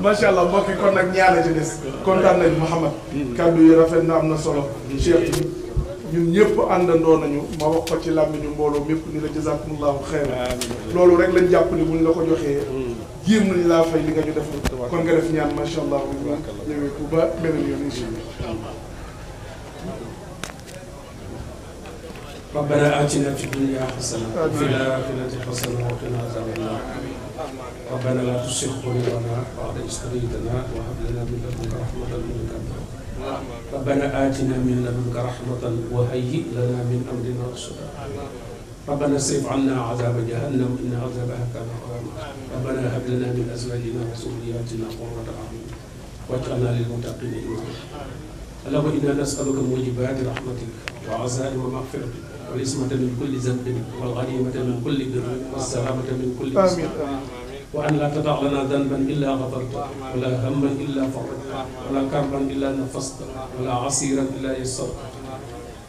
[0.00, 1.70] macha allah mbokk yi kon nag ñaar la ci des.
[2.04, 2.92] kontaan nañu Mouhamad.
[3.36, 4.68] kàddu yi rafet na am na solo.
[4.98, 5.65] Cheikh bi.
[6.12, 10.38] ñun ñëpp àndandoo nañu ma wax ko ci làmmiñu mbooloo mépp ni la jazakumullahu xayra
[10.94, 12.62] loolu rek lañ jàpp ni buñ la ko joxee
[13.26, 14.60] jéem nañ laa fay li nga ñu defal
[14.90, 16.00] kon nga def ñaan macha allah
[16.68, 18.06] ñëwee ku ba beneen yoon incha
[18.52, 18.74] allah
[22.56, 26.80] ربنا آتنا في الدنيا حسنة وفي الآخرة حسنة وقنا عذاب النار
[27.92, 32.95] ربنا لا تسخ قلوبنا بعد إذ هديتنا وهب لنا من لدنك رحمة إنك أنت
[33.74, 35.62] ربنا آتنا من لدنك رحمة
[35.94, 37.86] وهيئ لنا من أمرنا رشدا
[38.88, 42.12] ربنا اصرف عنا عذاب جهنم إن عذابها كان غراما
[42.56, 45.64] ربنا هب لنا من أزواجنا وذرياتنا قرة أعين
[46.28, 47.80] واجعلنا للمتقين إماما
[48.66, 50.72] اللهم إنا نسألك موجبات رحمتك
[51.08, 52.22] وعزائم مغفرتك
[52.52, 53.66] والعصمة من كل ذنب
[54.00, 56.88] والغنيمة من كل بر والسلامة من كل آمين.
[57.74, 59.84] وأن لا تدع لنا ذنبا إلا غفرته
[60.16, 63.24] ولا هما إلا فرجته ولا كربا إلا نفسته
[63.60, 64.96] ولا عسيرا إلا يسرته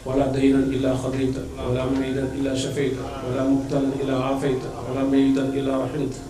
[0.06, 1.40] ولا دينا الا خذيته
[1.70, 6.20] ولا مريدا الا شفيته ولا مبتلا الا عافيته ولا ميتا الا رحمته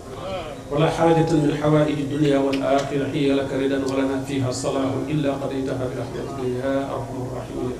[0.71, 6.65] ولا حاجة من حوائج الدنيا والآخرة هي لك ردا ولنا فيها صلاح إلا قضيتها برحمتك
[6.65, 7.77] يا أرحم الراحمين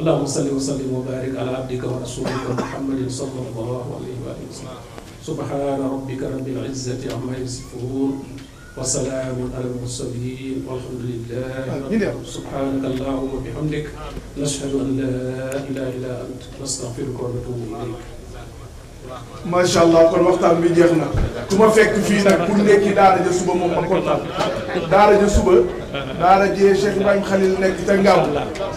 [0.00, 4.78] اللهم صل وسلم وبارك على عبدك ورسولك محمد صلى الله عليه وآله وسلم
[5.26, 8.24] سبحان ربك رب العزة عما يصفون
[8.78, 13.86] وسلام على المرسلين والحمد لله سبحانك اللهم وبحمدك
[14.38, 18.15] نشهد أن لا إله إلا أنت نستغفرك ونتوب إليك
[19.44, 21.06] macha allah kon waxtaan bi jeex na
[21.48, 24.20] ku ma fekk fii nag pour ndekki daara ja suba moom ma kontaan
[24.92, 25.52] daara ja suba
[26.22, 27.94] daara jee Cheikh Ibrahim Khalil nekk ca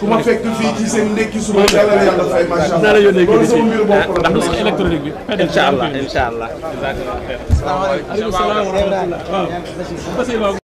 [0.02, 3.44] ku ma fekk fii ci seen ndekki suba yàlla la yàlla fay macha allah loolu
[3.50, 5.10] sama mbir bopp la ndax sax électronique
[5.58, 6.48] allah incha allah.
[8.30, 10.68] salaamaaleykum